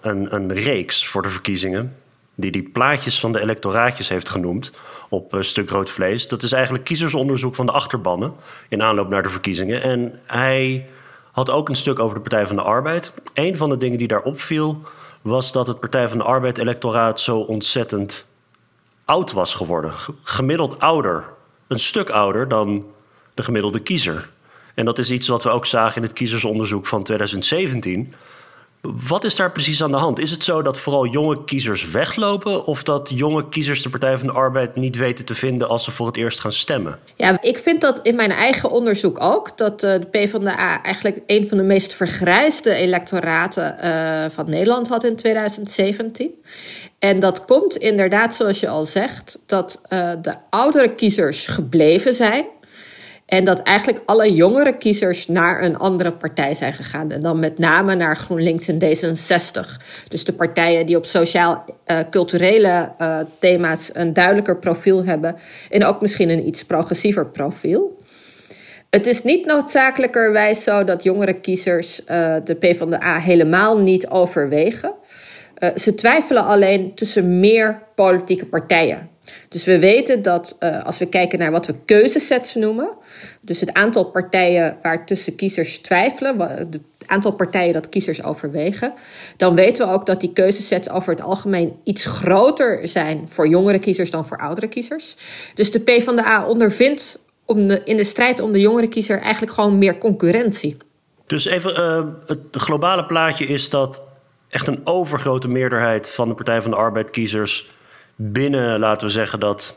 een, 0.00 0.34
een 0.34 0.52
reeks 0.52 1.06
voor 1.06 1.22
de 1.22 1.28
verkiezingen. 1.28 2.01
Die 2.34 2.50
die 2.50 2.62
plaatjes 2.62 3.20
van 3.20 3.32
de 3.32 3.40
electoraatjes 3.40 4.08
heeft 4.08 4.28
genoemd 4.28 4.72
op 5.08 5.32
een 5.32 5.44
stuk 5.44 5.70
rood 5.70 5.90
vlees. 5.90 6.28
Dat 6.28 6.42
is 6.42 6.52
eigenlijk 6.52 6.84
kiezersonderzoek 6.84 7.54
van 7.54 7.66
de 7.66 7.72
achterbannen 7.72 8.34
in 8.68 8.82
aanloop 8.82 9.08
naar 9.08 9.22
de 9.22 9.28
verkiezingen. 9.28 9.82
En 9.82 10.20
hij 10.26 10.86
had 11.32 11.50
ook 11.50 11.68
een 11.68 11.76
stuk 11.76 11.98
over 11.98 12.14
de 12.14 12.20
Partij 12.20 12.46
van 12.46 12.56
de 12.56 12.62
Arbeid. 12.62 13.12
Een 13.34 13.56
van 13.56 13.70
de 13.70 13.76
dingen 13.76 13.98
die 13.98 14.08
daar 14.08 14.22
opviel 14.22 14.82
was 15.22 15.52
dat 15.52 15.66
het 15.66 15.80
Partij 15.80 16.08
van 16.08 16.18
de 16.18 16.24
Arbeid 16.24 16.58
electoraat 16.58 17.20
zo 17.20 17.38
ontzettend 17.38 18.26
oud 19.04 19.32
was 19.32 19.54
geworden. 19.54 19.92
Gemiddeld 20.22 20.80
ouder. 20.80 21.24
Een 21.66 21.78
stuk 21.78 22.10
ouder 22.10 22.48
dan 22.48 22.84
de 23.34 23.42
gemiddelde 23.42 23.80
kiezer. 23.80 24.30
En 24.74 24.84
dat 24.84 24.98
is 24.98 25.10
iets 25.10 25.28
wat 25.28 25.42
we 25.42 25.50
ook 25.50 25.66
zagen 25.66 25.96
in 25.96 26.02
het 26.02 26.12
kiezersonderzoek 26.12 26.86
van 26.86 27.02
2017. 27.02 28.14
Wat 28.82 29.24
is 29.24 29.36
daar 29.36 29.52
precies 29.52 29.82
aan 29.82 29.90
de 29.90 29.96
hand? 29.96 30.18
Is 30.18 30.30
het 30.30 30.44
zo 30.44 30.62
dat 30.62 30.78
vooral 30.78 31.06
jonge 31.06 31.44
kiezers 31.44 31.90
weglopen 31.90 32.64
of 32.64 32.82
dat 32.82 33.10
jonge 33.14 33.48
kiezers 33.48 33.82
de 33.82 33.88
Partij 33.88 34.18
van 34.18 34.26
de 34.26 34.32
Arbeid 34.32 34.76
niet 34.76 34.96
weten 34.96 35.24
te 35.24 35.34
vinden 35.34 35.68
als 35.68 35.84
ze 35.84 35.90
voor 35.90 36.06
het 36.06 36.16
eerst 36.16 36.40
gaan 36.40 36.52
stemmen? 36.52 36.98
Ja, 37.16 37.42
ik 37.42 37.58
vind 37.58 37.80
dat 37.80 38.00
in 38.02 38.14
mijn 38.14 38.30
eigen 38.30 38.70
onderzoek 38.70 39.20
ook 39.20 39.56
dat 39.56 39.84
uh, 39.84 39.92
de 39.92 40.06
PvdA 40.10 40.82
eigenlijk 40.82 41.20
een 41.26 41.48
van 41.48 41.58
de 41.58 41.64
meest 41.64 41.94
vergrijsde 41.94 42.74
electoraten 42.74 43.76
uh, 43.84 44.24
van 44.30 44.50
Nederland 44.50 44.88
had 44.88 45.04
in 45.04 45.16
2017. 45.16 46.30
En 46.98 47.20
dat 47.20 47.44
komt 47.44 47.76
inderdaad, 47.76 48.34
zoals 48.34 48.60
je 48.60 48.68
al 48.68 48.84
zegt, 48.84 49.38
dat 49.46 49.80
uh, 49.88 50.12
de 50.22 50.34
oudere 50.50 50.94
kiezers 50.94 51.46
gebleven 51.46 52.14
zijn. 52.14 52.44
En 53.32 53.44
dat 53.44 53.62
eigenlijk 53.62 54.02
alle 54.04 54.32
jongere 54.32 54.76
kiezers 54.76 55.28
naar 55.28 55.62
een 55.62 55.76
andere 55.78 56.12
partij 56.12 56.54
zijn 56.54 56.72
gegaan. 56.72 57.10
En 57.10 57.22
dan 57.22 57.38
met 57.38 57.58
name 57.58 57.94
naar 57.94 58.16
GroenLinks 58.16 58.68
en 58.68 58.78
D66. 58.78 59.82
Dus 60.08 60.24
de 60.24 60.32
partijen 60.32 60.86
die 60.86 60.96
op 60.96 61.04
sociaal-culturele 61.04 62.68
uh, 62.98 63.06
uh, 63.08 63.18
thema's 63.38 63.90
een 63.92 64.12
duidelijker 64.12 64.58
profiel 64.58 65.04
hebben. 65.04 65.36
En 65.70 65.84
ook 65.84 66.00
misschien 66.00 66.28
een 66.28 66.46
iets 66.46 66.64
progressiever 66.64 67.26
profiel. 67.26 68.02
Het 68.90 69.06
is 69.06 69.22
niet 69.22 69.46
noodzakelijkerwijs 69.46 70.64
zo 70.64 70.84
dat 70.84 71.02
jongere 71.02 71.40
kiezers 71.40 72.00
uh, 72.00 72.06
de 72.44 72.54
PvdA 72.54 73.18
helemaal 73.18 73.78
niet 73.78 74.08
overwegen. 74.08 74.94
ze 75.74 75.94
twijfelen 75.94 76.44
alleen 76.44 76.94
tussen 76.94 77.40
meer 77.40 77.82
politieke 77.94 78.46
partijen. 78.46 79.11
Dus 79.48 79.64
we 79.64 79.78
weten 79.78 80.22
dat 80.22 80.56
uh, 80.60 80.84
als 80.84 80.98
we 80.98 81.06
kijken 81.06 81.38
naar 81.38 81.50
wat 81.50 81.66
we 81.66 81.74
keuzesets 81.84 82.54
noemen, 82.54 82.90
dus 83.40 83.60
het 83.60 83.72
aantal 83.72 84.04
partijen 84.04 84.76
waar 84.82 85.06
tussen 85.06 85.34
kiezers 85.34 85.78
twijfelen, 85.78 86.40
het 86.40 86.78
aantal 87.06 87.32
partijen 87.32 87.72
dat 87.72 87.88
kiezers 87.88 88.24
overwegen, 88.24 88.92
dan 89.36 89.54
weten 89.54 89.86
we 89.86 89.92
ook 89.92 90.06
dat 90.06 90.20
die 90.20 90.32
keuzesets 90.32 90.90
over 90.90 91.12
het 91.12 91.22
algemeen 91.22 91.76
iets 91.84 92.06
groter 92.06 92.88
zijn 92.88 93.28
voor 93.28 93.48
jongere 93.48 93.78
kiezers 93.78 94.10
dan 94.10 94.26
voor 94.26 94.38
oudere 94.38 94.68
kiezers. 94.68 95.16
Dus 95.54 95.70
de 95.70 95.80
PvdA 95.80 96.46
ondervindt 96.46 97.24
om 97.44 97.70
in 97.70 97.96
de 97.96 98.04
strijd 98.04 98.40
om 98.40 98.52
de 98.52 98.60
jongere 98.60 98.88
kiezer 98.88 99.20
eigenlijk 99.20 99.52
gewoon 99.52 99.78
meer 99.78 99.98
concurrentie. 99.98 100.76
Dus 101.26 101.44
even, 101.44 101.80
uh, 101.80 102.04
het 102.26 102.38
globale 102.50 103.06
plaatje 103.06 103.46
is 103.46 103.70
dat 103.70 104.02
echt 104.48 104.66
een 104.66 104.80
overgrote 104.84 105.48
meerderheid 105.48 106.10
van 106.10 106.28
de 106.28 106.34
Partij 106.34 106.62
van 106.62 106.70
de 106.70 106.76
Arbeid 106.76 107.10
kiezers 107.10 107.70
binnen, 108.30 108.78
laten 108.78 109.06
we 109.06 109.12
zeggen, 109.12 109.40
dat 109.40 109.76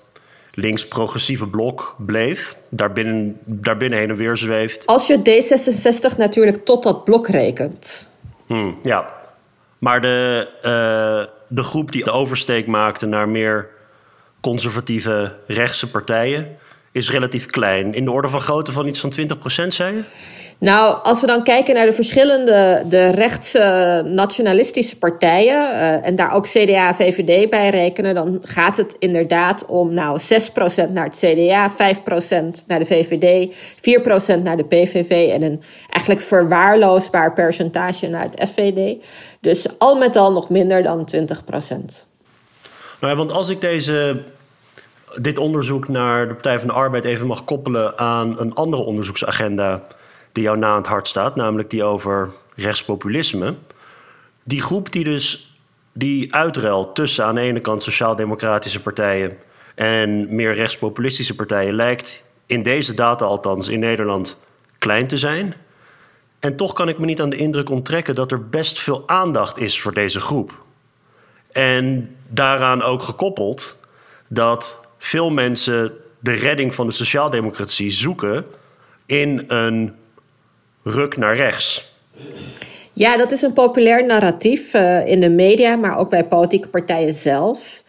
links-progressieve 0.54 1.48
blok 1.48 1.96
bleef. 1.98 2.56
Daarbinnen, 2.70 3.40
daarbinnen 3.46 4.00
heen 4.00 4.10
en 4.10 4.16
weer 4.16 4.38
zweeft. 4.38 4.86
Als 4.86 5.08
je 5.08 5.18
D66 5.20 6.18
natuurlijk 6.18 6.66
tot 6.66 6.84
dat 6.84 7.04
blok 7.04 7.28
rekent. 7.28 8.10
Hmm, 8.46 8.80
ja, 8.84 9.14
maar 9.78 10.02
de, 10.02 10.48
uh, 10.58 11.34
de 11.48 11.64
groep 11.64 11.92
die 11.92 12.04
de 12.04 12.12
oversteek 12.12 12.68
maakte 12.68 13.06
naar 13.06 13.30
meer 13.30 13.70
conservatieve 14.42 15.36
rechtse 15.48 15.90
partijen 15.90 16.58
is 16.92 17.12
relatief 17.12 17.46
klein. 17.46 17.94
In 17.94 18.06
de 18.06 18.12
orde 18.12 18.30
van 18.30 18.42
grootte 18.42 18.72
van 18.72 18.88
iets 18.88 19.00
van 19.00 19.10
20 19.10 19.38
zei 19.74 19.96
je? 19.96 20.04
Nou, 20.58 21.04
als 21.04 21.22
we 21.22 21.28
dan 21.28 21.44
kijken 21.44 21.74
naar 21.74 21.86
de 21.86 21.92
verschillende 21.92 22.84
de 22.88 23.10
rechtse 23.10 24.02
nationalistische 24.06 24.98
partijen 24.98 25.56
uh, 25.56 26.06
en 26.06 26.16
daar 26.16 26.32
ook 26.32 26.48
CDA 26.48 26.96
VVD 26.96 27.50
bij 27.50 27.70
rekenen, 27.70 28.16
dan 28.16 28.40
gaat 28.44 28.78
het 28.78 28.96
inderdaad 29.00 29.66
om 29.66 29.94
nou 29.94 30.20
6% 30.20 30.92
naar 30.92 31.06
het 31.06 31.18
CDA, 31.18 31.72
5% 31.72 31.76
naar 32.68 32.80
de 32.80 32.86
VVD, 32.86 33.54
4% 34.38 34.42
naar 34.44 34.58
de 34.58 34.66
PVV 34.66 35.30
en 35.32 35.42
een 35.42 35.64
eigenlijk 35.90 36.26
verwaarloosbaar 36.26 37.34
percentage 37.34 38.08
naar 38.08 38.28
het 38.32 38.50
FVD. 38.50 38.96
Dus 39.40 39.68
al 39.78 39.98
met 39.98 40.16
al 40.16 40.32
nog 40.32 40.50
minder 40.50 40.84
dan 40.84 41.08
20%. 41.16 42.08
Nou 43.00 43.16
want 43.16 43.32
als 43.32 43.50
ik 43.50 43.62
deze 43.62 44.22
dit 45.22 45.38
onderzoek 45.38 45.88
naar 45.88 46.28
de 46.28 46.34
Partij 46.34 46.60
van 46.60 46.68
de 46.68 46.74
Arbeid 46.74 47.04
even 47.04 47.28
mag 47.28 47.44
koppelen 47.44 47.98
aan 47.98 48.40
een 48.40 48.54
andere 48.54 48.84
onderzoeksagenda 48.84 49.84
die 50.36 50.44
jou 50.44 50.58
na 50.58 50.76
het 50.76 50.88
hart 50.88 51.08
staat, 51.08 51.36
namelijk 51.36 51.70
die 51.70 51.84
over 51.84 52.30
rechtspopulisme. 52.56 53.56
Die 54.44 54.62
groep 54.62 54.92
die 54.92 55.04
dus 55.04 55.58
die 55.94 56.36
uitruil 56.36 56.92
tussen 56.92 57.26
aan 57.26 57.36
de 57.36 57.42
ene 57.42 57.60
kant 57.60 57.84
sociaal-democratische 57.84 58.82
partijen 58.82 59.38
en 59.76 60.36
meer 60.36 60.54
rechtspopulistische 60.54 61.36
partijen 61.36 61.74
lijkt 61.74 62.24
in 62.46 62.64
deze 62.64 62.94
data 62.94 63.26
althans 63.26 63.68
in 63.68 63.80
Nederland 63.80 64.38
klein 64.78 65.08
te 65.08 65.18
zijn. 65.18 65.54
En 66.40 66.56
toch 66.56 66.74
kan 66.74 66.90
ik 66.90 66.98
me 66.98 67.06
niet 67.06 67.22
aan 67.22 67.30
de 67.30 67.38
indruk 67.38 67.70
onttrekken 67.70 68.16
dat 68.16 68.32
er 68.32 68.50
best 68.50 68.80
veel 68.80 69.04
aandacht 69.08 69.58
is 69.58 69.82
voor 69.82 69.94
deze 69.94 70.20
groep. 70.20 70.64
En 71.52 72.16
daaraan 72.28 72.82
ook 72.82 73.04
gekoppeld 73.04 73.80
dat 74.28 74.82
veel 74.98 75.30
mensen 75.30 75.94
de 76.20 76.34
redding 76.34 76.76
van 76.76 76.88
de 76.88 76.94
sociaaldemocratie 76.94 77.92
zoeken 77.92 78.46
in 79.06 79.44
een 79.48 79.96
ruk 80.86 81.18
naar 81.18 81.36
rechts. 81.36 81.94
Ja, 82.94 83.18
dat 83.18 83.32
is 83.32 83.42
een 83.42 83.54
populair 83.54 84.06
narratief 84.06 84.74
uh, 84.74 85.08
in 85.08 85.20
de 85.20 85.30
media, 85.30 85.76
maar 85.76 85.98
ook 85.98 86.10
bij 86.10 86.26
politieke 86.26 86.68
partijen 86.68 87.14
zelf. 87.14 87.84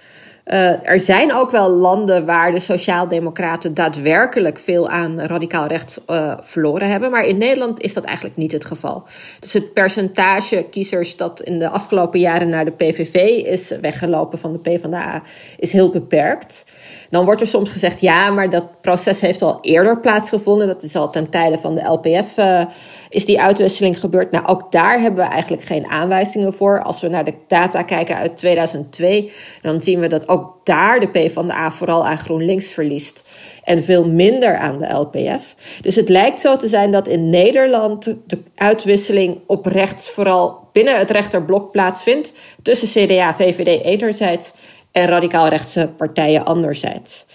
Uh, 0.47 0.89
er 0.89 1.01
zijn 1.01 1.35
ook 1.35 1.51
wel 1.51 1.69
landen 1.69 2.27
waar 2.27 2.53
de 2.53 2.61
Sociaaldemocraten 2.61 3.75
daadwerkelijk 3.75 4.59
veel 4.59 4.89
aan 4.89 5.21
radicaal 5.21 5.67
rechts 5.67 6.01
uh, 6.11 6.35
verloren 6.41 6.89
hebben. 6.89 7.11
Maar 7.11 7.25
in 7.25 7.39
Nederland 7.39 7.81
is 7.81 7.95
dat 7.95 8.05
eigenlijk 8.05 8.37
niet 8.37 8.53
het 8.53 8.65
geval. 8.65 9.03
Dus 9.41 9.53
het 9.53 9.73
percentage 9.73 10.67
kiezers 10.71 11.17
dat 11.17 11.41
in 11.41 11.59
de 11.59 11.69
afgelopen 11.69 12.21
jaren 12.21 12.49
naar 12.49 12.65
de 12.65 12.71
PVV 12.71 13.15
is 13.45 13.77
weggelopen 13.81 14.39
van 14.39 14.53
de 14.53 14.59
PvdA 14.59 15.23
is 15.59 15.73
heel 15.73 15.91
beperkt. 15.91 16.67
Dan 17.11 17.25
wordt 17.25 17.41
er 17.41 17.47
soms 17.47 17.73
gezegd: 17.73 18.01
ja, 18.01 18.31
maar 18.31 18.51
dat 18.51 18.81
proces 18.81 19.21
heeft 19.21 19.43
al 19.43 19.59
eerder 19.61 20.01
plaatsgevonden. 20.01 20.67
Dat 20.67 20.83
is 20.83 20.97
al 20.97 21.11
ten 21.11 21.31
tijde 21.31 21.59
van 21.59 21.75
de 21.75 21.83
LPF. 21.83 22.39
Uh, 22.39 22.65
is 23.09 23.25
die 23.25 23.41
uitwisseling 23.41 24.01
gebeurd? 24.01 24.31
Nou, 24.31 24.47
ook 24.47 24.73
daar 24.73 25.01
hebben 25.01 25.25
we 25.25 25.31
eigenlijk 25.31 25.63
geen 25.63 25.87
aanwijzingen 25.87 26.53
voor. 26.53 26.83
Als 26.83 27.01
we 27.01 27.09
naar 27.09 27.25
de 27.25 27.35
data 27.47 27.83
kijken 27.83 28.17
uit 28.17 28.37
2002, 28.37 29.33
dan 29.61 29.81
zien 29.81 30.01
we 30.01 30.07
dat 30.07 30.29
ook 30.29 30.36
daar 30.65 31.01
de 31.01 31.09
PvdA 31.09 31.71
vooral 31.71 32.07
aan 32.07 32.19
GroenLinks 32.19 32.71
verliest. 32.71 33.25
En 33.65 33.83
veel 33.83 34.09
minder 34.09 34.57
aan 34.57 34.79
de 34.79 34.93
LPF. 34.93 35.55
Dus 35.81 35.95
het 35.95 36.09
lijkt 36.09 36.41
zo 36.41 36.57
te 36.57 36.69
zijn 36.69 36.93
dat 36.93 37.09
in 37.09 37.31
Nederland 37.31 38.15
de 38.27 38.43
uitwisseling 38.55 39.39
op 39.47 39.67
rechts 39.67 40.11
vooral 40.11 40.69
binnen 40.73 40.99
het 40.99 41.11
rechterblok 41.11 41.71
plaatsvindt. 41.71 42.33
Tussen 42.63 43.07
CDA, 43.07 43.35
VVD 43.35 43.85
enerzijds 43.85 44.53
en 44.93 45.07
radicaal 45.07 45.49
rechtse 45.49 45.91
partijen 45.97 46.45
anderzijds. 46.45 47.27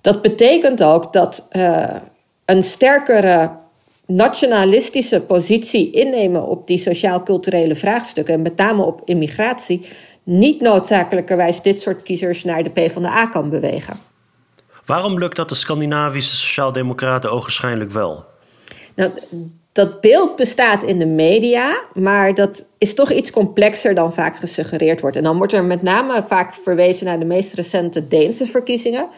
Dat 0.00 0.22
betekent 0.22 0.82
ook 0.82 1.12
dat 1.12 1.48
uh, 1.52 1.96
een 2.44 2.62
sterkere 2.62 3.50
nationalistische 4.06 5.20
positie 5.20 5.90
innemen 5.90 6.46
op 6.46 6.66
die 6.66 6.78
sociaal-culturele 6.78 7.74
vraagstukken, 7.74 8.34
en 8.34 8.42
met 8.42 8.56
name 8.56 8.82
op 8.82 9.02
immigratie, 9.04 9.86
niet 10.24 10.60
noodzakelijkerwijs 10.60 11.62
dit 11.62 11.82
soort 11.82 12.02
kiezers 12.02 12.44
naar 12.44 12.62
de 12.62 12.70
PvdA 12.70 13.26
kan 13.26 13.50
bewegen. 13.50 13.96
Waarom 14.84 15.18
lukt 15.18 15.36
dat 15.36 15.48
de 15.48 15.54
Scandinavische 15.54 16.36
Sociaaldemocraten 16.36 17.32
ogenschijnlijk 17.32 17.90
wel? 17.90 18.24
Nou, 18.94 19.10
dat 19.72 20.00
beeld 20.00 20.36
bestaat 20.36 20.82
in 20.82 20.98
de 20.98 21.06
media, 21.06 21.84
maar 21.92 22.34
dat 22.34 22.66
is 22.78 22.94
toch 22.94 23.10
iets 23.10 23.30
complexer 23.30 23.94
dan 23.94 24.12
vaak 24.12 24.36
gesuggereerd 24.36 25.00
wordt. 25.00 25.16
En 25.16 25.22
dan 25.22 25.36
wordt 25.36 25.52
er 25.52 25.64
met 25.64 25.82
name 25.82 26.22
vaak 26.22 26.54
verwezen 26.54 27.06
naar 27.06 27.18
de 27.18 27.24
meest 27.24 27.54
recente 27.54 28.06
Deense 28.06 28.46
verkiezingen, 28.46 29.08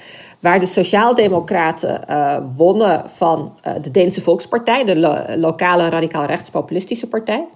waar 0.40 0.60
de 0.60 0.66
Sociaaldemocraten 0.66 2.00
uh, 2.10 2.38
wonnen 2.56 3.10
van 3.10 3.58
uh, 3.66 3.72
de 3.80 3.90
Deense 3.90 4.22
Volkspartij, 4.22 4.84
de 4.84 4.98
lo 4.98 5.16
lokale 5.36 5.88
radicaal 5.88 6.24
rechtspopulistische 6.24 7.08
partij. 7.08 7.46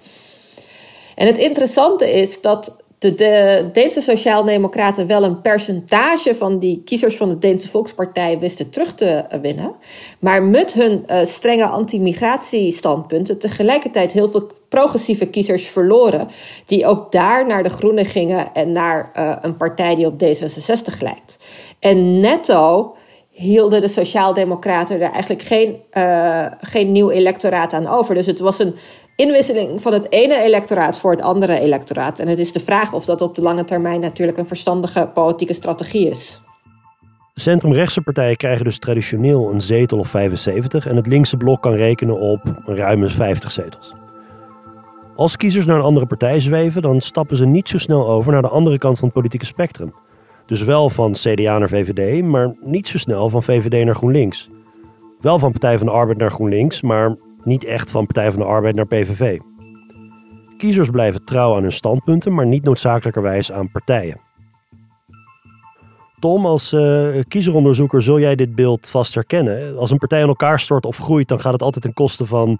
En 1.14 1.26
het 1.26 1.38
interessante 1.38 2.12
is 2.12 2.40
dat 2.40 2.76
de, 3.00 3.14
de 3.14 3.68
Deense 3.72 4.00
Sociaaldemocraten 4.00 5.06
wel 5.06 5.24
een 5.24 5.40
percentage 5.40 6.34
van 6.34 6.58
die 6.58 6.82
kiezers 6.84 7.16
van 7.16 7.28
de 7.28 7.38
Deense 7.38 7.68
Volkspartij 7.68 8.38
wisten 8.38 8.70
terug 8.70 8.94
te 8.94 9.24
winnen. 9.42 9.74
Maar 10.18 10.42
met 10.42 10.72
hun 10.72 11.04
uh, 11.06 11.22
strenge 11.22 11.66
anti-migratiestandpunten 11.66 13.38
tegelijkertijd 13.38 14.12
heel 14.12 14.30
veel 14.30 14.50
progressieve 14.68 15.26
kiezers 15.26 15.68
verloren. 15.68 16.28
Die 16.66 16.86
ook 16.86 17.12
daar 17.12 17.46
naar 17.46 17.62
de 17.62 17.70
Groenen 17.70 18.06
gingen 18.06 18.54
en 18.54 18.72
naar 18.72 19.10
uh, 19.16 19.36
een 19.40 19.56
partij 19.56 19.94
die 19.94 20.06
op 20.06 20.22
D66 20.24 20.98
lijkt. 21.00 21.38
En 21.78 22.20
netto 22.20 22.94
hielden 23.40 23.80
de 23.80 23.88
Sociaaldemocraten 23.88 25.00
er 25.00 25.10
eigenlijk 25.10 25.42
geen, 25.42 25.76
uh, 25.92 26.46
geen 26.58 26.92
nieuw 26.92 27.10
electoraat 27.10 27.72
aan 27.72 27.86
over. 27.86 28.14
Dus 28.14 28.26
het 28.26 28.38
was 28.38 28.58
een 28.58 28.74
inwisseling 29.16 29.80
van 29.80 29.92
het 29.92 30.06
ene 30.08 30.42
electoraat 30.42 30.98
voor 30.98 31.10
het 31.10 31.22
andere 31.22 31.58
electoraat. 31.58 32.18
En 32.18 32.28
het 32.28 32.38
is 32.38 32.52
de 32.52 32.60
vraag 32.60 32.92
of 32.92 33.04
dat 33.04 33.20
op 33.20 33.34
de 33.34 33.42
lange 33.42 33.64
termijn 33.64 34.00
natuurlijk 34.00 34.38
een 34.38 34.46
verstandige 34.46 35.10
politieke 35.14 35.54
strategie 35.54 36.08
is. 36.08 36.42
Centrumrechtse 37.34 38.00
partijen 38.00 38.36
krijgen 38.36 38.64
dus 38.64 38.78
traditioneel 38.78 39.50
een 39.52 39.60
zetel 39.60 39.98
of 39.98 40.08
75 40.08 40.86
en 40.86 40.96
het 40.96 41.06
linkse 41.06 41.36
blok 41.36 41.62
kan 41.62 41.74
rekenen 41.74 42.20
op 42.20 42.40
ruim 42.64 43.08
50 43.08 43.50
zetels. 43.50 43.94
Als 45.16 45.36
kiezers 45.36 45.66
naar 45.66 45.76
een 45.76 45.82
andere 45.82 46.06
partij 46.06 46.40
zweven, 46.40 46.82
dan 46.82 47.00
stappen 47.00 47.36
ze 47.36 47.46
niet 47.46 47.68
zo 47.68 47.78
snel 47.78 48.08
over 48.08 48.32
naar 48.32 48.42
de 48.42 48.48
andere 48.48 48.78
kant 48.78 48.98
van 48.98 49.04
het 49.04 49.14
politieke 49.16 49.46
spectrum. 49.46 49.94
Dus 50.50 50.62
wel 50.62 50.90
van 50.90 51.12
CDA 51.12 51.58
naar 51.58 51.68
VVD, 51.68 52.24
maar 52.24 52.56
niet 52.60 52.88
zo 52.88 52.98
snel 52.98 53.28
van 53.28 53.42
VVD 53.42 53.84
naar 53.84 53.94
GroenLinks. 53.94 54.50
Wel 55.20 55.38
van 55.38 55.50
Partij 55.50 55.78
van 55.78 55.86
de 55.86 55.92
Arbeid 55.92 56.18
naar 56.18 56.30
GroenLinks, 56.30 56.80
maar 56.80 57.16
niet 57.44 57.64
echt 57.64 57.90
van 57.90 58.06
Partij 58.06 58.30
van 58.30 58.40
de 58.40 58.46
Arbeid 58.46 58.74
naar 58.74 58.86
PVV. 58.86 59.38
Kiezers 60.56 60.88
blijven 60.88 61.24
trouw 61.24 61.56
aan 61.56 61.62
hun 61.62 61.72
standpunten, 61.72 62.34
maar 62.34 62.46
niet 62.46 62.64
noodzakelijkerwijs 62.64 63.52
aan 63.52 63.70
partijen. 63.70 64.20
Tom, 66.18 66.46
als 66.46 66.72
uh, 66.72 67.22
kiezeronderzoeker 67.28 68.02
zul 68.02 68.20
jij 68.20 68.34
dit 68.34 68.54
beeld 68.54 68.88
vast 68.88 69.14
herkennen. 69.14 69.76
Als 69.76 69.90
een 69.90 69.98
partij 69.98 70.22
aan 70.22 70.28
elkaar 70.28 70.60
stort 70.60 70.86
of 70.86 70.96
groeit, 70.96 71.28
dan 71.28 71.40
gaat 71.40 71.52
het 71.52 71.62
altijd 71.62 71.84
ten 71.84 71.94
koste 71.94 72.24
van 72.24 72.58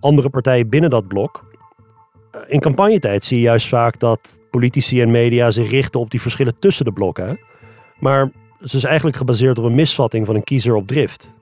andere 0.00 0.30
partijen 0.30 0.68
binnen 0.68 0.90
dat 0.90 1.08
blok. 1.08 1.47
Eh, 2.30 2.40
in 2.46 2.60
campagnetijd 2.60 3.24
zie 3.24 3.36
je 3.36 3.42
juist 3.42 3.68
vaak 3.68 3.98
dat 3.98 4.38
politici 4.50 5.00
en 5.00 5.10
media 5.10 5.50
zich 5.50 5.70
richten 5.70 6.00
op 6.00 6.10
die 6.10 6.20
verschillen 6.20 6.58
tussen 6.58 6.84
de 6.84 6.92
blokken. 6.92 7.40
Maar 7.98 8.30
het 8.58 8.72
is 8.72 8.84
eigenlijk 8.84 9.16
gebaseerd 9.16 9.58
op 9.58 9.64
een 9.64 9.74
misvatting 9.74 10.26
van 10.26 10.34
een 10.34 10.44
kiezer 10.44 10.74
op 10.74 10.86
drift. 10.86 11.36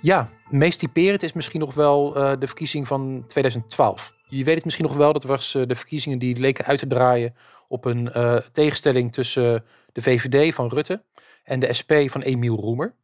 Ja, 0.00 0.28
meest 0.48 0.78
typerend 0.78 1.22
is 1.22 1.32
misschien 1.32 1.60
nog 1.60 1.74
wel 1.74 2.16
uh, 2.16 2.32
de 2.38 2.46
verkiezing 2.46 2.86
van 2.86 3.24
2012. 3.26 4.14
Je 4.26 4.44
weet 4.44 4.54
het 4.54 4.64
misschien 4.64 4.86
nog 4.86 4.96
wel, 4.96 5.12
dat 5.12 5.24
was 5.24 5.54
uh, 5.54 5.62
de 5.66 5.74
verkiezingen 5.74 6.18
die 6.18 6.36
leken 6.36 6.64
uit 6.64 6.78
te 6.78 6.86
draaien 6.86 7.34
op 7.68 7.84
een 7.84 8.10
tegenstelling 8.52 9.12
tussen 9.12 9.64
de 9.92 10.02
VVD 10.02 10.54
van 10.54 10.68
Rutte 10.68 11.02
en 11.44 11.60
de 11.60 11.72
SP 11.78 11.92
van 12.06 12.22
Emiel 12.22 12.56
Roemer. 12.56 12.94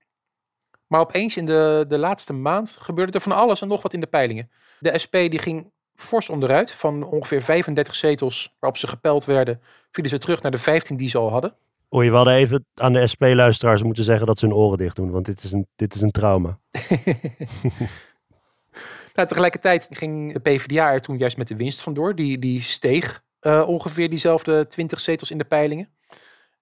Maar 0.87 1.01
opeens 1.01 1.37
in 1.37 1.47
de, 1.47 1.85
de 1.89 1.99
laatste 1.99 2.33
maand 2.33 2.77
gebeurde 2.79 3.13
er 3.13 3.21
van 3.21 3.33
alles 3.33 3.61
en 3.61 3.69
nog 3.69 3.83
wat 3.83 3.93
in 3.93 4.01
de 4.01 4.07
peilingen. 4.07 4.51
De 4.81 4.99
SP 5.03 5.15
die 5.15 5.39
ging 5.39 5.71
fors 6.01 6.29
onderuit. 6.29 6.73
Van 6.73 7.05
ongeveer 7.05 7.43
35 7.43 7.95
zetels 7.95 8.57
waarop 8.59 8.79
ze 8.79 8.87
gepeld 8.87 9.25
werden, 9.25 9.61
vielen 9.91 10.11
ze 10.11 10.19
terug 10.19 10.43
naar 10.43 10.51
de 10.51 10.59
15 10.59 10.97
die 10.97 11.09
ze 11.09 11.19
al 11.19 11.31
hadden. 11.31 11.55
O, 11.89 12.03
je 12.03 12.11
wilde 12.11 12.33
even 12.33 12.65
aan 12.75 12.93
de 12.93 13.07
SP-luisteraars 13.07 13.83
moeten 13.83 14.05
zeggen 14.05 14.27
dat 14.27 14.39
ze 14.39 14.47
hun 14.47 14.55
oren 14.55 14.79
dicht 14.79 14.97
doen, 14.97 15.11
want 15.11 15.27
dit 15.27 15.43
is 15.43 15.53
een, 15.53 15.67
dit 15.77 15.95
is 15.95 16.01
een 16.01 16.11
trauma. 16.11 16.59
nou, 19.15 19.29
tegelijkertijd 19.29 19.87
ging 19.91 20.33
de 20.33 20.39
PvdA 20.39 20.93
er 20.93 21.01
toen 21.01 21.19
juist 21.19 21.37
met 21.37 21.49
de 21.49 21.57
winst 21.57 21.83
vandoor. 21.83 22.15
Die, 22.15 22.39
die 22.39 22.63
steeg 22.63 23.23
uh, 23.41 23.65
ongeveer 23.67 24.11
diezelfde 24.11 24.67
20 24.67 25.01
zetels 25.01 25.31
in 25.31 25.39
de 25.39 25.45
peilingen. 25.45 25.89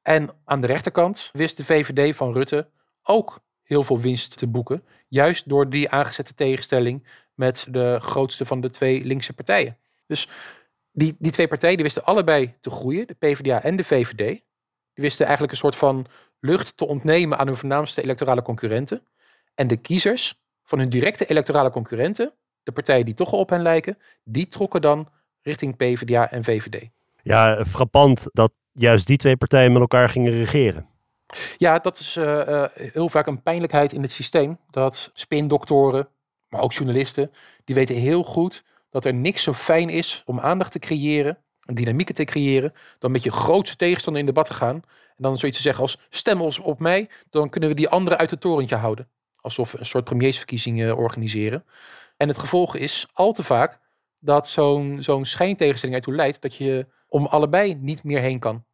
En 0.02 0.30
aan 0.44 0.60
de 0.60 0.66
rechterkant 0.66 1.30
wist 1.32 1.56
de 1.56 1.64
VVD 1.64 2.16
van 2.16 2.32
Rutte 2.32 2.68
ook 3.02 3.40
heel 3.62 3.82
veel 3.82 4.00
winst 4.00 4.36
te 4.36 4.46
boeken. 4.46 4.84
Juist 5.08 5.48
door 5.48 5.70
die 5.70 5.90
aangezette 5.90 6.34
tegenstelling 6.34 7.06
met 7.36 7.66
de 7.70 7.98
grootste 8.00 8.44
van 8.44 8.60
de 8.60 8.70
twee 8.70 9.04
linkse 9.04 9.32
partijen. 9.32 9.76
Dus 10.06 10.28
die, 10.92 11.16
die 11.18 11.32
twee 11.32 11.48
partijen 11.48 11.76
die 11.76 11.84
wisten 11.84 12.04
allebei 12.04 12.54
te 12.60 12.70
groeien, 12.70 13.06
de 13.06 13.14
PvdA 13.14 13.62
en 13.62 13.76
de 13.76 13.84
VVD. 13.84 14.16
Die 14.16 15.04
wisten 15.04 15.26
eigenlijk 15.26 15.52
een 15.52 15.60
soort 15.60 15.76
van 15.76 16.06
lucht 16.40 16.76
te 16.76 16.86
ontnemen 16.86 17.38
aan 17.38 17.46
hun 17.46 17.56
voornaamste 17.56 18.02
electorale 18.02 18.42
concurrenten. 18.42 19.02
En 19.54 19.66
de 19.66 19.76
kiezers 19.76 20.40
van 20.62 20.78
hun 20.78 20.88
directe 20.88 21.26
electorale 21.26 21.70
concurrenten, 21.70 22.32
de 22.62 22.72
partijen 22.72 23.04
die 23.04 23.14
toch 23.14 23.32
al 23.32 23.38
op 23.38 23.50
hen 23.50 23.62
lijken, 23.62 23.98
die 24.24 24.48
trokken 24.48 24.80
dan 24.80 25.08
richting 25.42 25.76
PvdA 25.76 26.30
en 26.30 26.44
VVD. 26.44 26.88
Ja, 27.22 27.64
frappant 27.64 28.28
dat 28.32 28.52
juist 28.72 29.06
die 29.06 29.16
twee 29.16 29.36
partijen 29.36 29.72
met 29.72 29.80
elkaar 29.80 30.08
gingen 30.08 30.32
regeren. 30.32 30.88
Ja, 31.56 31.78
dat 31.78 31.98
is 31.98 32.16
uh, 32.16 32.24
uh, 32.24 32.64
heel 32.74 33.08
vaak 33.08 33.26
een 33.26 33.42
pijnlijkheid 33.42 33.92
in 33.92 34.02
het 34.02 34.10
systeem. 34.10 34.58
Dat 34.70 35.10
spindoktoren, 35.14 36.08
maar 36.48 36.60
ook 36.60 36.72
journalisten, 36.72 37.30
die 37.64 37.74
weten 37.74 37.94
heel 37.94 38.22
goed 38.22 38.64
dat 38.90 39.04
er 39.04 39.14
niks 39.14 39.42
zo 39.42 39.52
fijn 39.52 39.88
is 39.88 40.22
om 40.26 40.40
aandacht 40.40 40.72
te 40.72 40.78
creëren 40.78 41.38
dynamieken 41.74 42.14
te 42.14 42.24
creëren, 42.24 42.72
dan 42.98 43.10
met 43.10 43.22
je 43.22 43.30
grootste 43.30 43.76
tegenstander 43.76 44.20
in 44.20 44.26
debat 44.26 44.46
te 44.46 44.54
gaan. 44.54 44.74
En 45.16 45.22
dan 45.22 45.38
zoiets 45.38 45.56
te 45.56 45.62
zeggen 45.62 45.82
als 45.82 45.98
stem 46.08 46.40
ons 46.40 46.58
op 46.58 46.78
mij, 46.78 47.10
dan 47.30 47.48
kunnen 47.48 47.68
we 47.68 47.74
die 47.74 47.88
andere 47.88 48.16
uit 48.16 48.30
het 48.30 48.40
torentje 48.40 48.76
houden. 48.76 49.08
Alsof 49.36 49.72
we 49.72 49.78
een 49.78 49.86
soort 49.86 50.04
premiersverkiezingen 50.04 50.96
organiseren. 50.96 51.64
En 52.16 52.28
het 52.28 52.38
gevolg 52.38 52.76
is 52.76 53.06
al 53.12 53.32
te 53.32 53.42
vaak 53.42 53.78
dat 54.18 54.48
zo'n 54.48 54.96
zo'n 55.02 55.24
schijntegenstelling 55.24 55.98
ertoe 55.98 56.14
leidt 56.14 56.42
dat 56.42 56.56
je 56.56 56.86
om 57.08 57.26
allebei 57.26 57.74
niet 57.74 58.04
meer 58.04 58.20
heen 58.20 58.38
kan. 58.38 58.64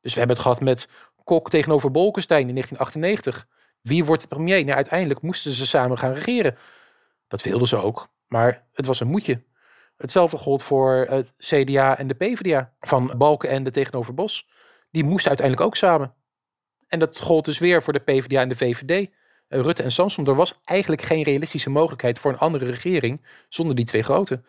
Dus 0.00 0.12
we 0.12 0.18
hebben 0.18 0.36
het 0.36 0.46
gehad 0.46 0.60
met 0.60 0.88
Kok 1.24 1.50
tegenover 1.50 1.90
Bolkestein 1.90 2.48
in 2.48 2.54
1998. 2.54 3.46
Wie 3.80 4.04
wordt 4.04 4.28
premier? 4.28 4.64
Nou, 4.64 4.76
uiteindelijk 4.76 5.22
moesten 5.22 5.52
ze 5.52 5.66
samen 5.66 5.98
gaan 5.98 6.12
regeren. 6.12 6.56
Dat 7.28 7.42
wilden 7.42 7.68
ze 7.68 7.76
ook. 7.76 8.08
Maar 8.26 8.66
het 8.72 8.86
was 8.86 9.00
een 9.00 9.08
moetje. 9.08 9.42
Hetzelfde 9.96 10.36
gold 10.36 10.62
voor 10.62 11.06
het 11.08 11.34
CDA 11.38 11.98
en 11.98 12.06
de 12.06 12.14
PvdA. 12.14 12.72
Van 12.80 13.14
Balkenende 13.16 13.70
tegenover 13.70 14.14
Bos. 14.14 14.48
Die 14.90 15.04
moesten 15.04 15.28
uiteindelijk 15.28 15.66
ook 15.66 15.76
samen. 15.76 16.14
En 16.88 16.98
dat 16.98 17.20
gold 17.20 17.44
dus 17.44 17.58
weer 17.58 17.82
voor 17.82 17.92
de 17.92 17.98
PvdA 17.98 18.40
en 18.40 18.48
de 18.48 18.56
VVD. 18.56 19.10
Eh, 19.48 19.60
Rutte 19.60 19.82
en 19.82 19.92
Samson. 19.92 20.26
Er 20.26 20.34
was 20.34 20.60
eigenlijk 20.64 21.02
geen 21.02 21.22
realistische 21.22 21.70
mogelijkheid 21.70 22.18
voor 22.18 22.30
een 22.30 22.38
andere 22.38 22.64
regering 22.64 23.26
zonder 23.48 23.76
die 23.76 23.84
twee 23.84 24.02
grote. 24.02 24.42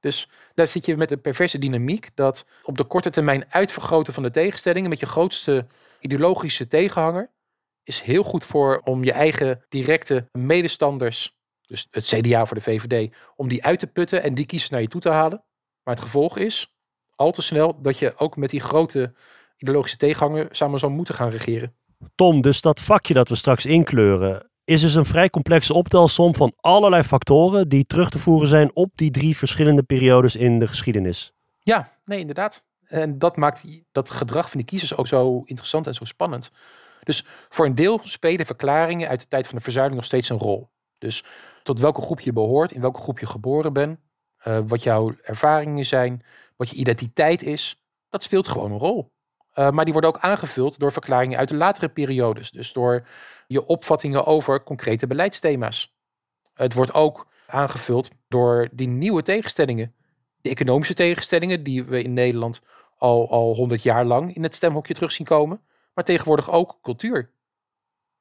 Dus 0.00 0.28
daar 0.54 0.66
zit 0.66 0.86
je 0.86 0.96
met 0.96 1.10
een 1.10 1.20
perverse 1.20 1.58
dynamiek 1.58 2.10
dat 2.14 2.46
op 2.62 2.76
de 2.76 2.84
korte 2.84 3.10
termijn 3.10 3.44
uitvergroten 3.48 4.12
van 4.12 4.22
de 4.22 4.30
tegenstellingen 4.30 4.90
met 4.90 5.00
je 5.00 5.06
grootste 5.06 5.66
ideologische 6.00 6.66
tegenhanger 6.66 7.30
is 7.82 8.00
heel 8.00 8.22
goed 8.22 8.44
voor 8.44 8.80
om 8.84 9.04
je 9.04 9.12
eigen 9.12 9.64
directe 9.68 10.28
medestanders, 10.32 11.35
dus 11.66 11.86
het 11.90 12.04
CDA 12.04 12.46
voor 12.46 12.56
de 12.56 12.62
VVD, 12.62 13.14
om 13.36 13.48
die 13.48 13.64
uit 13.64 13.78
te 13.78 13.86
putten 13.86 14.22
en 14.22 14.34
die 14.34 14.46
kiezers 14.46 14.70
naar 14.70 14.80
je 14.80 14.88
toe 14.88 15.00
te 15.00 15.08
halen. 15.08 15.44
Maar 15.82 15.94
het 15.94 16.04
gevolg 16.04 16.38
is 16.38 16.74
al 17.14 17.30
te 17.30 17.42
snel 17.42 17.82
dat 17.82 17.98
je 17.98 18.14
ook 18.16 18.36
met 18.36 18.50
die 18.50 18.60
grote 18.60 19.14
ideologische 19.56 19.96
tegenhanger 19.96 20.48
samen 20.50 20.78
zou 20.78 20.92
moeten 20.92 21.14
gaan 21.14 21.28
regeren. 21.28 21.74
Tom, 22.14 22.40
dus 22.40 22.60
dat 22.60 22.80
vakje 22.80 23.14
dat 23.14 23.28
we 23.28 23.34
straks 23.34 23.66
inkleuren, 23.66 24.50
is 24.64 24.80
dus 24.80 24.94
een 24.94 25.04
vrij 25.04 25.30
complexe 25.30 25.74
optelsom 25.74 26.34
van 26.34 26.52
allerlei 26.60 27.02
factoren 27.02 27.68
die 27.68 27.86
terug 27.86 28.10
te 28.10 28.18
voeren 28.18 28.48
zijn 28.48 28.70
op 28.74 28.90
die 28.94 29.10
drie 29.10 29.36
verschillende 29.36 29.82
periodes 29.82 30.36
in 30.36 30.58
de 30.58 30.68
geschiedenis. 30.68 31.32
Ja, 31.62 31.92
nee, 32.04 32.20
inderdaad. 32.20 32.64
En 32.84 33.18
dat 33.18 33.36
maakt 33.36 33.64
dat 33.92 34.10
gedrag 34.10 34.50
van 34.50 34.60
die 34.60 34.68
kiezers 34.68 34.96
ook 34.96 35.06
zo 35.06 35.42
interessant 35.44 35.86
en 35.86 35.94
zo 35.94 36.04
spannend. 36.04 36.50
Dus 37.02 37.24
voor 37.48 37.66
een 37.66 37.74
deel 37.74 38.00
spelen 38.04 38.46
verklaringen 38.46 39.08
uit 39.08 39.20
de 39.20 39.28
tijd 39.28 39.46
van 39.46 39.56
de 39.56 39.62
verzuiling 39.62 39.96
nog 39.96 40.06
steeds 40.06 40.28
een 40.28 40.38
rol. 40.38 40.68
Dus 40.98 41.24
tot 41.66 41.80
welke 41.80 42.00
groep 42.00 42.20
je 42.20 42.32
behoort, 42.32 42.72
in 42.72 42.80
welke 42.80 43.00
groep 43.00 43.18
je 43.18 43.26
geboren 43.26 43.72
bent, 43.72 43.98
uh, 44.44 44.58
wat 44.66 44.82
jouw 44.82 45.14
ervaringen 45.22 45.86
zijn, 45.86 46.24
wat 46.56 46.68
je 46.68 46.76
identiteit 46.76 47.42
is, 47.42 47.82
dat 48.08 48.22
speelt 48.22 48.48
gewoon 48.48 48.72
een 48.72 48.78
rol. 48.78 49.12
Uh, 49.54 49.70
maar 49.70 49.84
die 49.84 49.92
worden 49.92 50.10
ook 50.10 50.22
aangevuld 50.22 50.78
door 50.78 50.92
verklaringen 50.92 51.38
uit 51.38 51.48
de 51.48 51.54
latere 51.56 51.88
periodes. 51.88 52.50
Dus 52.50 52.72
door 52.72 53.06
je 53.46 53.66
opvattingen 53.66 54.24
over 54.26 54.62
concrete 54.62 55.06
beleidsthema's. 55.06 55.96
Het 56.54 56.74
wordt 56.74 56.94
ook 56.94 57.26
aangevuld 57.46 58.10
door 58.28 58.68
die 58.72 58.88
nieuwe 58.88 59.22
tegenstellingen. 59.22 59.94
De 60.40 60.50
economische 60.50 60.94
tegenstellingen 60.94 61.62
die 61.62 61.84
we 61.84 62.02
in 62.02 62.12
Nederland 62.12 62.62
al, 62.98 63.30
al 63.30 63.54
100 63.54 63.82
jaar 63.82 64.04
lang 64.04 64.34
in 64.34 64.42
het 64.42 64.54
stemhokje 64.54 64.94
terug 64.94 65.12
zien 65.12 65.26
komen. 65.26 65.60
Maar 65.94 66.04
tegenwoordig 66.04 66.50
ook 66.50 66.78
cultuur. 66.82 67.30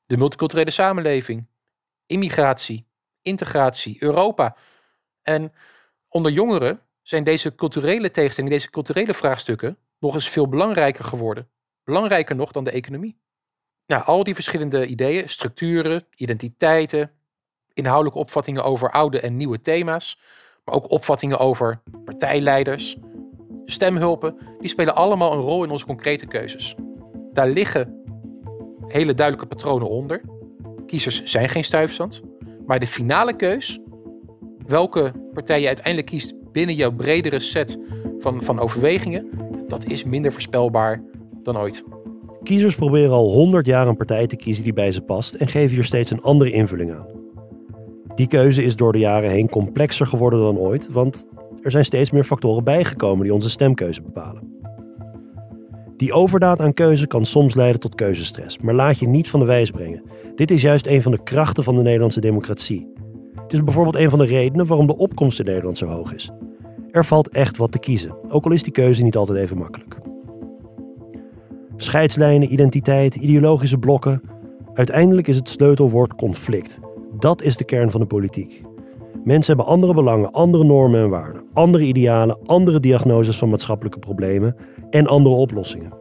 De 0.06 0.18
multiculturele 0.18 0.72
samenleving. 0.72 1.48
Immigratie. 2.06 2.85
Integratie. 3.26 3.98
Europa. 4.00 4.56
En 5.22 5.54
onder 6.10 6.32
jongeren 6.32 6.80
zijn 7.02 7.24
deze 7.24 7.56
culturele 7.56 8.12
tegenstellingen, 8.12 8.58
deze 8.58 8.70
culturele 8.70 9.14
vraagstukken 9.14 9.78
nog 10.00 10.14
eens 10.14 10.30
veel 10.30 10.48
belangrijker 10.48 11.04
geworden. 11.04 11.50
Belangrijker 11.84 12.36
nog 12.36 12.52
dan 12.52 12.64
de 12.64 12.72
economie. 12.72 13.18
Nou, 13.88 14.04
al 14.04 14.24
die 14.24 14.34
verschillende 14.34 14.86
ideeën, 14.86 15.30
structuren, 15.30 16.06
identiteiten, 16.16 17.12
inhoudelijke 17.74 18.20
opvattingen 18.20 18.64
over 18.64 18.92
oude 18.92 19.20
en 19.20 19.38
nieuwe 19.38 19.62
thema's, 19.62 20.20
maar 20.64 20.76
ook 20.76 20.92
opvattingen 20.92 21.40
over 21.40 21.82
partijleiders, 22.06 22.98
stemhulpen, 23.66 24.38
die 24.60 24.70
spelen 24.70 24.96
allemaal 24.96 25.34
een 25.34 25.40
rol 25.40 25.64
in 25.64 25.72
onze 25.72 25.86
concrete 25.86 26.26
keuzes. 26.26 26.76
Daar 27.32 27.50
liggen 27.50 28.04
hele 28.88 29.14
duidelijke 29.14 29.56
patronen 29.56 29.90
onder. 29.90 30.22
Kiezers 30.86 31.24
zijn 31.24 31.50
geen 31.50 31.64
stuifzand, 31.64 32.22
maar 32.66 32.80
de 32.80 32.88
finale 32.88 33.36
keus, 33.36 33.80
welke 34.66 35.12
partij 35.34 35.62
je 35.62 35.68
uiteindelijk 35.68 36.08
kiest 36.08 36.34
binnen 36.52 36.76
jouw 36.76 36.92
bredere 36.92 37.40
set 37.40 37.80
van, 38.20 38.44
van 38.44 38.60
overwegingen, 38.60 39.30
dat 39.68 39.86
is 39.86 40.04
minder 40.04 40.32
voorspelbaar 40.32 41.04
dan 41.44 41.58
ooit. 41.58 41.84
Kiezers 42.44 42.76
proberen 42.76 43.12
al 43.12 43.32
100 43.32 43.66
jaar 43.66 43.88
een 43.88 43.98
partij 43.98 44.28
te 44.28 44.36
kiezen 44.36 44.64
die 44.64 44.74
bij 44.74 44.92
ze 44.92 45.02
past 45.02 45.34
en 45.34 45.48
geven 45.48 45.76
hier 45.76 45.84
steeds 45.84 46.12
een 46.12 46.22
andere 46.22 46.52
invulling 46.52 46.94
aan. 46.94 47.08
Die 48.16 48.28
keuze 48.28 48.64
is 48.64 48.76
door 48.76 48.92
de 48.92 49.00
jaren 49.00 49.30
heen 49.30 49.50
complexer 49.50 50.08
geworden 50.08 50.40
dan 50.40 50.58
ooit, 50.58 50.92
want 50.92 51.26
er 51.62 51.72
zijn 51.72 51.86
steeds 51.86 52.12
meer 52.12 52.24
factoren 52.24 52.64
bijgekomen 52.64 53.24
die 53.24 53.34
onze 53.34 53.50
stemkeuze 53.50 54.02
bepalen. 54.02 54.55
Die 55.98 56.14
overdaad 56.14 56.60
aan 56.60 56.74
keuze 56.74 57.08
kan 57.08 57.26
soms 57.26 57.56
leiden 57.56 57.80
tot 57.80 57.96
keuzestress, 57.96 58.58
maar 58.58 58.74
laat 58.74 59.00
je 59.00 59.08
niet 59.08 59.30
van 59.30 59.40
de 59.40 59.46
wijs 59.46 59.72
brengen. 59.72 60.04
Dit 60.36 60.52
is 60.52 60.62
juist 60.62 60.86
een 60.86 61.02
van 61.02 61.12
de 61.12 61.24
krachten 61.24 61.64
van 61.64 61.76
de 61.76 61.82
Nederlandse 61.82 62.20
democratie. 62.20 62.94
Het 63.36 63.54
is 63.54 63.64
bijvoorbeeld 63.64 63.96
een 63.96 64.10
van 64.10 64.20
de 64.20 64.26
redenen 64.26 64.66
waarom 64.66 64.88
de 64.88 64.98
opkomst 64.98 65.40
in 65.40 65.46
Nederland 65.46 65.78
zo 65.78 65.86
hoog 65.86 66.14
is. 66.14 66.32
Er 66.92 67.06
valt 67.06 67.30
echt 67.30 67.58
wat 67.58 67.72
te 67.72 67.80
kiezen, 67.80 68.16
ook 68.30 68.46
al 68.46 68.52
is 68.52 68.64
die 68.64 68.74
keuze 68.74 69.04
niet 69.04 69.16
altijd 69.16 69.38
even 69.38 69.58
makkelijk. 69.58 69.98
Scheidslijnen, 71.78 72.54
identiteit, 72.54 73.16
ideologische 73.16 73.78
blokken. 73.78 74.22
Uiteindelijk 74.74 75.28
is 75.28 75.36
het 75.36 75.50
sleutelwoord 75.50 76.16
conflict. 76.16 76.80
Dat 77.20 77.42
is 77.42 77.58
de 77.58 77.64
kern 77.64 77.92
van 77.92 78.02
de 78.02 78.08
politiek. 78.08 78.62
Mensen 79.24 79.56
hebben 79.56 79.74
andere 79.74 79.94
belangen, 79.94 80.32
andere 80.32 80.64
normen 80.64 81.02
en 81.02 81.10
waarden, 81.10 81.44
andere 81.54 81.84
idealen, 81.84 82.38
andere 82.46 82.80
diagnoses 82.80 83.38
van 83.38 83.50
maatschappelijke 83.50 84.00
problemen 84.00 84.56
en 84.90 85.08
andere 85.08 85.36
oplossingen. 85.36 85.94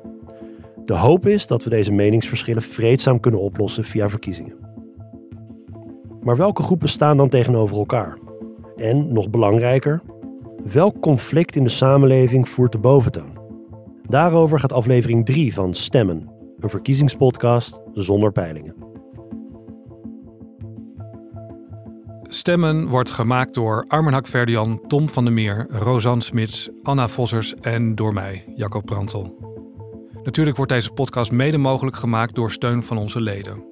De 0.85 0.95
hoop 0.95 1.27
is 1.27 1.47
dat 1.47 1.65
we 1.65 1.71
deze 1.71 1.93
meningsverschillen 1.93 2.63
vreedzaam 2.63 3.21
kunnen 3.21 3.41
oplossen 3.41 3.85
via 3.85 4.09
verkiezingen. 4.09 4.55
Maar 6.23 6.37
welke 6.37 6.63
groepen 6.63 6.89
staan 6.89 7.17
dan 7.17 7.29
tegenover 7.29 7.77
elkaar? 7.77 8.19
En, 8.77 9.13
nog 9.13 9.31
belangrijker, 9.31 10.03
welk 10.73 11.01
conflict 11.01 11.57
in 11.57 11.65
de 11.65 11.71
samenleving 11.71 12.49
voert 12.49 12.73
de 12.73 12.79
boventoon? 12.79 13.39
Daarover 14.09 14.61
gaat 14.61 14.73
aflevering 14.73 15.25
3 15.25 15.55
van 15.55 15.75
Stemmen, 15.75 16.31
een 16.59 16.71
verkiezingspodcast 16.71 17.81
zonder 17.93 18.33
peilingen. 18.33 18.84
Stemmen 22.35 22.87
wordt 22.87 23.11
gemaakt 23.11 23.55
door 23.55 23.85
Armen 23.89 24.13
Hakverdian, 24.13 24.81
Tom 24.87 25.09
van 25.09 25.25
der 25.25 25.33
Meer, 25.33 25.67
Rosanne 25.71 26.23
Smits, 26.23 26.69
Anna 26.83 27.09
Vossers 27.09 27.55
en 27.55 27.95
door 27.95 28.13
mij, 28.13 28.45
Jacob 28.55 28.85
Brantel. 28.85 29.37
Natuurlijk 30.23 30.57
wordt 30.57 30.73
deze 30.73 30.91
podcast 30.91 31.33
mede 31.33 31.59
mogelijk 31.59 31.97
gemaakt 31.97 32.35
door 32.35 32.51
steun 32.51 32.83
van 32.83 32.99
onze 32.99 33.21
leden. 33.21 33.65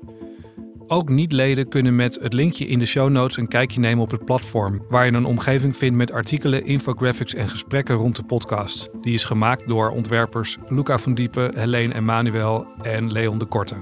Ook 0.87 1.09
niet-leden 1.09 1.69
kunnen 1.69 1.97
met 1.97 2.19
het 2.21 2.33
linkje 2.33 2.67
in 2.67 2.79
de 2.79 2.87
show 2.87 3.11
notes 3.11 3.37
een 3.37 3.49
kijkje 3.49 3.81
nemen 3.81 4.05
op 4.05 4.11
het 4.11 4.25
platform, 4.25 4.85
waar 4.89 5.07
je 5.07 5.13
een 5.13 5.25
omgeving 5.25 5.77
vindt 5.77 5.97
met 5.97 6.13
artikelen, 6.13 6.65
infographics 6.65 7.35
en 7.35 7.49
gesprekken 7.49 7.95
rond 7.95 8.17
de 8.17 8.25
podcast. 8.25 8.89
Die 9.01 9.15
is 9.15 9.25
gemaakt 9.25 9.69
door 9.69 9.91
ontwerpers 9.91 10.59
Luca 10.69 10.99
van 10.99 11.15
Diepen, 11.15 11.59
Helene 11.59 11.95
Emmanuel 11.95 12.67
en 12.83 13.13
Leon 13.13 13.39
de 13.39 13.47
Korte. 13.47 13.77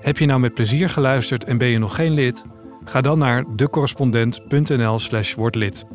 Heb 0.00 0.18
je 0.18 0.26
nou 0.26 0.40
met 0.40 0.54
plezier 0.54 0.88
geluisterd 0.88 1.44
en 1.44 1.58
ben 1.58 1.68
je 1.68 1.78
nog 1.78 1.94
geen 1.94 2.12
lid? 2.12 2.44
Ga 2.84 3.00
dan 3.00 3.18
naar 3.18 3.44
decorrespondent.nl/slash 3.56 5.34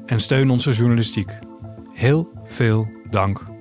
en 0.05 0.19
steun 0.19 0.49
onze 0.49 0.71
journalistiek. 0.71 1.31
Heel 1.93 2.31
veel 2.43 2.87
dank. 3.09 3.56